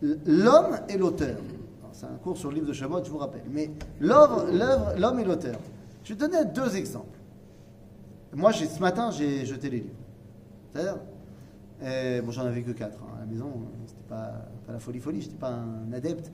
l'homme 0.00 0.78
et 0.88 0.96
l'auteur. 0.96 1.36
C'est 2.00 2.06
un 2.06 2.16
cours 2.16 2.38
sur 2.38 2.48
le 2.48 2.54
livre 2.54 2.66
de 2.66 2.72
Shabbat, 2.72 3.04
je 3.04 3.10
vous 3.10 3.18
rappelle. 3.18 3.42
Mais 3.50 3.70
l'œuvre, 4.00 4.46
l'homme 4.96 5.18
et 5.18 5.24
l'auteur. 5.24 5.56
Je 6.02 6.14
vais 6.14 6.18
donner 6.18 6.46
deux 6.46 6.74
exemples. 6.74 7.18
Moi, 8.32 8.54
ce 8.54 8.80
matin, 8.80 9.10
j'ai 9.10 9.44
jeté 9.44 9.68
les 9.68 9.80
livres. 9.80 9.98
C'est-à-dire, 10.72 10.96
euh, 11.82 12.22
bon, 12.22 12.30
j'en 12.30 12.46
avais 12.46 12.62
que 12.62 12.70
quatre 12.70 12.96
hein, 13.02 13.16
à 13.18 13.20
la 13.20 13.26
maison. 13.26 13.52
C'était 13.86 14.08
pas, 14.08 14.32
pas 14.66 14.72
la 14.72 14.78
folie 14.78 14.98
folie, 14.98 15.20
j'étais 15.20 15.36
pas 15.36 15.50
un 15.50 15.92
adepte, 15.92 16.32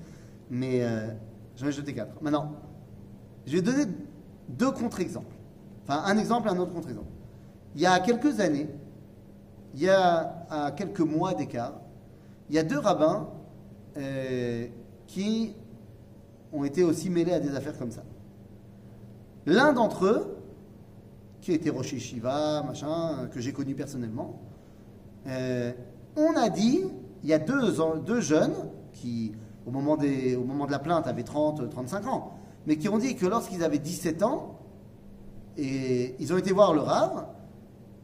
mais 0.51 0.85
euh, 0.85 1.09
j'en 1.57 1.67
ai 1.67 1.73
jeté 1.73 1.93
quatre. 1.93 2.23
Maintenant, 2.23 2.53
je 3.45 3.57
vais 3.57 3.63
donner 3.63 3.87
deux 4.49 4.71
contre-exemples. 4.71 5.35
Enfin, 5.83 6.01
un 6.07 6.17
exemple 6.17 6.47
et 6.47 6.53
un 6.53 6.59
autre 6.59 6.75
contre-exemple. 6.75 7.11
Il 7.75 7.81
y 7.81 7.87
a 7.87 7.99
quelques 7.99 8.39
années, 8.39 8.69
il 9.75 9.81
y 9.81 9.89
a 9.89 10.73
quelques 10.77 11.01
mois 11.01 11.35
d'écart, 11.35 11.81
il 12.51 12.55
y 12.55 12.59
a 12.61 12.63
deux 12.63 12.79
rabbins 12.79 13.31
euh, 13.97 14.69
qui 15.07 15.55
ont 16.53 16.64
été 16.64 16.83
aussi 16.83 17.11
mêlés 17.11 17.33
à 17.33 17.40
des 17.40 17.55
affaires 17.55 17.79
comme 17.79 17.90
ça. 17.90 18.03
L'un 19.47 19.73
d'entre 19.73 20.07
eux, 20.07 20.37
qui 21.40 21.53
était 21.53 21.71
Rocher 21.71 21.99
Shiva, 21.99 22.62
machin, 22.62 23.29
que 23.33 23.40
j'ai 23.40 23.53
connu 23.53 23.75
personnellement. 23.75 24.40
Euh, 25.29 25.73
on 26.16 26.35
a 26.35 26.49
dit, 26.49 26.85
il 27.23 27.29
y 27.29 27.33
a 27.33 27.38
deux, 27.38 28.21
jeunes 28.21 28.55
qui, 28.92 29.33
au 29.66 29.71
moment, 29.71 29.97
de 29.97 30.71
la 30.71 30.79
plainte, 30.79 31.07
avaient 31.07 31.23
30, 31.23 31.71
35 31.71 32.07
ans, 32.09 32.35
mais 32.66 32.77
qui 32.77 32.88
ont 32.88 32.99
dit 32.99 33.14
que 33.14 33.27
lorsqu'ils 33.27 33.62
avaient 33.62 33.79
17 33.79 34.23
ans, 34.23 34.59
ils 35.59 36.33
ont 36.33 36.38
été 36.38 36.53
voir 36.53 36.75
le 36.75 36.81
Rav 36.81 37.27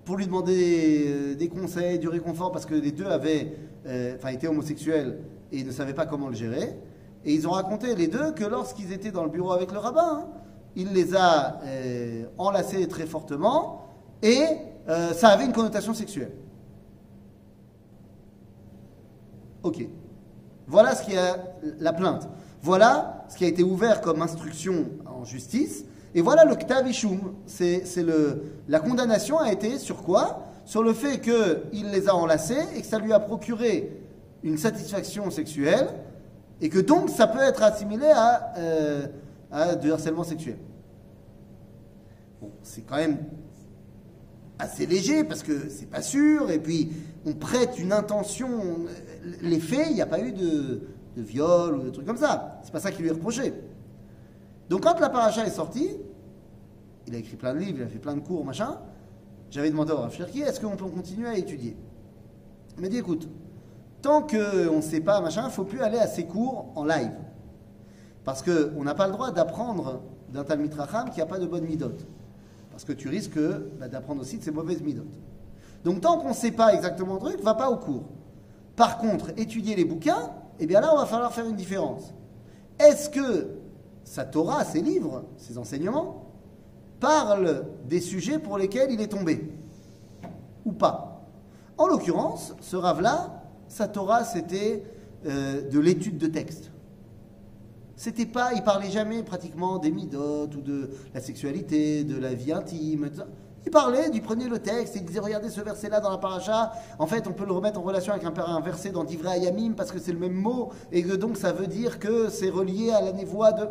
pour 0.04 0.16
lui 0.16 0.26
demander 0.26 1.04
euh, 1.06 1.34
des 1.34 1.48
conseils, 1.48 1.98
du 1.98 2.08
réconfort, 2.08 2.50
parce 2.50 2.66
que 2.66 2.74
les 2.74 2.92
deux 2.92 3.06
avaient, 3.06 3.52
euh, 3.86 4.16
enfin, 4.16 4.28
étaient 4.30 4.48
homosexuels 4.48 5.18
et 5.52 5.62
ne 5.62 5.70
savaient 5.70 5.94
pas 5.94 6.06
comment 6.06 6.28
le 6.28 6.34
gérer. 6.34 6.76
Et 7.24 7.35
ils 7.35 7.46
ont 7.46 7.52
raconté 7.52 7.94
les 7.94 8.08
deux 8.08 8.32
que 8.32 8.44
lorsqu'ils 8.44 8.92
étaient 8.92 9.12
dans 9.12 9.24
le 9.24 9.30
bureau 9.30 9.52
avec 9.52 9.72
le 9.72 9.78
rabbin, 9.78 10.24
hein, 10.24 10.26
il 10.74 10.92
les 10.92 11.14
a 11.14 11.61
euh, 11.64 12.24
enlacés 12.38 12.87
très 12.88 13.06
fortement 13.06 13.88
et 14.22 14.44
euh, 14.88 15.12
ça 15.12 15.28
avait 15.28 15.44
une 15.44 15.52
connotation 15.52 15.94
sexuelle. 15.94 16.32
Ok. 19.62 19.87
Voilà 20.66 20.94
ce 20.94 21.04
qui 21.04 21.16
a 21.16 21.37
la 21.78 21.92
plainte. 21.92 22.28
Voilà 22.62 23.24
ce 23.28 23.37
qui 23.37 23.44
a 23.44 23.48
été 23.48 23.62
ouvert 23.62 24.00
comme 24.00 24.22
instruction 24.22 24.87
en 25.06 25.24
justice. 25.24 25.85
Et 26.14 26.20
voilà 26.20 26.44
le 26.44 26.54
ktav 26.56 26.88
ishum. 26.88 27.35
C'est 27.46 27.85
c'est 27.85 28.02
le 28.02 28.42
la 28.68 28.80
condamnation 28.80 29.38
a 29.38 29.52
été 29.52 29.78
sur 29.78 30.02
quoi? 30.02 30.46
Sur 30.64 30.82
le 30.82 30.92
fait 30.92 31.20
qu'il 31.20 31.90
les 31.90 32.08
a 32.08 32.14
enlacés 32.14 32.62
et 32.76 32.80
que 32.80 32.87
ça 32.87 32.98
lui 32.98 33.12
a 33.12 33.20
procuré 33.20 34.00
une 34.42 34.58
satisfaction 34.58 35.30
sexuelle 35.30 35.88
et 36.62 36.68
que 36.68 36.79
donc 36.79 37.11
ça 37.11 37.27
peut 37.27 37.40
être 37.40 37.62
assimilé 37.62 38.07
à, 38.07 38.55
euh, 38.57 39.07
à 39.51 39.75
du 39.75 39.92
harcèlement 39.92 40.25
sexuel. 40.25 40.57
Bon, 42.40 42.51
c'est 42.62 42.83
quand 42.83 42.96
même 42.96 43.18
assez 44.59 44.87
léger 44.87 45.25
parce 45.25 45.42
que 45.42 45.68
c'est 45.68 45.90
pas 45.90 46.03
sûr 46.03 46.51
et 46.51 46.61
puis 46.61 46.92
on 47.27 47.33
prête 47.35 47.79
une 47.79 47.92
intention. 47.92 48.48
Les 49.42 49.59
faits, 49.59 49.88
il 49.90 49.94
n'y 49.94 50.03
a 50.03 50.07
pas 50.07 50.20
eu 50.20 50.33
de, 50.33 50.83
de 51.16 51.22
viol 51.22 51.75
ou 51.75 51.83
de 51.83 51.90
trucs 51.90 52.07
comme 52.07 52.16
ça. 52.16 52.61
C'est 52.62 52.72
pas 52.72 52.81
ça 52.81 52.92
qui 52.92 53.03
lui 53.03 53.09
est 53.09 53.12
reproché. 53.12 53.53
Donc 54.70 54.85
quand 54.85 54.98
la 55.01 55.11
paracha 55.11 55.44
est 55.44 55.51
sortie, 55.51 55.90
il 57.09 57.14
a 57.16 57.18
écrit 57.18 57.37
plein 57.37 57.55
de 57.55 57.59
livres, 57.59 57.79
il 57.81 57.85
a 57.85 57.88
fait 57.88 57.98
plein 57.98 58.14
de 58.14 58.20
cours, 58.20 58.44
machin. 58.44 58.79
J'avais 59.51 59.68
demandé 59.68 59.92
au 59.92 59.96
Rav 59.96 60.14
Cherki, 60.14 60.42
est-ce 60.42 60.61
qu'on 60.61 60.77
peut 60.77 60.87
continuer 60.87 61.29
à 61.29 61.37
étudier? 61.37 61.77
Il 62.77 62.83
m'a 62.83 62.88
dit, 62.88 62.98
écoute, 62.98 63.29
tant 64.02 64.22
qu'on 64.22 64.76
ne 64.76 64.80
sait 64.82 65.00
pas, 65.00 65.20
machin, 65.20 65.48
faut 65.48 65.64
plus 65.64 65.80
aller 65.80 65.98
à 65.98 66.06
ces 66.06 66.26
cours 66.26 66.66
en 66.74 66.84
live. 66.84 67.12
Parce 68.24 68.42
qu'on 68.42 68.82
n'a 68.82 68.94
pas 68.94 69.06
le 69.06 69.12
droit 69.12 69.30
d'apprendre 69.30 70.02
d'un 70.28 70.44
Talmid 70.44 70.74
Racham 70.74 71.10
qui 71.10 71.20
n'a 71.20 71.26
pas 71.26 71.38
de 71.38 71.46
bonne 71.46 71.64
midote. 71.64 72.06
Parce 72.70 72.84
que 72.84 72.92
tu 72.92 73.08
risques 73.08 73.38
bah, 73.78 73.88
d'apprendre 73.88 74.20
aussi 74.20 74.38
de 74.38 74.42
ses 74.42 74.50
mauvaises 74.50 74.82
midotes. 74.82 75.20
Donc 75.84 76.00
tant 76.00 76.18
qu'on 76.18 76.30
ne 76.30 76.34
sait 76.34 76.52
pas 76.52 76.74
exactement 76.74 77.14
le 77.14 77.20
truc, 77.20 77.40
va 77.42 77.54
pas 77.54 77.70
au 77.70 77.76
cours. 77.76 78.04
Par 78.76 78.98
contre, 78.98 79.30
étudier 79.36 79.76
les 79.76 79.84
bouquins, 79.84 80.30
eh 80.58 80.66
bien 80.66 80.80
là, 80.80 80.90
on 80.92 80.98
va 80.98 81.06
falloir 81.06 81.32
faire 81.32 81.46
une 81.46 81.56
différence. 81.56 82.14
Est-ce 82.78 83.10
que 83.10 83.48
sa 84.04 84.24
Torah, 84.24 84.64
ses 84.64 84.80
livres, 84.80 85.24
ses 85.36 85.58
enseignements, 85.58 86.26
parlent 87.00 87.64
des 87.86 88.00
sujets 88.00 88.38
pour 88.38 88.58
lesquels 88.58 88.90
il 88.90 89.00
est 89.00 89.08
tombé? 89.08 89.52
Ou 90.64 90.72
pas? 90.72 91.24
En 91.76 91.86
l'occurrence, 91.88 92.54
ce 92.60 92.76
rave-là, 92.76 93.41
sa 93.72 93.88
Torah, 93.88 94.22
c'était 94.24 94.82
euh, 95.24 95.62
de 95.62 95.80
l'étude 95.80 96.18
de 96.18 96.26
texte. 96.26 96.70
C'était 97.96 98.26
pas, 98.26 98.52
il 98.52 98.62
parlait 98.62 98.90
jamais 98.90 99.22
pratiquement 99.22 99.78
des 99.78 99.90
midotes 99.90 100.54
ou 100.54 100.61
de 100.61 100.90
la 101.14 101.20
sexualité, 101.22 102.04
de 102.04 102.18
la 102.18 102.35
vie 102.35 102.52
intime. 102.52 103.08
Il 103.64 103.70
parlait, 103.70 104.11
il 104.12 104.20
prenait 104.20 104.48
le 104.48 104.58
texte 104.58 104.96
et 104.96 104.98
il 104.98 105.06
disait 105.06 105.20
regardez 105.20 105.48
ce 105.48 105.62
verset-là 105.62 106.00
dans 106.00 106.11
la 106.11 106.18
paracha. 106.18 106.72
En 106.98 107.06
fait, 107.06 107.26
on 107.26 107.32
peut 107.32 107.46
le 107.46 107.52
remettre 107.52 107.80
en 107.80 107.82
relation 107.82 108.12
avec 108.12 108.26
un, 108.26 108.35
un 108.44 108.61
verset 108.61 108.90
dans 108.90 109.04
Divrei 109.04 109.30
Ayamim 109.30 109.72
parce 109.72 109.90
que 109.90 109.98
c'est 109.98 110.12
le 110.12 110.18
même 110.18 110.35
mot 110.35 110.70
et 110.90 111.02
que 111.02 111.14
donc 111.14 111.38
ça 111.38 111.52
veut 111.52 111.66
dire 111.66 111.98
que 111.98 112.28
c'est 112.28 112.50
relié 112.50 112.90
à 112.90 113.00
la 113.00 113.12
névoie 113.12 113.52
de. 113.52 113.68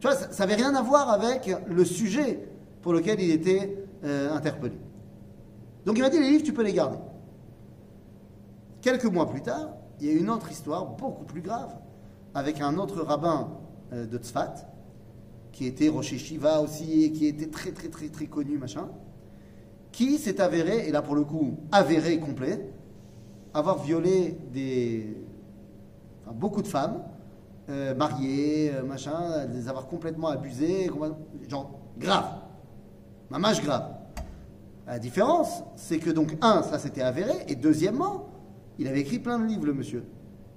Tu 0.00 0.06
vois, 0.06 0.16
ça 0.16 0.46
n'avait 0.46 0.62
rien 0.62 0.74
à 0.74 0.80
voir 0.80 1.10
avec 1.10 1.54
le 1.66 1.84
sujet 1.84 2.48
pour 2.80 2.94
lequel 2.94 3.20
il 3.20 3.30
était 3.30 3.84
euh, 4.04 4.32
interpellé. 4.32 4.78
Donc 5.84 5.98
il 5.98 6.00
m'a 6.00 6.08
dit 6.08 6.20
les 6.20 6.30
livres, 6.30 6.44
tu 6.44 6.54
peux 6.54 6.62
les 6.64 6.72
garder. 6.72 6.96
Quelques 8.82 9.04
mois 9.04 9.30
plus 9.30 9.42
tard, 9.42 9.68
il 10.00 10.06
y 10.08 10.10
a 10.10 10.12
une 10.12 10.28
autre 10.28 10.50
histoire 10.50 10.84
beaucoup 10.84 11.24
plus 11.24 11.40
grave 11.40 11.72
avec 12.34 12.60
un 12.60 12.76
autre 12.78 13.00
rabbin 13.02 13.48
euh, 13.92 14.06
de 14.06 14.18
Tzfat 14.18 14.54
qui 15.52 15.66
était 15.66 15.88
Rocher 15.88 16.18
Shiva 16.18 16.60
aussi 16.60 17.04
et 17.04 17.12
qui 17.12 17.26
était 17.26 17.46
très 17.46 17.70
très 17.70 17.88
très 17.88 18.08
très 18.08 18.26
connu 18.26 18.58
machin 18.58 18.88
qui 19.92 20.18
s'est 20.18 20.40
avéré 20.40 20.88
et 20.88 20.90
là 20.90 21.02
pour 21.02 21.14
le 21.14 21.24
coup 21.24 21.58
avéré 21.70 22.18
complet 22.18 22.70
avoir 23.54 23.78
violé 23.82 24.38
des 24.52 25.14
enfin, 26.24 26.34
beaucoup 26.34 26.62
de 26.62 26.68
femmes 26.68 27.02
euh, 27.68 27.94
mariées 27.94 28.72
euh, 28.74 28.82
machin 28.82 29.46
les 29.54 29.68
avoir 29.68 29.86
complètement 29.86 30.28
abusées 30.28 30.90
genre 31.48 31.78
grave. 31.98 32.26
Mamage 33.30 33.62
grave. 33.62 33.94
La 34.86 34.98
différence, 34.98 35.62
c'est 35.76 35.98
que 35.98 36.10
donc, 36.10 36.36
un, 36.42 36.62
ça 36.62 36.78
s'était 36.78 37.02
avéré, 37.02 37.32
et 37.48 37.54
deuxièmement, 37.54 38.26
il 38.78 38.88
avait 38.88 39.00
écrit 39.00 39.18
plein 39.18 39.38
de 39.38 39.44
livres, 39.44 39.66
le 39.66 39.74
monsieur. 39.74 40.04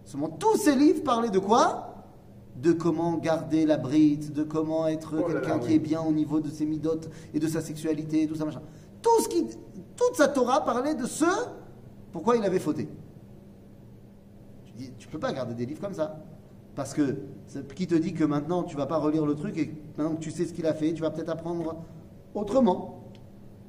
Seulement, 0.04 0.30
tous 0.30 0.58
ces 0.58 0.76
livres 0.76 1.04
parlaient 1.04 1.30
de 1.30 1.40
quoi? 1.40 2.06
De 2.56 2.72
comment 2.72 3.18
garder 3.18 3.66
la 3.66 3.78
bride, 3.78 4.32
de 4.32 4.44
comment 4.44 4.88
être 4.88 5.16
Oh 5.20 5.28
quelqu'un 5.28 5.60
qui 5.60 5.70
oui. 5.70 5.74
est 5.76 5.80
bien 5.80 6.02
au 6.02 6.12
niveau 6.12 6.40
de 6.40 6.50
ses 6.50 6.66
midotes 6.66 7.10
et 7.34 7.40
de 7.40 7.48
sa 7.48 7.62
sexualité, 7.62 8.24
et 8.24 8.28
tout 8.28 8.36
ça, 8.36 8.46
machin. 8.46 8.62
Tout 9.02 9.22
ce 9.22 9.28
qui, 9.28 9.46
toute 9.96 10.16
sa 10.16 10.28
Torah 10.28 10.64
parlait 10.64 10.96
de 10.96 11.06
ce 11.06 11.26
pourquoi 12.12 12.38
il 12.38 12.44
avait 12.44 12.60
fauté. 12.60 12.88
Tu 14.64 14.74
dis, 14.74 14.92
tu 14.98 15.08
peux 15.10 15.20
pas 15.20 15.34
garder 15.34 15.54
des 15.54 15.66
livres 15.66 15.82
comme 15.82 15.94
ça. 15.94 16.24
Parce 16.76 16.94
que, 16.94 17.18
qui 17.76 17.88
te 17.88 17.96
dit 17.96 18.14
que 18.14 18.24
maintenant 18.24 18.64
tu 18.64 18.76
vas 18.76 18.86
pas 18.86 18.98
relire 18.98 19.26
le 19.26 19.36
truc 19.36 19.58
et 19.58 19.74
maintenant 19.98 20.16
que 20.16 20.22
tu 20.22 20.32
sais 20.32 20.46
ce 20.46 20.54
qu'il 20.54 20.66
a 20.66 20.74
fait, 20.74 20.94
tu 20.94 21.02
vas 21.02 21.10
peut-être 21.10 21.30
apprendre 21.30 21.84
autrement. 22.34 23.04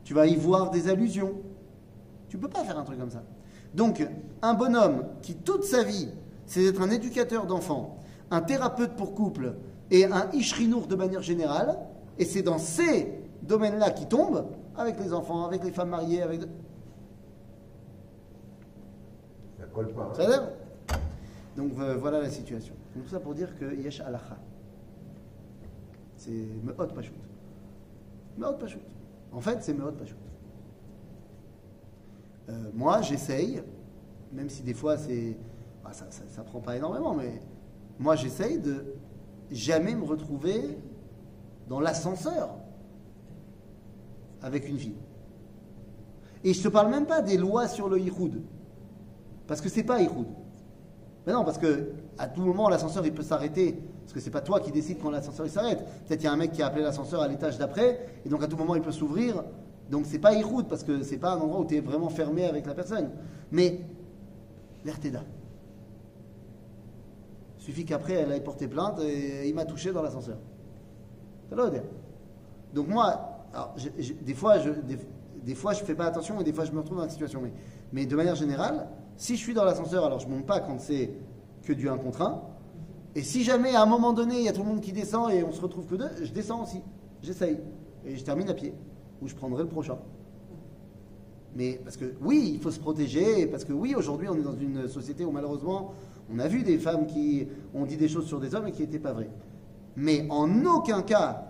Tu 0.04 0.14
vas 0.14 0.26
y 0.26 0.36
voir 0.36 0.70
des 0.70 0.88
allusions. 0.88 1.34
Tu 2.28 2.38
peux 2.38 2.48
pas 2.48 2.64
faire 2.64 2.78
un 2.78 2.84
truc 2.84 2.98
comme 2.98 3.10
ça. 3.10 3.24
Donc, 3.76 4.04
un 4.40 4.54
bonhomme 4.54 5.04
qui 5.20 5.34
toute 5.36 5.62
sa 5.64 5.82
vie, 5.84 6.08
c'est 6.46 6.62
d'être 6.62 6.80
un 6.80 6.90
éducateur 6.90 7.46
d'enfants, 7.46 7.98
un 8.30 8.40
thérapeute 8.40 8.96
pour 8.96 9.14
couple 9.14 9.54
et 9.90 10.06
un 10.06 10.30
ishrinour 10.32 10.86
de 10.86 10.96
manière 10.96 11.22
générale, 11.22 11.78
et 12.18 12.24
c'est 12.24 12.42
dans 12.42 12.58
ces 12.58 13.12
domaines-là 13.42 13.90
qu'il 13.90 14.08
tombe, 14.08 14.46
avec 14.76 14.98
les 14.98 15.12
enfants, 15.12 15.44
avec 15.46 15.62
les 15.62 15.72
femmes 15.72 15.90
mariées, 15.90 16.22
avec... 16.22 16.40
Ça 19.58 19.66
colle 19.72 19.92
pas. 19.92 20.10
hein. 20.10 20.14
Ça 20.16 20.22
a 20.94 20.98
Donc 21.56 21.72
euh, 21.78 21.96
voilà 21.98 22.20
la 22.20 22.30
situation. 22.30 22.74
Donc 22.94 23.04
tout 23.04 23.10
ça 23.10 23.20
pour 23.20 23.34
dire 23.34 23.58
que 23.58 23.74
yesh 23.74 24.00
alacha. 24.00 24.38
C'est 26.16 26.30
meot 26.64 26.94
pachout. 26.94 27.12
Meot 28.38 28.58
pachout. 28.58 28.80
En 29.32 29.40
fait, 29.40 29.58
c'est 29.62 29.74
meot 29.74 29.92
pachout. 29.92 30.16
Euh, 32.48 32.70
moi, 32.74 33.02
j'essaye, 33.02 33.62
même 34.32 34.48
si 34.48 34.62
des 34.62 34.74
fois 34.74 34.96
c'est, 34.96 35.36
ah, 35.84 35.92
ça, 35.92 36.06
ça, 36.10 36.42
prend 36.42 36.60
pas 36.60 36.76
énormément, 36.76 37.14
mais 37.14 37.40
moi 37.98 38.16
j'essaye 38.16 38.58
de 38.58 38.84
jamais 39.50 39.94
me 39.94 40.04
retrouver 40.04 40.78
dans 41.68 41.80
l'ascenseur 41.80 42.50
avec 44.42 44.68
une 44.68 44.78
fille. 44.78 44.98
Et 46.44 46.52
je 46.52 46.62
te 46.62 46.68
parle 46.68 46.90
même 46.90 47.06
pas 47.06 47.22
des 47.22 47.36
lois 47.36 47.66
sur 47.66 47.88
le 47.88 47.98
yichoud. 47.98 48.42
Parce 49.46 49.60
que 49.60 49.68
c'est 49.68 49.84
pas 49.84 50.00
Ihoud. 50.00 50.26
Mais 51.26 51.32
non, 51.32 51.44
parce 51.44 51.58
que 51.58 51.92
à 52.18 52.28
tout 52.28 52.42
moment, 52.42 52.68
l'ascenseur 52.68 53.04
il 53.04 53.12
peut 53.12 53.22
s'arrêter. 53.22 53.76
Parce 54.02 54.12
que 54.12 54.20
c'est 54.20 54.30
pas 54.30 54.40
toi 54.40 54.60
qui 54.60 54.70
décides 54.70 54.98
quand 55.02 55.10
l'ascenseur 55.10 55.48
s'arrête. 55.48 55.84
Peut-être 56.06 56.22
il 56.22 56.24
y 56.24 56.28
a 56.28 56.32
un 56.32 56.36
mec 56.36 56.52
qui 56.52 56.62
a 56.62 56.66
appelé 56.66 56.82
l'ascenseur 56.82 57.20
à 57.20 57.28
l'étage 57.28 57.58
d'après, 57.58 58.20
et 58.24 58.28
donc 58.28 58.42
à 58.42 58.46
tout 58.46 58.56
moment 58.56 58.76
il 58.76 58.82
peut 58.82 58.92
s'ouvrir. 58.92 59.42
Donc 59.90 60.04
c'est 60.06 60.18
pas 60.18 60.34
Ihoud, 60.34 60.66
parce 60.68 60.82
que 60.82 61.02
c'est 61.02 61.18
pas 61.18 61.32
un 61.32 61.38
endroit 61.38 61.60
où 61.60 61.64
tu 61.64 61.76
es 61.76 61.80
vraiment 61.80 62.08
fermé 62.08 62.44
avec 62.44 62.66
la 62.66 62.74
personne. 62.74 63.10
Mais 63.52 63.80
l'Erteda. 64.84 65.22
Suffit 67.58 67.84
qu'après 67.84 68.14
elle 68.14 68.32
aille 68.32 68.44
porter 68.44 68.68
plainte 68.68 69.00
et 69.00 69.48
il 69.48 69.54
m'a 69.54 69.64
touché 69.64 69.92
dans 69.92 70.02
l'ascenseur. 70.02 70.38
Donc 72.74 72.88
moi, 72.88 73.44
alors, 73.52 73.74
des, 74.22 74.34
fois, 74.34 74.58
je, 74.58 74.70
des, 75.42 75.54
fois 75.54 75.72
je 75.72 75.84
fais 75.84 75.94
pas 75.94 76.06
attention 76.06 76.40
et 76.40 76.44
des 76.44 76.52
fois 76.52 76.64
je 76.64 76.72
me 76.72 76.78
retrouve 76.78 76.98
dans 76.98 77.04
la 77.04 77.08
situation. 77.08 77.40
Mais, 77.40 77.52
mais 77.92 78.06
de 78.06 78.16
manière 78.16 78.34
générale, 78.34 78.88
si 79.16 79.36
je 79.36 79.40
suis 79.40 79.54
dans 79.54 79.64
l'ascenseur, 79.64 80.04
alors 80.04 80.20
je 80.20 80.28
monte 80.28 80.46
pas 80.46 80.60
quand 80.60 80.78
c'est 80.80 81.10
que 81.62 81.72
du 81.72 81.88
1 81.88 81.98
contre 81.98 82.22
1. 82.22 82.42
Et 83.14 83.22
si 83.22 83.44
jamais 83.44 83.74
à 83.74 83.82
un 83.82 83.86
moment 83.86 84.12
donné 84.12 84.38
il 84.38 84.44
y 84.44 84.48
a 84.48 84.52
tout 84.52 84.62
le 84.62 84.68
monde 84.68 84.80
qui 84.80 84.92
descend 84.92 85.30
et 85.30 85.42
on 85.42 85.52
se 85.52 85.60
retrouve 85.60 85.86
que 85.86 85.94
deux, 85.94 86.10
je 86.22 86.32
descends 86.32 86.62
aussi. 86.62 86.82
J'essaye. 87.22 87.58
Et 88.04 88.16
je 88.16 88.24
termine 88.24 88.48
à 88.48 88.54
pied. 88.54 88.74
Ou 89.22 89.28
je 89.28 89.34
prendrai 89.34 89.62
le 89.62 89.68
prochain. 89.68 89.98
Mais 91.54 91.80
parce 91.82 91.96
que 91.96 92.14
oui, 92.20 92.52
il 92.54 92.60
faut 92.60 92.70
se 92.70 92.78
protéger, 92.78 93.46
parce 93.46 93.64
que 93.64 93.72
oui, 93.72 93.94
aujourd'hui, 93.94 94.28
on 94.28 94.36
est 94.36 94.42
dans 94.42 94.56
une 94.56 94.88
société 94.88 95.24
où 95.24 95.30
malheureusement, 95.30 95.94
on 96.30 96.38
a 96.38 96.48
vu 96.48 96.62
des 96.62 96.78
femmes 96.78 97.06
qui 97.06 97.48
ont 97.74 97.86
dit 97.86 97.96
des 97.96 98.08
choses 98.08 98.26
sur 98.26 98.40
des 98.40 98.54
hommes 98.54 98.66
et 98.66 98.72
qui 98.72 98.82
n'étaient 98.82 98.98
pas 98.98 99.12
vraies. 99.12 99.30
Mais 99.96 100.26
en 100.28 100.66
aucun 100.66 101.00
cas, 101.02 101.46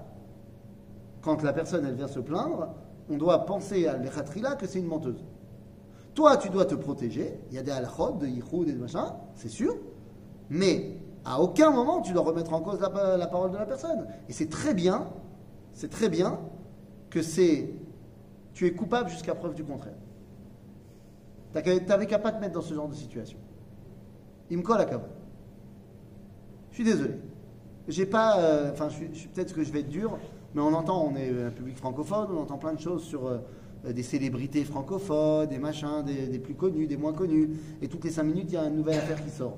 quand 1.23 1.43
la 1.43 1.53
personne 1.53 1.85
elle 1.85 1.97
vient 1.97 2.07
se 2.07 2.21
plaindre, 2.21 2.69
on 3.11 3.17
doit 3.17 3.45
penser 3.47 3.89
à 3.89 3.97
l'Echatrila 3.97 4.55
que 4.55 4.67
c'est 4.67 4.79
une 4.79 4.87
menteuse. 4.87 5.25
Toi, 6.15 6.37
tu 6.37 6.51
dois 6.51 6.65
te 6.65 6.77
protéger. 6.77 7.41
Il 7.51 7.57
y 7.57 7.59
a 7.59 7.63
des 7.63 7.73
halachot, 7.73 8.13
de 8.13 8.27
yichud 8.27 8.69
et 8.69 8.73
de 8.73 8.79
machin, 8.79 9.13
c'est 9.35 9.49
sûr. 9.49 9.75
Mais 10.49 10.97
à 11.25 11.41
aucun 11.41 11.71
moment 11.71 12.01
tu 12.01 12.13
dois 12.13 12.23
remettre 12.23 12.53
en 12.53 12.61
cause 12.61 12.81
la 12.81 13.27
parole 13.27 13.51
de 13.51 13.57
la 13.57 13.67
personne. 13.67 14.07
Et 14.29 14.33
c'est 14.33 14.49
très 14.49 14.73
bien, 14.73 15.09
c'est 15.73 15.91
très 15.91 16.09
bien 16.09 16.39
que 17.11 17.23
c'est. 17.23 17.71
Tu 18.53 18.67
es 18.67 18.73
coupable 18.73 19.11
jusqu'à 19.11 19.35
preuve 19.35 19.55
du 19.55 19.65
contraire. 19.65 19.95
T'avais 21.53 22.07
qu'à 22.07 22.19
pas 22.19 22.33
te 22.33 22.41
mettre 22.41 22.55
dans 22.55 22.61
ce 22.61 22.75
genre 22.75 22.89
de 22.89 22.95
situation. 22.95 23.39
Il 24.51 24.59
me 24.59 24.63
colle 24.63 24.81
à 24.81 24.85
cabane. 24.85 25.11
Je 26.71 26.75
suis 26.77 26.85
désolé. 26.85 27.15
J'ai 27.89 28.07
pas. 28.07 28.39
euh, 28.39 28.73
Enfin, 28.73 28.89
je 28.89 29.05
je 29.13 29.29
peut-être 29.29 29.55
que 29.55 29.65
je 29.65 29.73
vais 29.73 29.81
être 29.81 29.89
dur, 29.89 30.19
mais 30.55 30.61
on 30.61 30.75
entend, 30.75 31.03
on 31.05 31.17
est 31.17 31.31
un 31.45 31.51
public 31.51 31.77
francophone, 31.77 32.29
on 32.31 32.41
entend 32.43 32.59
plein 32.59 32.75
de 32.75 32.81
choses 32.81 33.05
sur 33.05 33.27
euh, 33.27 33.39
des 33.93 34.03
célébrités 34.03 34.65
francophones, 34.65 35.49
des 35.49 35.59
machins, 35.59 36.03
des, 36.05 36.39
plus 36.39 36.55
connus, 36.55 36.87
des 36.87 36.97
moins 36.97 37.13
connus. 37.13 37.51
Et 37.81 37.89
toutes 37.89 38.05
les 38.05 38.11
cinq 38.11 38.25
minutes, 38.25 38.47
il 38.49 38.55
y 38.55 38.59
a 38.59 38.65
une 38.65 38.77
nouvelle 38.77 38.99
affaire 38.99 39.23
qui 39.25 39.31
sort. 39.31 39.57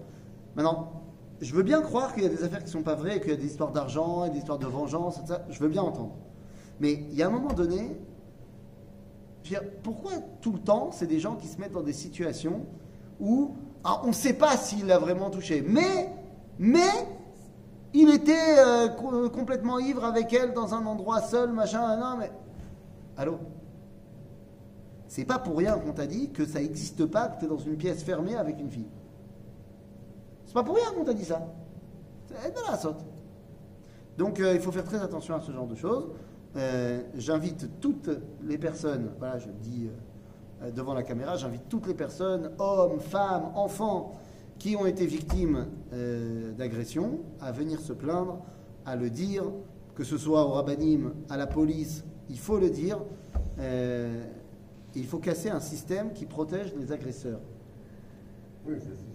Maintenant, 0.54 1.02
je 1.40 1.54
veux 1.54 1.62
bien 1.62 1.80
croire 1.80 2.14
qu'il 2.14 2.24
y 2.24 2.26
a 2.26 2.28
des 2.28 2.44
affaires 2.44 2.62
qui 2.62 2.70
sont 2.70 2.82
pas 2.82 2.94
vraies, 2.94 3.20
qu'il 3.20 3.30
y 3.30 3.34
a 3.34 3.36
des 3.36 3.46
histoires 3.46 3.72
d'argent, 3.72 4.28
des 4.28 4.38
histoires 4.38 4.58
de 4.58 4.66
vengeance, 4.66 5.20
et 5.22 5.26
ça, 5.26 5.44
je 5.48 5.58
veux 5.60 5.68
bien 5.68 5.82
entendre. 5.82 6.14
Mais 6.80 6.92
il 6.92 7.14
y 7.14 7.22
a 7.22 7.26
un 7.26 7.30
moment 7.30 7.52
donné, 7.52 7.96
je 9.42 9.54
veux 9.54 9.60
dire, 9.60 9.70
pourquoi 9.82 10.12
tout 10.40 10.52
le 10.52 10.60
temps, 10.60 10.90
c'est 10.92 11.06
des 11.06 11.20
gens 11.20 11.36
qui 11.36 11.48
se 11.48 11.60
mettent 11.60 11.72
dans 11.72 11.82
des 11.82 11.92
situations 11.92 12.66
où 13.20 13.56
ah, 13.84 14.00
on 14.04 14.08
ne 14.08 14.12
sait 14.12 14.34
pas 14.34 14.56
s'il 14.56 14.90
a 14.92 14.98
vraiment 14.98 15.30
touché, 15.30 15.64
mais, 15.66 16.12
mais 16.58 16.90
il 17.94 18.10
était 18.10 18.58
euh, 18.58 18.88
co- 18.88 19.30
complètement 19.30 19.78
ivre 19.78 20.04
avec 20.04 20.32
elle 20.32 20.52
dans 20.52 20.74
un 20.74 20.84
endroit 20.86 21.20
seul, 21.20 21.52
machin, 21.52 21.96
non, 21.96 22.16
mais. 22.18 22.30
Allô? 23.16 23.38
C'est 25.08 25.24
pas 25.24 25.38
pour 25.38 25.56
rien 25.56 25.78
qu'on 25.78 25.92
t'a 25.92 26.06
dit 26.06 26.30
que 26.30 26.44
ça 26.44 26.60
n'existe 26.60 27.06
pas, 27.06 27.28
que 27.28 27.40
tu 27.40 27.46
es 27.46 27.48
dans 27.48 27.58
une 27.58 27.76
pièce 27.76 28.02
fermée 28.02 28.36
avec 28.36 28.60
une 28.60 28.70
fille. 28.70 28.88
C'est 30.44 30.52
pas 30.54 30.62
pour 30.62 30.76
rien 30.76 30.92
qu'on 30.94 31.04
t'a 31.04 31.14
dit 31.14 31.24
ça. 31.24 31.46
C'est 32.26 32.54
de 32.54 32.70
la 32.70 32.76
saute. 32.76 33.04
Donc 34.18 34.38
euh, 34.38 34.54
il 34.54 34.60
faut 34.60 34.70
faire 34.70 34.84
très 34.84 35.00
attention 35.00 35.34
à 35.34 35.40
ce 35.40 35.50
genre 35.50 35.66
de 35.66 35.74
choses. 35.74 36.08
Euh, 36.58 37.02
j'invite 37.16 37.80
toutes 37.80 38.10
les 38.42 38.58
personnes, 38.58 39.10
voilà, 39.18 39.38
je 39.38 39.46
le 39.46 39.52
dis 39.62 39.86
euh, 39.86 40.66
euh, 40.66 40.70
devant 40.72 40.92
la 40.92 41.04
caméra, 41.04 41.36
j'invite 41.36 41.68
toutes 41.68 41.86
les 41.86 41.94
personnes, 41.94 42.50
hommes, 42.58 42.98
femmes, 42.98 43.52
enfants, 43.54 44.18
qui 44.58 44.74
ont 44.74 44.84
été 44.86 45.06
victimes 45.06 45.66
euh, 45.92 46.52
d'agressions, 46.52 47.20
à 47.40 47.52
venir 47.52 47.78
se 47.80 47.92
plaindre, 47.92 48.40
à 48.84 48.96
le 48.96 49.08
dire, 49.08 49.44
que 49.94 50.02
ce 50.02 50.18
soit 50.18 50.44
au 50.44 50.48
rabbinim, 50.52 51.12
à 51.30 51.36
la 51.36 51.46
police, 51.46 52.04
il 52.28 52.38
faut 52.38 52.58
le 52.58 52.70
dire. 52.70 52.98
Il 54.94 55.04
faut 55.06 55.18
casser 55.18 55.50
un 55.50 55.60
système 55.60 56.12
qui 56.12 56.24
protège 56.26 56.72
les 56.76 56.90
agresseurs. 56.92 57.40
Oui, 58.66 58.74
ça 58.80 58.86
c'est 58.90 58.96
sûr. 58.96 59.14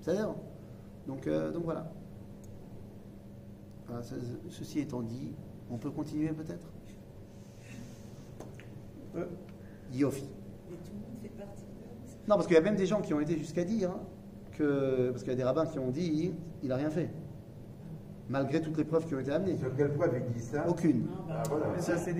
C'est-à-dire 0.00 0.34
donc, 1.06 1.28
donc 1.28 1.64
voilà. 1.64 1.90
Voilà, 3.86 4.02
ce- 4.02 4.14
Ceci 4.50 4.80
étant 4.80 5.02
dit, 5.02 5.32
on 5.70 5.76
peut 5.76 5.90
continuer 5.90 6.28
peut-être? 6.32 6.68
Euh, 9.16 9.26
Yofi. 9.92 10.24
Mais 10.70 10.76
tout 10.76 10.92
le 10.92 10.98
monde 11.00 11.16
fait 11.22 11.28
partie 11.28 11.62
de 11.62 12.28
Non, 12.28 12.34
parce 12.36 12.46
qu'il 12.46 12.54
y 12.54 12.58
a 12.58 12.62
même 12.62 12.76
des 12.76 12.86
gens 12.86 13.00
qui 13.00 13.14
ont 13.14 13.20
été 13.20 13.36
jusqu'à 13.38 13.64
dire 13.64 13.90
hein, 13.90 14.00
que. 14.52 15.10
Parce 15.10 15.22
qu'il 15.22 15.30
y 15.32 15.34
a 15.34 15.38
des 15.38 15.44
rabbins 15.44 15.66
qui 15.66 15.78
ont 15.78 15.90
dit 15.90 16.34
il 16.62 16.68
n'a 16.68 16.76
rien 16.76 16.90
fait. 16.90 17.10
Malgré 18.28 18.60
toutes 18.60 18.76
les 18.76 18.84
preuves 18.84 19.06
qui 19.06 19.14
ont 19.14 19.20
été 19.20 19.30
amenées. 19.32 19.56
Sur 19.56 19.74
quelle 19.76 19.94
preuve 19.94 20.20
il 20.26 20.32
dit 20.34 20.40
ça 20.42 20.68
Aucune. 20.68 21.02
Non, 21.06 21.10
bah, 21.28 21.34
Ah, 21.38 21.42
voilà. 21.48 21.66
Mais 21.74 21.80
ça, 21.80 21.96
c'est. 21.96 22.14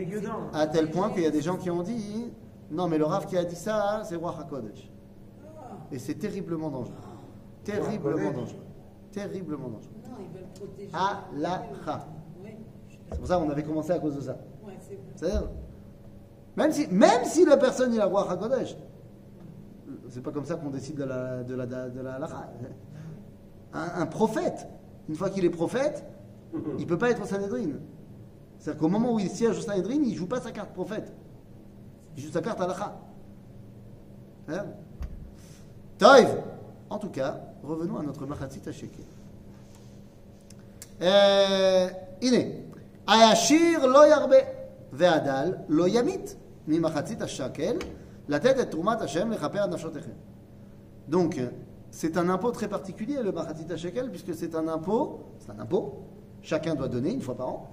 À 0.52 0.66
tel 0.68 0.90
point 0.90 1.10
qu'il 1.10 1.22
y 1.22 1.26
a 1.26 1.30
des 1.30 1.42
gens 1.42 1.56
qui 1.56 1.68
ont 1.70 1.82
dit 1.82 2.32
non, 2.70 2.88
mais 2.88 2.98
le 2.98 3.04
Rav 3.04 3.26
qui 3.26 3.36
a 3.36 3.44
dit 3.44 3.56
ça, 3.56 4.02
c'est 4.04 4.16
Roi 4.16 4.34
HaKodesh. 4.40 4.90
ah, 5.58 5.76
Et 5.92 5.98
c'est 5.98 6.14
terriblement 6.14 6.70
dangereux. 6.70 6.94
Terriblement 7.64 8.30
dangereux. 8.32 8.62
Terriblement 9.12 9.68
dangereux. 9.68 9.92
non, 10.04 10.16
ils 10.20 10.36
veulent 10.36 10.48
protéger. 10.54 10.90
À 10.92 11.24
la. 11.36 11.64
C'est 13.10 13.18
pour 13.18 13.26
ça 13.26 13.36
qu'on 13.36 13.50
avait 13.50 13.62
commencé 13.62 13.92
à 13.92 13.98
cause 13.98 14.16
de 14.16 14.20
ça. 14.20 14.36
C'est 15.16 15.32
même 16.56 16.72
si, 16.72 16.86
même 16.88 17.24
si 17.24 17.44
la 17.44 17.58
personne 17.58 17.92
est 17.92 17.98
la 17.98 18.06
roi 18.06 18.30
Hakodesh, 18.30 18.76
c'est 20.08 20.22
pas 20.22 20.32
comme 20.32 20.46
ça 20.46 20.54
qu'on 20.54 20.70
décide 20.70 20.96
de 20.96 21.04
la, 21.04 21.42
de 21.42 21.54
la, 21.54 22.28
un, 23.74 24.06
prophète, 24.06 24.66
une 25.08 25.14
fois 25.14 25.28
qu'il 25.28 25.44
est 25.44 25.50
prophète, 25.50 26.04
il 26.78 26.80
ne 26.80 26.84
peut 26.86 26.96
pas 26.96 27.10
être 27.10 27.22
au 27.22 27.26
Sanhedrin. 27.26 27.72
C'est-à-dire 28.58 28.80
qu'au 28.80 28.88
moment 28.88 29.12
où 29.12 29.20
il 29.20 29.28
siège 29.28 29.58
au 29.58 29.60
Sanhedrin, 29.60 30.00
il 30.02 30.14
joue 30.14 30.26
pas 30.26 30.40
sa 30.40 30.50
carte 30.50 30.72
prophète. 30.72 31.12
Il 32.16 32.22
joue 32.22 32.32
sa 32.32 32.40
carte 32.40 32.58
halakha. 32.58 32.96
Hein? 34.48 34.64
Taïv 35.98 36.28
En 36.88 36.98
tout 36.98 37.10
cas, 37.10 37.38
revenons 37.62 37.98
à 37.98 38.02
notre 38.02 38.24
Machatzit 38.24 38.66
Asheke. 38.66 38.98
Euh, 41.02 41.88
Iné. 42.22 42.65
הישיר 43.07 43.85
לא 43.85 44.07
ירבה, 44.07 44.35
והדל 44.93 45.53
לא 45.67 45.87
ימית 45.87 46.35
ממחצית 46.67 47.21
השקל, 47.21 47.75
לתת 48.27 48.59
את 48.59 48.71
תרומת 48.71 49.01
השם 49.01 49.31
לכפר 49.31 49.59
על 49.59 49.69
נפשותיכם. 49.69 50.11
Donc, 51.09 51.35
c'est 51.91 52.15
un 52.17 52.29
impôt 52.29 52.51
très 52.51 52.69
particulier, 52.69 53.21
le 53.21 53.31
Machatzit 53.31 53.69
HaShekel, 53.73 54.09
puisque 54.11 54.33
c'est 54.33 54.55
un 54.55 54.67
impôt, 54.67 55.19
c'est 55.39 55.51
un 55.51 55.59
impôt, 55.59 56.03
chacun 56.41 56.73
doit 56.75 56.87
donner 56.87 57.11
une 57.11 57.21
fois 57.21 57.35
par 57.35 57.49
an, 57.49 57.69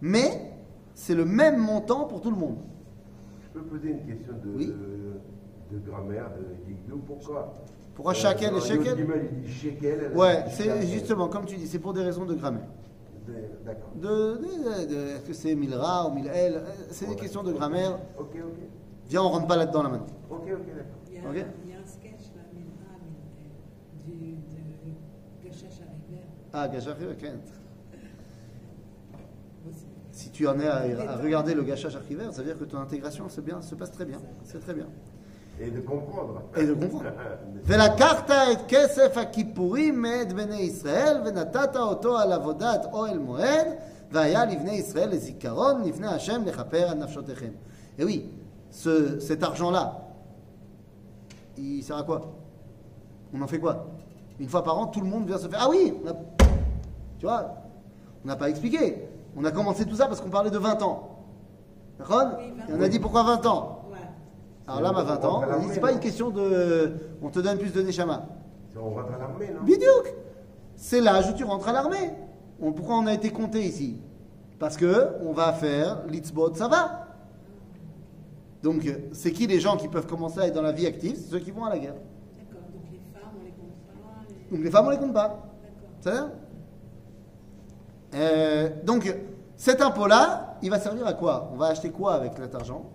mais 0.00 0.52
c'est 0.94 1.14
le 1.14 1.24
même 1.24 1.58
montant 1.58 2.04
pour 2.04 2.20
tout 2.22 2.30
le 2.30 2.36
monde. 2.36 2.58
Je 3.44 3.48
peux 3.58 3.64
poser 3.66 3.90
une 3.90 4.04
question 4.06 4.32
de, 4.44 4.48
Oui. 4.56 4.72
de 5.72 5.78
grammaire, 5.90 6.30
de 6.38 6.70
Yigdou, 6.70 6.98
pourquoi 7.06 7.54
Pourquoi 7.94 8.14
shekel 8.14 8.52
et 8.54 8.56
Euh, 8.56 8.60
shekel 8.60 8.86
Yod 8.86 8.96
Gimel, 8.98 9.28
il 9.32 9.40
dit 9.42 9.52
shekel. 9.52 9.98
elle, 10.10 10.16
Ouais, 10.16 10.34
elle 10.36 10.44
dit 10.48 10.54
c'est 10.56 10.62
shekel. 10.64 10.86
justement, 10.88 11.28
comme 11.28 11.44
tu 11.44 11.56
dis, 11.56 11.66
c'est 11.66 11.78
pour 11.78 11.92
des 11.92 12.02
raisons 12.02 12.24
de 12.24 12.34
grammaire. 12.34 12.68
De- 13.27 13.65
D'accord. 13.65 13.91
De, 13.95 14.07
de- 14.07 14.87
de- 14.87 14.95
Est-ce 15.17 15.25
que 15.25 15.33
c'est 15.33 15.53
Milra 15.55 16.07
ou 16.07 16.13
Milel 16.13 16.63
C'est 16.91 17.05
des 17.05 17.11
Ouais. 17.11 17.17
questions 17.17 17.43
de 17.43 17.51
grammaire. 17.51 17.99
Ok, 18.17 18.35
ok. 18.35 18.57
Viens, 19.09 19.21
on 19.23 19.29
rentre 19.29 19.47
pas 19.47 19.57
là-dedans 19.57 19.83
là 19.83 19.89
maintenant. 19.89 20.07
Ok, 20.29 20.43
ok, 20.43 20.47
d'accord. 20.75 20.97
Il 21.09 21.13
y 21.15 21.17
a, 21.17 21.29
Ok. 21.29 21.45
il 21.65 21.71
y 21.71 21.73
a 21.75 21.79
un 21.79 21.85
sketch 21.85 22.33
là, 22.35 22.41
Minra, 22.53 22.95
Min- 24.07 24.13
du, 24.13 24.31
de. 24.31 24.93
Ah. 26.53 26.67
Aussi. 29.69 29.85
Si 30.11 30.31
tu 30.31 30.47
en 30.47 30.59
es 30.59 30.67
à, 30.67 30.77
à 31.11 31.15
regarder 31.17 31.53
le 31.53 31.63
gachage 31.63 31.95
archivaire, 31.95 32.31
ça 32.33 32.41
veut 32.41 32.47
dire 32.47 32.57
que 32.57 32.63
ton 32.63 32.77
intégration 32.79 33.27
se, 33.29 33.41
bien, 33.41 33.61
se 33.61 33.75
passe 33.75 33.91
très 33.91 34.05
bien. 34.05 34.19
C'est 34.43 34.59
très 34.59 34.73
bien. 34.73 34.87
Et 35.60 35.70
de 35.70 35.80
comprendre. 35.80 36.42
Et 36.56 36.66
de 36.66 36.74
comprendre. 36.74 37.10
ולקחת 37.64 38.30
את 38.30 38.58
כסף 38.68 39.16
הכיפורים 39.16 40.02
מאת 40.02 40.32
בני 40.32 40.56
ישראל 40.60 41.16
ונתת 41.26 41.76
אותו 41.76 42.18
על 42.18 42.32
עבודת 42.32 42.86
אוהל 42.92 43.18
מועד 43.18 43.66
והיה 44.12 44.44
לבני 44.44 44.72
ישראל 44.72 45.08
לזיכרון 45.10 45.82
לפני 45.84 46.06
השם 46.06 46.42
לכפר 46.46 46.88
על 46.90 46.98
נפשותיכם. 46.98 47.50
Et 47.98 48.04
oui, 48.04 48.22
ce- 48.72 49.20
cet 49.20 49.42
argent-là, 49.42 49.84
il 51.58 51.82
sert 51.82 51.96
à 51.96 52.02
quoi 52.02 52.20
On 53.34 53.40
en 53.42 53.46
fait 53.46 53.58
quoi 53.58 53.86
Une 54.40 54.48
fois 54.48 54.64
par 54.64 54.78
an, 54.78 54.86
tout 54.86 55.00
le 55.00 55.06
monde 55.06 55.26
vient 55.26 55.38
se 55.38 55.48
faire. 55.48 55.60
Ah 55.62 55.68
oui 55.70 55.94
on 56.04 56.08
a- 56.08 56.44
Tu 57.18 57.26
vois 57.26 57.54
On 58.24 58.28
n'a 58.28 58.36
pas 58.36 58.48
expliqué. 58.48 59.08
On 59.36 59.44
a 59.44 59.50
commencé 59.50 59.84
tout 59.86 59.96
ça 59.96 60.06
parce 60.06 60.20
qu'on 60.20 60.30
parlait 60.30 60.50
de 60.50 60.58
20 60.58 60.82
ans. 60.82 61.08
D'accord 61.98 62.24
Oui, 62.38 62.52
20 62.68 62.74
Et 62.74 62.78
on 62.78 62.82
a 62.82 62.88
dit 62.88 62.98
pourquoi 62.98 63.22
20 63.22 63.46
ans 63.46 63.62
Ouais. 63.64 63.75
Alors 64.67 64.81
là, 64.81 64.91
ma 64.91 65.03
20 65.03 65.25
ans, 65.25 65.43
on 65.55 65.59
dit, 65.61 65.67
c'est 65.71 65.79
pas 65.79 65.91
une 65.91 65.99
question 65.99 66.29
de. 66.29 66.93
On 67.21 67.29
te 67.29 67.39
donne 67.39 67.57
plus 67.57 67.71
de 67.71 67.81
Neshama. 67.81 68.25
On 68.79 68.89
rentre 68.91 69.13
à 69.13 69.17
l'armée, 69.17 69.49
non 69.53 69.63
Bidiouk 69.63 70.13
C'est 70.75 71.01
l'âge 71.01 71.29
où 71.29 71.33
tu 71.33 71.43
rentres 71.43 71.67
à 71.69 71.71
l'armée. 71.73 72.11
On- 72.61 72.71
pourquoi 72.73 72.95
on 72.97 73.07
a 73.07 73.13
été 73.13 73.29
compté 73.31 73.61
ici? 73.63 74.01
Parce 74.59 74.77
que 74.77 75.09
on 75.23 75.31
va 75.33 75.53
faire 75.53 76.03
l'itzbot, 76.07 76.53
ça 76.55 76.67
va. 76.67 77.07
Donc, 78.63 78.83
c'est 79.13 79.31
qui 79.31 79.47
les 79.47 79.59
gens 79.59 79.77
qui 79.77 79.87
peuvent 79.87 80.07
commencer 80.07 80.39
à 80.41 80.47
être 80.47 80.55
dans 80.55 80.61
la 80.61 80.71
vie 80.73 80.85
active? 80.85 81.15
C'est 81.15 81.29
ceux 81.31 81.39
qui 81.39 81.51
vont 81.51 81.63
à 81.65 81.69
la 81.69 81.77
guerre. 81.79 81.93
D'accord, 81.93 82.67
donc 82.73 82.83
les 82.91 82.99
femmes, 83.13 83.31
on 83.39 83.43
les 83.45 83.51
compte 83.51 83.69
pas. 83.87 84.33
les- 84.51 84.57
Donc, 84.57 84.65
les 84.65 84.71
femmes, 84.71 84.85
on 84.87 84.89
les 84.89 84.97
compte 84.97 85.13
pas. 85.13 85.27
D'accord. 85.27 85.89
Ça 86.01 86.11
va? 86.11 86.29
Euh, 88.15 88.69
Donc, 88.83 89.15
cet 89.55 89.81
impôt-là, 89.81 90.57
il 90.61 90.69
va 90.69 90.79
servir 90.79 91.05
à 91.07 91.13
quoi? 91.13 91.49
On 91.53 91.57
va 91.57 91.67
acheter 91.67 91.89
quoi 91.89 92.13
avec 92.15 92.33
cet 92.37 92.53
argent? 92.55 92.85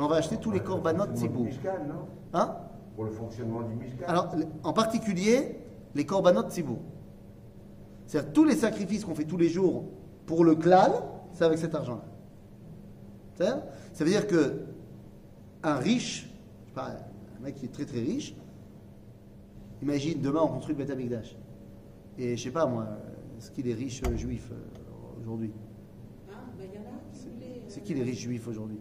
On 0.00 0.06
va 0.06 0.16
acheter 0.16 0.36
tous 0.36 0.50
les 0.50 0.60
Pour 0.60 0.76
le 0.76 0.82
korbanot 0.82 1.06
fonctionnement 1.06 1.40
du 1.42 1.50
tzibou. 1.50 1.62
Mishkan, 1.62 1.84
non 1.88 2.06
Hein 2.32 2.56
Pour 2.94 3.04
le 3.04 3.10
fonctionnement 3.10 3.62
du 3.62 3.74
Mishkan. 3.74 4.04
Alors, 4.06 4.34
en 4.62 4.72
particulier, 4.72 5.58
les 5.94 6.06
korbanot 6.06 6.48
tzibou. 6.48 6.78
C'est-à-dire 8.06 8.32
tous 8.32 8.44
les 8.44 8.56
sacrifices 8.56 9.04
qu'on 9.04 9.14
fait 9.14 9.24
tous 9.24 9.36
les 9.36 9.48
jours 9.48 9.84
pour 10.26 10.44
le 10.44 10.54
klal, 10.54 10.92
c'est 11.32 11.44
avec 11.44 11.58
cet 11.58 11.74
argent-là. 11.74 12.04
C'est-à-dire, 13.34 13.62
Ça 13.92 14.04
veut 14.04 14.10
dire 14.10 14.26
que 14.26 14.64
un 15.62 15.74
riche, 15.76 16.30
je 16.62 16.68
sais 16.68 16.74
pas, 16.74 16.92
un 17.38 17.42
mec 17.42 17.56
qui 17.56 17.66
est 17.66 17.72
très 17.72 17.84
très 17.84 18.00
riche, 18.00 18.34
imagine 19.82 20.20
demain 20.20 20.40
on 20.42 20.48
construit 20.48 20.74
le 20.74 20.84
Beth 20.84 20.90
Amikdash. 20.90 21.36
Et 22.16 22.36
je 22.36 22.42
sais 22.42 22.50
pas 22.50 22.66
moi, 22.66 22.86
est-ce 23.36 23.50
qu'il 23.50 23.68
est 23.68 23.74
riche 23.74 24.02
euh, 24.06 24.16
juif 24.16 24.48
euh, 24.52 25.20
aujourd'hui? 25.20 25.52
Ah, 26.30 26.34
ben 26.56 26.66
il 26.72 26.74
y 26.74 26.78
en 26.78 26.82
a 26.82 27.12
qui 27.12 27.28
voulaient. 27.28 27.62
C'est 27.66 27.74
C'est 27.74 27.80
qui 27.82 27.94
les 27.94 28.02
riches 28.02 28.20
juifs 28.20 28.46
aujourd'hui? 28.48 28.80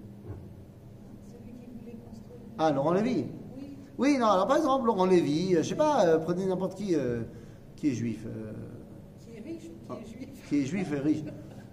Ah, 2.58 2.72
Laurent 2.72 2.94
Lévy? 2.94 3.26
Oui, 3.58 3.78
Oui, 3.98 4.18
non, 4.18 4.28
alors 4.28 4.48
par 4.48 4.58
exemple, 4.58 4.86
Laurent 4.86 5.06
Lévy, 5.06 5.56
euh, 5.56 5.64
je 5.64 5.70
sais 5.70 5.76
pas, 5.76 6.06
euh, 6.06 6.18
prenez 6.20 6.46
n'importe 6.46 6.76
qui 6.76 6.96
euh, 6.96 7.22
qui 7.76 7.90
est 7.90 7.94
juif. 7.94 8.24
euh, 8.26 8.52
qui 9.20 9.38
est 9.38 9.42
riche 9.42 9.70
ou 9.90 9.94
qui 9.94 10.02
est 10.02 10.06
juif. 10.08 10.50
qui 10.50 10.58
est 10.62 10.66
juif 10.66 10.92
et 10.94 11.00
riche. 11.00 11.24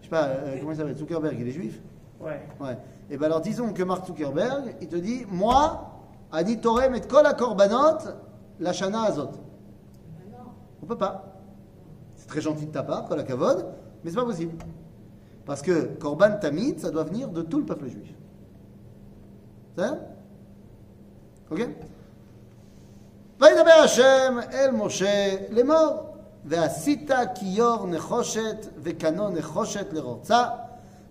Je 0.01 0.05
sais 0.05 0.11
pas, 0.11 0.27
euh, 0.27 0.57
comment 0.59 0.73
il 0.73 0.77
s'appelle 0.77 0.97
Zuckerberg, 0.97 1.37
il 1.41 1.49
est 1.49 1.53
juif? 1.53 1.81
Ouais. 2.21 2.41
Ouais. 2.61 2.77
Et 3.11 3.17
ben 3.17 3.27
alors 3.27 3.41
disons 3.41 3.73
que 3.73 3.83
Mark 3.83 4.07
Zuckerberg, 4.07 4.77
il 4.81 4.89
te 4.89 4.97
dit, 4.97 5.25
moi, 5.31 5.91
Ani 6.33 6.59
Torem 6.61 6.95
et 6.95 7.01
Kol 7.01 7.25
Korbanot, 7.39 7.99
la 8.61 8.73
Shana 8.73 9.03
Azot. 9.05 9.31
Ben 9.31 10.31
non. 10.33 10.51
On 10.83 10.87
peut 10.87 10.99
pas. 10.99 11.31
C'est 12.17 12.27
très 12.29 12.41
gentil 12.41 12.67
de 12.67 12.71
ta 12.73 12.83
part, 12.83 13.07
Kol 13.07 13.23
Kavod, 13.25 13.67
mais 14.03 14.11
c'est 14.11 14.17
pas 14.17 14.25
possible. 14.25 14.53
Parce 15.45 15.61
que 15.63 15.87
Korban 15.99 16.39
Tamid, 16.41 16.79
ça 16.81 16.91
doit 16.91 17.05
venir 17.05 17.29
de 17.29 17.43
tout 17.43 17.59
le 17.59 17.65
peuple 17.67 17.89
juif. 17.89 18.15
C'est 19.77 19.83
ça 21.50 21.56
Ok 21.56 21.60
וידבר 23.42 23.72
השם 23.84 24.38
אל 24.54 24.72
משה 24.72 25.36
לאמור, 25.50 26.06
ועשית 26.46 27.12
כיור 27.36 27.88
נחושת 27.88 28.66
וקנו 28.84 29.30
נחושת 29.30 29.94
לרוצה, 29.94 30.44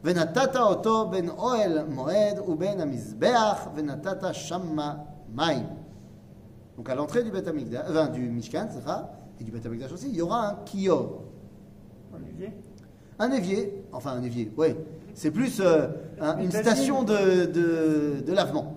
ונתת 0.05 0.57
אותו 0.57 1.09
בין 1.09 1.29
אוהל 1.29 1.85
מועד 1.89 2.39
ובין 2.49 2.81
המזבח, 2.81 3.69
ונתת 3.75 4.25
שמה 4.33 4.95
מים. 5.35 5.67
Donc 6.79 6.89
à 6.91 6.95
l'entrée 6.95 7.25
du, 7.25 7.31
Beth 7.33 7.49
Amikdash- 7.49 7.91
enfin, 7.91 8.07
du 8.07 8.21
Mishkan, 8.31 8.69
sera, 8.71 9.11
et 9.41 9.45
du 9.45 9.51
Beth 9.51 9.67
Amikdash 9.67 9.91
aussi, 9.93 10.09
il 10.09 10.15
y 10.17 10.23
aura 10.23 10.49
un 10.51 10.55
kior, 10.65 11.23
Olivier. 12.15 12.53
un 13.19 13.33
évier, 13.33 13.85
enfin 13.93 14.13
un 14.13 14.23
évier, 14.23 14.53
oui. 14.57 14.77
C'est 15.15 15.31
plus 15.33 15.61
euh, 15.61 15.89
un- 16.21 16.37
une 16.39 16.45
Une 16.45 16.53
station 16.53 17.03
de, 17.03 17.47
de, 17.47 18.21
de 18.27 18.33
lavement. 18.33 18.75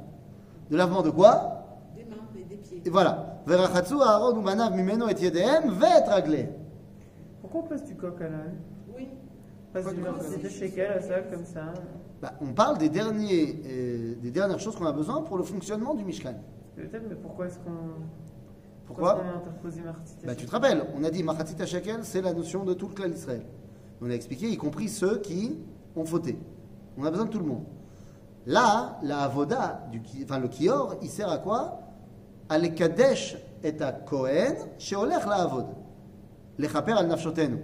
de 0.71 0.77
lavement 0.77 1.03
de 1.03 1.11
quoi 1.11 1.81
Des 1.95 2.05
mains 2.05 2.17
et 2.39 2.45
des 2.45 2.57
pieds. 2.57 2.83
Et 2.85 2.91
voilà. 2.91 3.41
Verachatsu 3.47 3.95
Aaron 4.01 4.41
Umanav 4.41 4.75
Mimeno 4.75 5.09
et 5.09 5.14
Yedehem 5.14 5.71
Vetraglé. 5.71 6.49
Pourquoi 7.41 7.61
on 7.61 7.64
passe 7.64 7.85
du 7.85 7.95
coq 7.95 8.21
à 8.21 8.29
l'âne? 8.29 8.57
Oui. 8.97 9.09
On 9.71 9.73
passe 9.73 9.95
du 9.95 10.03
coq 10.03 10.79
à 10.79 11.01
ça, 11.01 11.21
comme 11.31 11.45
ça. 11.45 11.73
Bah, 12.21 12.33
on 12.41 12.53
parle 12.53 12.79
des, 12.79 12.89
derniers, 12.89 13.62
euh, 13.67 14.14
des 14.23 14.31
dernières 14.31 14.59
choses 14.59 14.75
qu'on 14.75 14.87
a 14.87 14.93
besoin 14.93 15.23
pour 15.23 15.37
le 15.37 15.45
fonctionnement 15.45 15.95
du 15.95 16.05
Mishkan. 16.05 16.35
Peut-être, 16.75 17.05
mais 17.09 17.14
pourquoi 17.14 17.47
est-ce 17.47 17.59
qu'on. 17.59 17.71
Pourquoi, 18.87 19.14
pourquoi 19.14 19.25
on 19.25 19.35
a 19.35 19.39
interposé 19.39 19.83
bah, 20.25 20.35
Tu 20.35 20.47
te 20.47 20.51
rappelles, 20.51 20.85
on 20.97 21.03
a 21.03 21.11
dit 21.11 21.23
Machatzita 21.23 21.67
Shekel, 21.67 22.01
c'est 22.03 22.23
la 22.23 22.33
notion 22.33 22.64
de 22.64 22.73
tout 22.73 22.89
le 22.89 22.95
clan 22.95 23.09
d'Israël. 23.09 23.43
On 24.01 24.09
a 24.09 24.12
expliqué, 24.14 24.49
y 24.49 24.57
compris 24.57 24.89
ceux 24.89 25.19
qui 25.19 25.59
ont 25.97 26.05
fauté. 26.05 26.39
On 26.97 27.05
a 27.05 27.11
besoin 27.11 27.27
de 27.27 27.31
tout 27.31 27.39
le 27.39 27.47
monde. 27.47 27.64
Là, 28.47 28.99
la 29.03 29.22
avoda, 29.22 29.86
du, 29.90 30.01
enfin 30.22 30.38
le 30.38 30.49
kior, 30.49 30.94
il 31.03 31.09
sert 31.09 31.28
à 31.28 31.38
quoi? 31.38 31.80
À 32.49 32.59
l'ekadesh 32.59 33.36
et 33.64 33.80
à 33.82 33.90
Kohen, 33.92 34.55
sheolech 34.78 35.26
la 35.26 35.42
avod. 35.42 35.66
Lechaper 36.57 36.92
al 36.92 37.09
nafshotenu. 37.09 37.59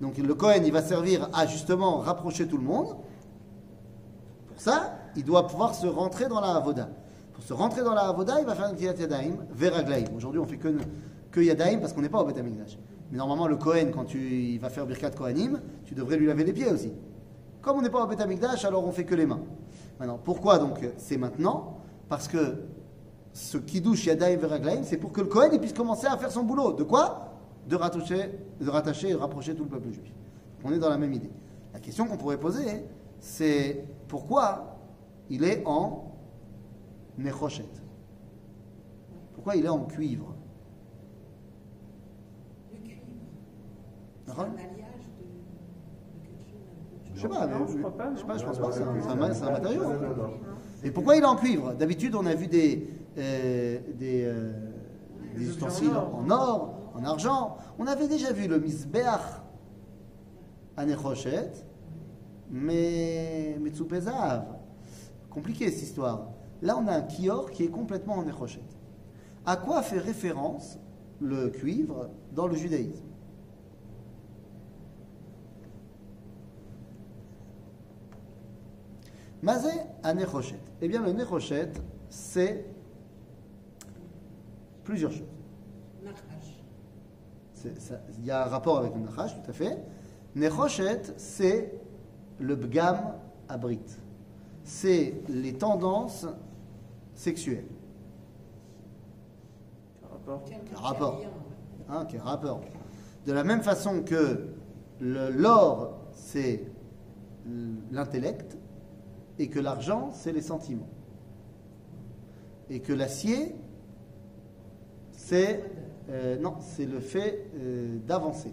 Donc 0.00 0.18
le 0.18 0.34
Kohen, 0.34 0.64
il 0.66 0.72
va 0.72 0.82
servir 0.82 1.28
à 1.32 1.46
justement 1.46 1.98
rapprocher 1.98 2.48
tout 2.48 2.56
le 2.56 2.64
monde. 2.64 2.96
Pour 4.48 4.60
ça, 4.60 4.94
il 5.14 5.24
doit 5.24 5.46
pouvoir 5.46 5.74
se 5.74 5.86
rentrer 5.86 6.26
dans 6.26 6.40
la 6.40 6.56
avoda. 6.56 6.88
Pour 7.32 7.44
se 7.44 7.52
rentrer 7.52 7.84
dans 7.84 7.94
la 7.94 8.08
avoda, 8.08 8.40
il 8.40 8.46
va 8.46 8.56
faire 8.56 8.68
une 8.70 8.76
tilat 8.76 8.94
yadaim, 8.94 9.36
veraglaim. 9.52 10.04
Aujourd'hui, 10.16 10.40
on 10.40 10.46
fait 10.46 10.56
que, 10.56 10.76
que 11.30 11.78
parce 11.80 11.92
qu'on 11.92 12.02
n'est 12.02 12.08
pas 12.08 12.20
au 12.20 12.24
Beth 12.24 12.38
Amikdash. 12.38 12.76
Mais 13.12 13.18
normalement, 13.18 13.46
le 13.46 13.56
Kohen, 13.56 13.92
quand 13.92 14.04
tu, 14.04 14.18
il 14.18 14.58
va 14.58 14.68
faire 14.68 14.84
birkat 14.84 15.10
Kohanim, 15.10 15.60
tu 15.84 15.94
devrais 15.94 16.16
lui 16.16 16.26
laver 16.26 16.44
les 16.44 16.52
pieds 16.52 16.70
aussi. 16.70 16.92
Comme 17.62 17.78
on 17.78 17.82
n'est 17.82 17.90
pas 17.90 18.02
au 18.02 18.06
Beth 18.06 18.20
Amikdash, 18.20 18.64
alors 18.64 18.84
on 18.86 18.92
fait 18.92 19.04
que 19.04 19.14
les 19.14 19.26
mains. 19.26 19.40
Maintenant, 19.98 20.18
pourquoi 20.22 20.58
donc 20.58 20.78
c'est 20.96 21.16
maintenant 21.16 21.78
Parce 22.08 22.28
que 22.28 22.64
ce 23.32 23.58
kiddush 23.58 24.06
yadaim 24.06 24.36
veraglaim, 24.36 24.82
c'est 24.82 24.96
pour 24.96 25.12
que 25.12 25.20
le 25.20 25.26
Kohen 25.26 25.58
puisse 25.58 25.72
commencer 25.72 26.06
à 26.06 26.16
faire 26.16 26.30
son 26.30 26.44
boulot. 26.44 26.72
De 26.72 26.84
quoi 26.84 27.30
de 27.68 27.76
rattacher, 27.76 28.30
de 28.60 28.68
rattacher 28.68 29.08
et 29.08 29.12
de 29.12 29.16
rapprocher 29.18 29.54
tout 29.54 29.64
le 29.64 29.70
peuple 29.70 29.90
juif. 29.90 30.12
On 30.64 30.72
est 30.72 30.78
dans 30.78 30.90
la 30.90 30.98
même 30.98 31.12
idée. 31.12 31.30
La 31.72 31.80
question 31.80 32.06
qu'on 32.06 32.16
pourrait 32.16 32.38
poser, 32.38 32.84
c'est 33.18 33.84
pourquoi 34.08 34.78
il 35.30 35.44
est 35.44 35.62
en 35.66 36.12
nechoshet? 37.18 37.64
Pourquoi 39.34 39.56
il 39.56 39.64
est 39.64 39.70
en 39.70 39.84
cuivre? 39.84 40.34
Le 42.72 42.78
cuivre. 42.80 43.00
C'est 44.20 44.26
D'accord 44.26 44.44
un 44.44 44.52
alliage 44.58 45.08
de, 45.18 46.20
de 46.20 46.26
quelque 46.26 46.44
chose. 46.50 46.60
un 46.70 46.84
peu 46.90 46.96
de 47.02 47.03
Je 47.14 47.20
sais 47.20 47.28
pas, 47.28 47.46
Non, 47.46 47.66
je 47.66 47.78
crois 47.78 47.96
pas, 47.96 48.12
Je 48.14 48.20
sais 48.20 48.26
pas, 48.26 48.38
je 48.38 48.44
pense 48.44 48.58
pas 48.58 48.72
c'est 48.72 48.82
un, 48.82 49.50
matériau. 49.50 49.82
Et 50.82 50.90
pourquoi 50.90 51.16
il 51.16 51.22
est 51.22 51.26
en 51.26 51.36
cuivre? 51.36 51.74
D'habitude, 51.74 52.14
on 52.14 52.26
a 52.26 52.34
vu 52.34 52.46
des, 52.46 52.88
euh, 53.16 53.78
des, 53.94 54.24
euh, 54.24 54.52
des 55.36 55.48
ustensiles 55.48 55.94
en 55.94 56.28
or, 56.30 56.74
en 56.94 57.04
argent. 57.04 57.56
On 57.78 57.86
avait 57.86 58.08
déjà 58.08 58.32
vu 58.32 58.48
le 58.48 58.58
misbeach 58.58 59.20
à 60.76 60.84
Nechoshet, 60.84 61.52
mais 62.50 63.56
Metsupezav. 63.60 64.44
Compliqué 65.30 65.70
cette 65.70 65.82
histoire. 65.82 66.28
Là, 66.62 66.76
on 66.78 66.86
a 66.86 66.92
un 66.92 67.02
kior 67.02 67.50
qui 67.50 67.64
est 67.64 67.68
complètement 67.70 68.14
en 68.14 68.24
Nechoshet. 68.24 68.60
À 69.46 69.56
quoi 69.56 69.82
fait 69.82 69.98
référence 69.98 70.78
le 71.20 71.48
cuivre 71.48 72.08
dans 72.32 72.46
le 72.46 72.54
judaïsme? 72.54 73.03
Mazé 79.44 79.72
à 80.02 80.14
Nechoshet. 80.14 80.58
Eh 80.80 80.88
bien, 80.88 81.02
le 81.02 81.12
Nechoshet, 81.12 81.70
c'est 82.08 82.64
plusieurs 84.84 85.12
choses. 85.12 85.28
Il 88.18 88.24
y 88.24 88.30
a 88.30 88.46
un 88.46 88.48
rapport 88.48 88.78
avec 88.78 88.94
le 88.94 89.00
Nachash, 89.00 89.34
tout 89.34 89.50
à 89.50 89.52
fait. 89.52 89.78
Nechoshet, 90.34 91.02
c'est 91.18 91.78
le 92.40 92.56
Bgam 92.56 93.16
Abrit. 93.50 93.80
C'est 94.62 95.22
les 95.28 95.52
tendances 95.52 96.26
sexuelles. 97.14 97.68
Quel 100.00 100.78
rapport 100.78 101.20
Quel. 101.20 101.28
Hein, 101.90 102.06
quel 102.08 102.20
rapport 102.22 102.62
De 103.26 103.32
la 103.32 103.44
même 103.44 103.60
façon 103.60 104.02
que 104.04 104.54
l'or, 105.00 106.00
c'est 106.12 106.66
l'intellect, 107.90 108.56
et 109.38 109.48
que 109.48 109.58
l'argent, 109.60 110.10
c'est 110.12 110.32
les 110.32 110.42
sentiments. 110.42 110.88
Et 112.70 112.80
que 112.80 112.92
l'acier, 112.92 113.54
c'est 115.12 115.62
euh, 116.10 116.36
non, 116.38 116.56
c'est 116.60 116.84
le 116.86 117.00
fait 117.00 117.46
euh, 117.56 117.98
d'avancer, 118.06 118.52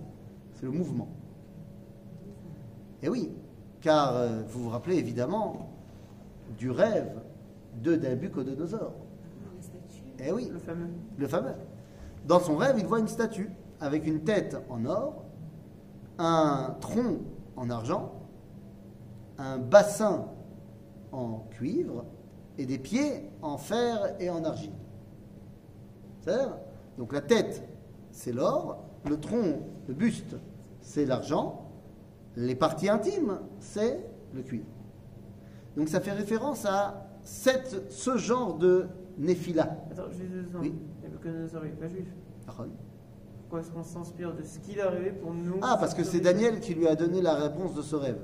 c'est 0.53 0.65
le 0.65 0.71
mouvement. 0.71 1.09
Et 3.03 3.09
oui, 3.09 3.31
car 3.81 4.15
euh, 4.15 4.41
vous 4.47 4.63
vous 4.63 4.69
rappelez 4.69 4.97
évidemment 4.97 5.69
du 6.57 6.71
rêve 6.71 7.21
de 7.81 7.95
Nabucodonosor. 7.95 8.93
La 9.57 9.61
statue. 9.61 10.03
Eh 10.19 10.31
oui, 10.31 10.49
Le 10.51 10.59
fameux. 10.59 10.89
le 11.17 11.27
fameux. 11.27 11.55
Dans 12.25 12.39
son 12.39 12.55
rêve, 12.55 12.75
il 12.77 12.85
voit 12.85 12.99
une 12.99 13.07
statue 13.07 13.49
avec 13.81 14.05
une 14.05 14.21
tête 14.23 14.57
en 14.69 14.85
or, 14.85 15.25
un 16.19 16.75
tronc 16.79 17.17
en 17.57 17.69
argent, 17.69 18.13
un 19.39 19.57
bassin 19.57 20.27
en 21.11 21.45
cuivre 21.51 22.05
et 22.57 22.65
des 22.65 22.77
pieds 22.77 23.29
en 23.41 23.57
fer 23.57 24.15
et 24.19 24.29
en 24.29 24.43
argile. 24.43 24.73
C'est-à-dire, 26.21 26.57
donc 26.97 27.13
la 27.13 27.21
tête, 27.21 27.67
c'est 28.11 28.31
l'or, 28.31 28.83
le 29.09 29.19
tronc, 29.19 29.59
le 29.87 29.93
buste, 29.93 30.35
c'est 30.81 31.05
l'argent, 31.05 31.69
les 32.35 32.55
parties 32.55 32.89
intimes, 32.89 33.39
c'est 33.59 34.03
le 34.33 34.41
cuivre. 34.41 34.65
Donc 35.75 35.89
ça 35.89 35.99
fait 35.99 36.11
référence 36.11 36.65
à 36.65 37.07
cette, 37.23 37.91
ce 37.91 38.17
genre 38.17 38.57
de 38.57 38.87
néphila. 39.17 39.77
Attends, 39.91 40.09
juste 40.11 40.31
deux 40.31 40.43
secondes. 40.43 40.61
Oui. 40.61 40.73
Nabucodonosor, 41.03 41.65
il 41.65 41.71
n'est 41.71 41.77
pas 41.77 41.87
juif. 41.87 42.07
D'accord 42.45 42.65
Pourquoi 43.41 43.59
est-ce 43.61 43.71
qu'on 43.71 43.83
s'inspire 43.83 44.33
de 44.33 44.43
ce 44.43 44.59
qu'il 44.59 44.77
est 44.77 44.81
arrivé 44.81 45.11
pour 45.11 45.33
nous 45.33 45.59
Ah, 45.61 45.77
parce 45.79 45.93
que 45.93 46.03
c'est 46.03 46.19
Daniel 46.19 46.59
qui 46.59 46.73
lui 46.73 46.87
a 46.87 46.95
donné 46.95 47.21
la 47.21 47.35
réponse 47.35 47.73
de 47.73 47.81
ce 47.81 47.95
rêve. 47.95 48.19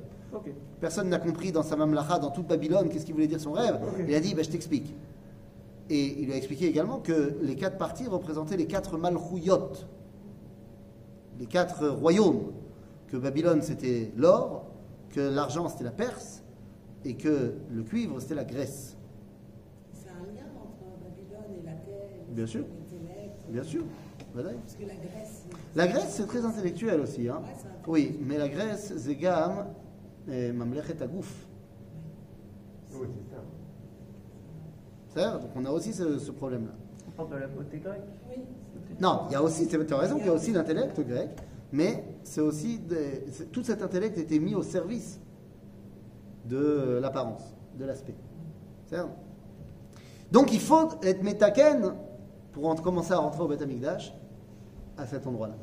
Personne 0.80 1.10
n'a 1.10 1.20
compris 1.20 1.52
dans 1.52 1.64
sa 1.64 1.76
mamlacha, 1.76 2.20
dans 2.20 2.32
toute 2.32 2.48
Babylone, 2.48 2.90
qu'est-ce 2.90 3.06
qu'il 3.06 3.14
voulait 3.14 3.28
dire 3.28 3.40
son 3.40 3.54
rêve. 3.54 3.80
Il 4.08 4.14
a 4.14 4.20
dit, 4.20 4.34
bah, 4.34 4.44
je 4.44 4.50
t'explique. 4.50 4.94
Et 5.90 6.20
il 6.20 6.26
lui 6.26 6.34
a 6.34 6.36
expliqué 6.36 6.68
également 6.68 7.00
que 7.00 7.38
les 7.42 7.56
quatre 7.56 7.78
parties 7.78 8.08
représentaient 8.08 8.58
les 8.58 8.68
quatre 8.68 8.98
malchouyot, 8.98 9.72
les 11.40 11.46
quatre 11.46 11.88
royaumes. 11.88 12.52
Que 13.08 13.16
Babylone 13.16 13.62
c'était 13.62 14.12
l'or, 14.18 14.66
que 15.12 15.22
l'argent 15.22 15.70
c'était 15.70 15.86
la 15.86 15.92
Perse, 15.92 16.44
et 17.06 17.16
que 17.16 17.54
le 17.72 17.84
cuivre 17.84 18.20
c'était 18.20 18.36
la 18.36 18.44
Grèce. 18.44 18.98
C'est 19.94 20.10
un 20.10 20.26
lien 20.36 20.44
entre 20.62 21.00
Babylone 21.02 21.58
et 21.58 21.66
la 21.66 21.72
terre. 21.72 22.26
Bien 22.32 22.46
sûr. 22.46 22.66
L'intellect. 22.92 23.46
Bien 23.48 23.64
sûr. 23.64 23.84
Voilà. 24.34 24.50
Parce 24.50 24.76
que 24.76 24.82
la 24.82 24.96
Grèce. 24.96 25.46
La 25.74 25.88
Grèce 25.88 26.10
c'est 26.10 26.28
très 26.28 26.44
intellectuel 26.44 27.00
aussi. 27.00 27.30
Hein. 27.30 27.42
Ouais, 27.42 27.72
Oui, 27.88 28.20
mais 28.26 28.38
la 28.38 28.50
Grèce, 28.50 28.92
Mamlechet 30.28 31.02
Agouf. 31.02 31.48
Oui, 32.94 33.08
c'est 33.14 33.36
ça. 33.36 33.42
C'est-à-dire, 35.10 35.40
donc 35.40 35.52
on 35.56 35.66
a 35.66 35.72
aussi 35.72 35.94
ce, 35.94 36.32
problème-là. 36.32 36.74
On 37.08 37.12
parle 37.12 37.30
de 37.30 37.36
la 37.38 37.48
beauté 37.48 37.80
grecque 37.80 38.02
Oui. 38.30 38.44
Non, 39.00 39.24
il 39.30 39.34
y 39.34 39.36
a 39.36 39.42
aussi, 39.44 39.68
tu 39.68 39.76
as 39.76 39.98
raison, 39.98 40.18
il 40.20 40.26
y 40.26 40.30
a 40.30 40.34
aussi 40.34 40.52
l'intellect 40.52 41.00
grec, 41.00 41.30
mais 41.72 42.04
c'est 42.24 42.42
aussi. 42.42 42.82
Tout 43.52 43.64
cet 43.64 43.82
intellect 43.82 44.18
était 44.18 44.40
mis 44.40 44.56
au 44.56 44.64
service 44.64 45.20
de 46.46 47.00
l'apparence, 47.02 47.56
de 47.78 47.86
l'aspect. 47.86 48.16
C'est-à-dire, 48.86 49.10
donc 50.32 50.54
il 50.54 50.60
faut 50.60 50.90
être 51.04 51.24
métaken 51.24 51.94
pour 52.52 52.82
commencer 52.82 53.14
à 53.14 53.18
rentrer 53.18 53.44
au 53.44 53.48
Betamikdash 53.48 54.14
à 54.98 55.06
cet 55.06 55.28
endroit-là. 55.28 55.56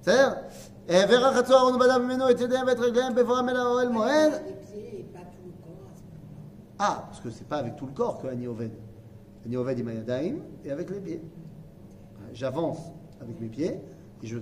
C'est-à-dire, 0.00 0.38
eh, 0.87 1.05
Vera 1.05 1.33
Chatzor 1.33 1.57
Aaron 1.57 1.77
Badav 1.77 2.01
Mimeno 2.01 2.27
et 2.29 2.35
Tedem 2.35 2.67
et 2.69 2.79
Reglaim 2.79 3.11
Bevoram 3.11 3.49
El 3.49 3.57
Haoel 3.57 3.89
Moed. 3.89 4.31
Les 4.31 4.53
pieds 4.53 4.99
et 4.99 5.03
pas 5.13 5.19
tout 5.19 5.45
le 5.45 5.51
corps 5.63 5.87
à 5.91 5.95
ce 5.95 6.01
moment-là. 6.03 6.77
Ah, 6.79 7.03
parce 7.07 7.19
que 7.21 7.29
c'est 7.29 7.47
pas 7.47 7.57
avec 7.57 7.75
tout 7.75 7.85
le 7.85 7.91
corps 7.93 8.21
que 8.21 8.27
Ani 8.27 8.47
Oved. 8.47 8.71
Ani 9.45 9.57
Oved 9.57 9.77
il 9.79 9.85
Mayadaim 9.85 10.35
et 10.65 10.71
avec 10.71 10.89
les 10.89 10.99
pieds. 10.99 11.21
J'avance 12.33 12.79
avec 13.21 13.39
mes 13.39 13.47
pieds 13.47 13.79
et 14.23 14.27
je 14.27 14.37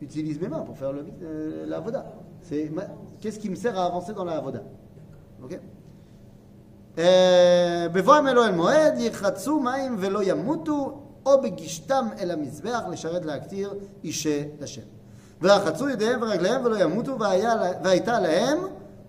utilise 0.00 0.40
mes 0.40 0.48
mains 0.48 0.60
pour 0.60 0.76
faire 0.76 0.92
le, 0.92 1.04
euh, 1.22 1.66
la 1.66 1.78
avoda. 1.78 2.04
C'est 2.42 2.68
ma- 2.70 2.86
qu'est-ce 3.20 3.38
qui 3.38 3.48
me 3.48 3.56
sert 3.56 3.78
à 3.78 3.86
avancer 3.86 4.12
dans 4.12 4.24
la 4.24 4.36
avoda 4.38 4.62
Ok 5.42 5.58
אה, 6.98 7.86
בבואם 7.92 8.26
אלוהי 8.26 8.48
אל 8.48 8.54
מועד, 8.54 8.98
ירחצו 8.98 9.60
מים 9.60 9.96
ולא 9.98 10.22
ימותו, 10.22 11.00
או 11.26 11.42
בגישתם 11.42 12.08
אל 12.18 12.30
המזבח 12.30 12.80
לשרת 12.90 13.24
להקטיר 13.24 13.74
אישי 14.04 14.44
לשם. 14.60 14.82
ורחצו 15.42 15.88
ידיהם 15.88 16.22
ורגליהם 16.22 16.64
ולא 16.64 16.76
ימותו, 16.82 17.18
והיה, 17.20 17.54
לה- 17.54 17.72
והייתה 17.84 18.20
להם 18.20 18.58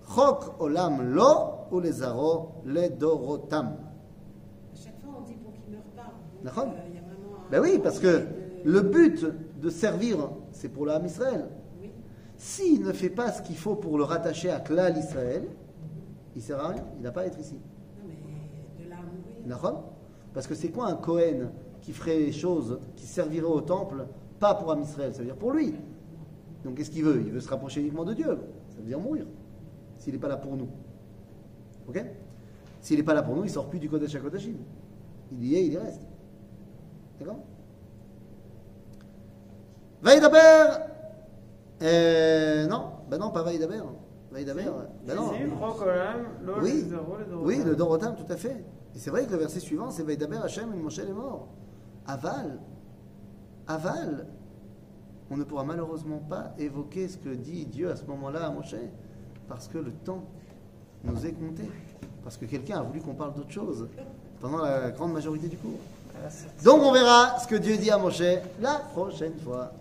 חוק 0.05 0.55
עולם 0.57 1.01
לו 1.01 1.53
ולזרעו 1.71 2.51
לדורותם. 2.65 3.65
À 4.73 4.77
chaque 4.77 4.99
fois, 5.01 5.11
on 5.19 5.27
dit 5.27 5.35
pour 5.43 5.51
qu'il 5.53 5.71
ne 5.71 5.75
meure 5.77 5.83
pas. 5.95 6.03
Donc, 6.03 6.43
D'accord. 6.43 6.63
euh, 6.67 6.87
il 6.89 6.95
y 6.95 6.97
a 6.97 7.01
vraiment 7.01 7.37
un- 7.47 7.51
Ben 7.51 7.59
oui, 7.61 7.79
parce 7.83 7.99
que 7.99 8.07
de- 8.17 8.25
le 8.65 8.81
but 8.81 9.25
de 9.61 9.69
servir, 9.69 10.17
c'est 10.51 10.69
pour 10.69 10.85
l'âme 10.85 11.05
Israël. 11.05 11.45
Oui. 11.81 11.91
S'il 12.37 12.83
ne 12.83 12.91
fait 12.93 13.09
pas 13.09 13.31
ce 13.31 13.41
qu'il 13.41 13.57
faut 13.57 13.75
pour 13.75 13.97
le 13.97 14.03
rattacher 14.03 14.49
à 14.51 14.59
Klal 14.59 14.97
Israël, 14.97 15.43
il 16.35 16.39
ne 16.39 16.43
sert 16.47 16.59
à 16.63 16.67
rien, 16.69 16.83
il 16.97 17.01
n'a 17.03 17.11
pas 17.11 17.21
à 17.21 17.25
être 17.25 17.39
ici. 17.39 17.55
Non, 17.55 18.05
mais 18.09 18.83
de 18.83 18.89
là 18.89 18.95
à 18.97 18.99
mourir. 18.99 19.37
D'accord 19.45 19.83
Parce 20.33 20.45
que 20.47 20.55
c'est 20.55 20.69
quoi 20.69 20.87
un 20.87 20.95
Cohen 20.95 21.49
qui 21.81 21.93
ferait 21.93 22.19
les 22.19 22.31
choses, 22.33 22.79
qui 22.97 23.05
servirait 23.07 23.45
au 23.47 23.61
temple, 23.61 24.05
pas 24.39 24.53
pour 24.55 24.71
Am 24.71 24.81
Israël, 24.81 25.11
ça 25.13 25.19
veut 25.19 25.25
dire 25.25 25.35
pour 25.35 25.51
lui. 25.51 25.73
Donc 26.64 26.76
qu'est-ce 26.76 26.90
qu'il 26.90 27.04
veut? 27.04 27.22
Il 27.24 27.32
veut 27.32 27.40
se 27.40 27.48
rapprocher 27.48 27.80
uniquement 27.80 28.04
de 28.04 28.14
Dieu. 28.14 28.38
Ça 28.70 28.78
veut 28.78 28.86
dire 28.86 29.00
mourir. 29.00 29.26
S'il 29.98 30.12
n'est 30.12 30.20
pas 30.20 30.28
là 30.28 30.36
pour 30.36 30.56
nous. 30.56 30.68
Ok? 31.88 32.04
S'il 32.80 32.98
n'est 32.98 33.04
pas 33.04 33.14
là 33.14 33.22
pour 33.22 33.36
nous, 33.36 33.44
il 33.44 33.50
sort 33.50 33.68
plus 33.68 33.78
du 33.78 33.88
Kodesh 33.88 34.14
à 34.14 34.18
Kodashim. 34.18 34.56
Il 35.32 35.46
y 35.46 35.56
est, 35.56 35.66
il 35.66 35.72
y 35.72 35.78
reste. 35.78 36.02
D'accord? 37.18 37.38
Vaïdaber 40.02 40.38
euh, 41.82 42.66
Non, 42.66 42.92
ben 43.08 43.18
non, 43.18 43.30
pas 43.30 43.42
Vaïdaber. 43.42 43.82
Vaïdaber, 44.30 44.70
ben 45.06 45.14
non. 45.14 45.30
Oui, 46.60 46.84
oui, 47.42 47.62
le 47.64 47.76
Dorotam, 47.76 48.16
tout 48.16 48.30
à 48.32 48.36
fait. 48.36 48.64
Et 48.94 48.98
c'est 48.98 49.10
vrai 49.10 49.26
que 49.26 49.32
le 49.32 49.38
verset 49.38 49.60
suivant, 49.60 49.90
c'est 49.90 50.02
Vaïdaber 50.02 50.38
Hachem, 50.42 50.70
il 50.74 50.82
Moshe 50.82 50.98
est 50.98 51.12
mort. 51.12 51.48
Aval, 52.06 52.58
aval, 53.66 54.26
on 55.32 55.36
ne 55.38 55.44
pourra 55.44 55.64
malheureusement 55.64 56.18
pas 56.18 56.52
évoquer 56.58 57.08
ce 57.08 57.16
que 57.16 57.30
dit 57.30 57.64
Dieu 57.64 57.90
à 57.90 57.96
ce 57.96 58.04
moment-là 58.04 58.46
à 58.46 58.50
Moshe, 58.50 58.74
parce 59.48 59.66
que 59.66 59.78
le 59.78 59.90
temps 59.90 60.22
nous 61.04 61.24
est 61.26 61.32
compté. 61.32 61.62
Parce 62.22 62.36
que 62.36 62.44
quelqu'un 62.44 62.78
a 62.78 62.82
voulu 62.82 63.00
qu'on 63.00 63.14
parle 63.14 63.32
d'autre 63.34 63.50
chose 63.50 63.88
pendant 64.40 64.58
la 64.58 64.90
grande 64.90 65.14
majorité 65.14 65.48
du 65.48 65.56
cours. 65.56 65.78
Ah, 66.14 66.28
Donc 66.62 66.82
on 66.82 66.92
verra 66.92 67.38
ce 67.40 67.48
que 67.48 67.56
Dieu 67.56 67.78
dit 67.78 67.90
à 67.90 67.96
Moshe 67.96 68.22
la 68.60 68.74
prochaine 68.92 69.36
fois. 69.42 69.72